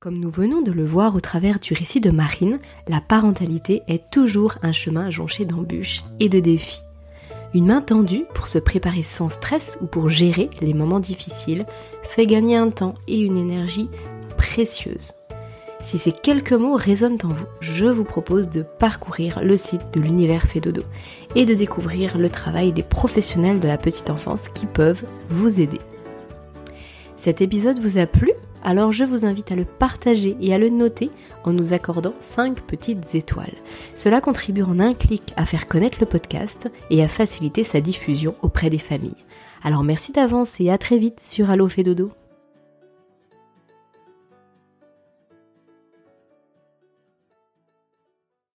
Comme 0.00 0.18
nous 0.18 0.30
venons 0.30 0.62
de 0.62 0.72
le 0.72 0.86
voir 0.86 1.14
au 1.14 1.20
travers 1.20 1.60
du 1.60 1.74
récit 1.74 2.00
de 2.00 2.10
Marine, 2.10 2.58
la 2.88 3.02
parentalité 3.02 3.82
est 3.86 4.10
toujours 4.10 4.54
un 4.62 4.72
chemin 4.72 5.10
jonché 5.10 5.44
d'embûches 5.44 6.04
et 6.20 6.30
de 6.30 6.40
défis. 6.40 6.80
Une 7.52 7.66
main 7.66 7.82
tendue 7.82 8.24
pour 8.34 8.48
se 8.48 8.58
préparer 8.58 9.02
sans 9.02 9.28
stress 9.28 9.76
ou 9.82 9.86
pour 9.86 10.08
gérer 10.08 10.48
les 10.62 10.72
moments 10.72 11.00
difficiles 11.00 11.66
fait 12.02 12.26
gagner 12.26 12.56
un 12.56 12.70
temps 12.70 12.94
et 13.08 13.20
une 13.20 13.36
énergie 13.36 13.90
précieuse. 14.38 15.12
Si 15.82 15.98
ces 15.98 16.12
quelques 16.12 16.52
mots 16.52 16.76
résonnent 16.76 17.18
en 17.24 17.28
vous, 17.28 17.46
je 17.60 17.86
vous 17.86 18.04
propose 18.04 18.48
de 18.48 18.62
parcourir 18.62 19.42
le 19.42 19.56
site 19.56 19.92
de 19.92 20.00
l'univers 20.00 20.44
fait 20.44 20.60
dodo 20.60 20.82
et 21.34 21.44
de 21.44 21.54
découvrir 21.54 22.16
le 22.16 22.30
travail 22.30 22.72
des 22.72 22.82
professionnels 22.82 23.60
de 23.60 23.68
la 23.68 23.78
petite 23.78 24.10
enfance 24.10 24.48
qui 24.48 24.66
peuvent 24.66 25.04
vous 25.28 25.60
aider. 25.60 25.80
Cet 27.20 27.42
épisode 27.42 27.80
vous 27.80 27.98
a 27.98 28.06
plu? 28.06 28.30
Alors 28.62 28.92
je 28.92 29.04
vous 29.04 29.26
invite 29.26 29.52
à 29.52 29.54
le 29.54 29.66
partager 29.66 30.38
et 30.40 30.54
à 30.54 30.58
le 30.58 30.70
noter 30.70 31.10
en 31.44 31.52
nous 31.52 31.74
accordant 31.74 32.14
5 32.18 32.62
petites 32.62 33.14
étoiles. 33.14 33.52
Cela 33.94 34.22
contribue 34.22 34.62
en 34.62 34.80
un 34.80 34.94
clic 34.94 35.34
à 35.36 35.44
faire 35.44 35.68
connaître 35.68 35.98
le 36.00 36.06
podcast 36.06 36.70
et 36.88 37.02
à 37.02 37.08
faciliter 37.08 37.62
sa 37.62 37.82
diffusion 37.82 38.36
auprès 38.40 38.70
des 38.70 38.78
familles. 38.78 39.26
Alors 39.62 39.84
merci 39.84 40.12
d'avance 40.12 40.62
et 40.62 40.70
à 40.70 40.78
très 40.78 40.96
vite 40.96 41.20
sur 41.20 41.50
Allo 41.50 41.68
Fait 41.68 41.82
Dodo. 41.82 42.10